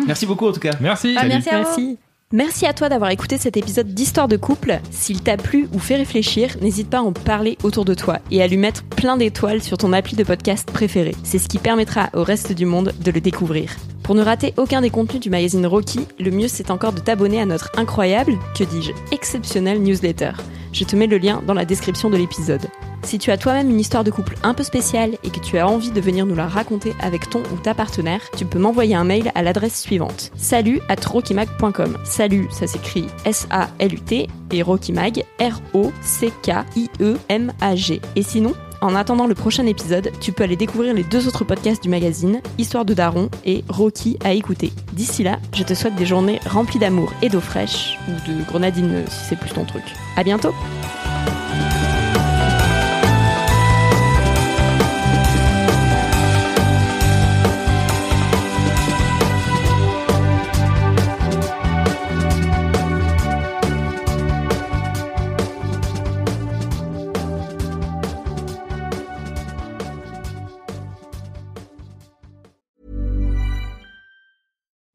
Merci 0.06 0.26
beaucoup 0.26 0.46
en 0.46 0.52
tout 0.52 0.60
cas. 0.60 0.72
Merci. 0.78 1.16
Ah, 1.18 1.24
merci 1.24 1.48
à 1.48 1.62
vous. 1.62 1.64
Merci. 1.64 1.98
Merci 2.32 2.66
à 2.66 2.74
toi 2.74 2.90
d'avoir 2.90 3.10
écouté 3.10 3.38
cet 3.38 3.56
épisode 3.56 3.88
d'Histoire 3.88 4.28
de 4.28 4.36
couple. 4.36 4.78
S'il 4.90 5.22
t'a 5.22 5.38
plu 5.38 5.68
ou 5.72 5.78
fait 5.78 5.96
réfléchir, 5.96 6.56
n'hésite 6.60 6.90
pas 6.90 6.98
à 6.98 7.02
en 7.02 7.12
parler 7.12 7.56
autour 7.62 7.86
de 7.86 7.94
toi 7.94 8.18
et 8.30 8.42
à 8.42 8.46
lui 8.46 8.58
mettre 8.58 8.84
plein 8.84 9.16
d'étoiles 9.16 9.62
sur 9.62 9.78
ton 9.78 9.94
appli 9.94 10.14
de 10.14 10.22
podcast 10.22 10.70
préféré. 10.70 11.14
C'est 11.22 11.38
ce 11.38 11.48
qui 11.48 11.58
permettra 11.58 12.10
au 12.12 12.24
reste 12.24 12.52
du 12.52 12.66
monde 12.66 12.92
de 13.02 13.10
le 13.10 13.22
découvrir. 13.22 13.70
Pour 14.02 14.14
ne 14.14 14.22
rater 14.22 14.52
aucun 14.58 14.82
des 14.82 14.90
contenus 14.90 15.22
du 15.22 15.30
magazine 15.30 15.66
Rocky, 15.66 16.06
le 16.20 16.30
mieux 16.30 16.48
c'est 16.48 16.70
encore 16.70 16.92
de 16.92 17.00
t'abonner 17.00 17.40
à 17.40 17.46
notre 17.46 17.70
incroyable, 17.78 18.34
que 18.54 18.64
dis-je, 18.64 18.92
exceptionnel 19.12 19.82
newsletter. 19.82 20.32
Je 20.74 20.84
te 20.84 20.94
mets 20.94 21.06
le 21.06 21.16
lien 21.16 21.42
dans 21.46 21.54
la 21.54 21.64
description 21.64 22.10
de 22.10 22.18
l'épisode. 22.18 22.68
Si 23.04 23.18
tu 23.18 23.30
as 23.30 23.36
toi-même 23.36 23.70
une 23.70 23.80
histoire 23.80 24.04
de 24.04 24.10
couple 24.10 24.36
un 24.42 24.54
peu 24.54 24.62
spéciale 24.62 25.16
et 25.22 25.30
que 25.30 25.40
tu 25.40 25.58
as 25.58 25.68
envie 25.68 25.90
de 25.90 26.00
venir 26.00 26.26
nous 26.26 26.34
la 26.34 26.46
raconter 26.46 26.94
avec 27.00 27.28
ton 27.28 27.42
ou 27.52 27.56
ta 27.62 27.74
partenaire, 27.74 28.22
tu 28.36 28.44
peux 28.44 28.58
m'envoyer 28.58 28.94
un 28.94 29.04
mail 29.04 29.32
à 29.34 29.42
l'adresse 29.42 29.80
suivante 29.80 30.32
salut 30.36 30.80
at 30.88 31.06
rockymag.com. 31.06 31.98
Salut, 32.04 32.46
ça 32.50 32.66
s'écrit 32.66 33.06
S-A-L-U-T 33.24 34.28
et 34.50 34.62
Rockymag 34.62 35.24
R-O-C-K-I-E-M-A-G. 35.40 35.90
Et 38.16 38.22
sinon, 38.22 38.54
en 38.82 38.94
attendant 38.94 39.26
le 39.26 39.34
prochain 39.34 39.64
épisode, 39.66 40.10
tu 40.20 40.32
peux 40.32 40.44
aller 40.44 40.56
découvrir 40.56 40.92
les 40.92 41.04
deux 41.04 41.28
autres 41.28 41.44
podcasts 41.44 41.82
du 41.82 41.88
magazine, 41.88 42.42
Histoire 42.58 42.84
de 42.84 42.94
Daron 42.94 43.30
et 43.44 43.64
Rocky 43.68 44.18
à 44.24 44.32
écouter. 44.32 44.72
D'ici 44.92 45.22
là, 45.22 45.38
je 45.54 45.62
te 45.62 45.72
souhaite 45.72 45.94
des 45.94 46.06
journées 46.06 46.40
remplies 46.46 46.80
d'amour 46.80 47.12
et 47.22 47.28
d'eau 47.28 47.40
fraîche, 47.40 47.96
ou 48.08 48.12
de 48.30 48.44
grenadine 48.44 49.04
si 49.08 49.24
c'est 49.30 49.38
plus 49.38 49.52
ton 49.52 49.64
truc. 49.64 49.84
À 50.16 50.24
bientôt! 50.24 50.52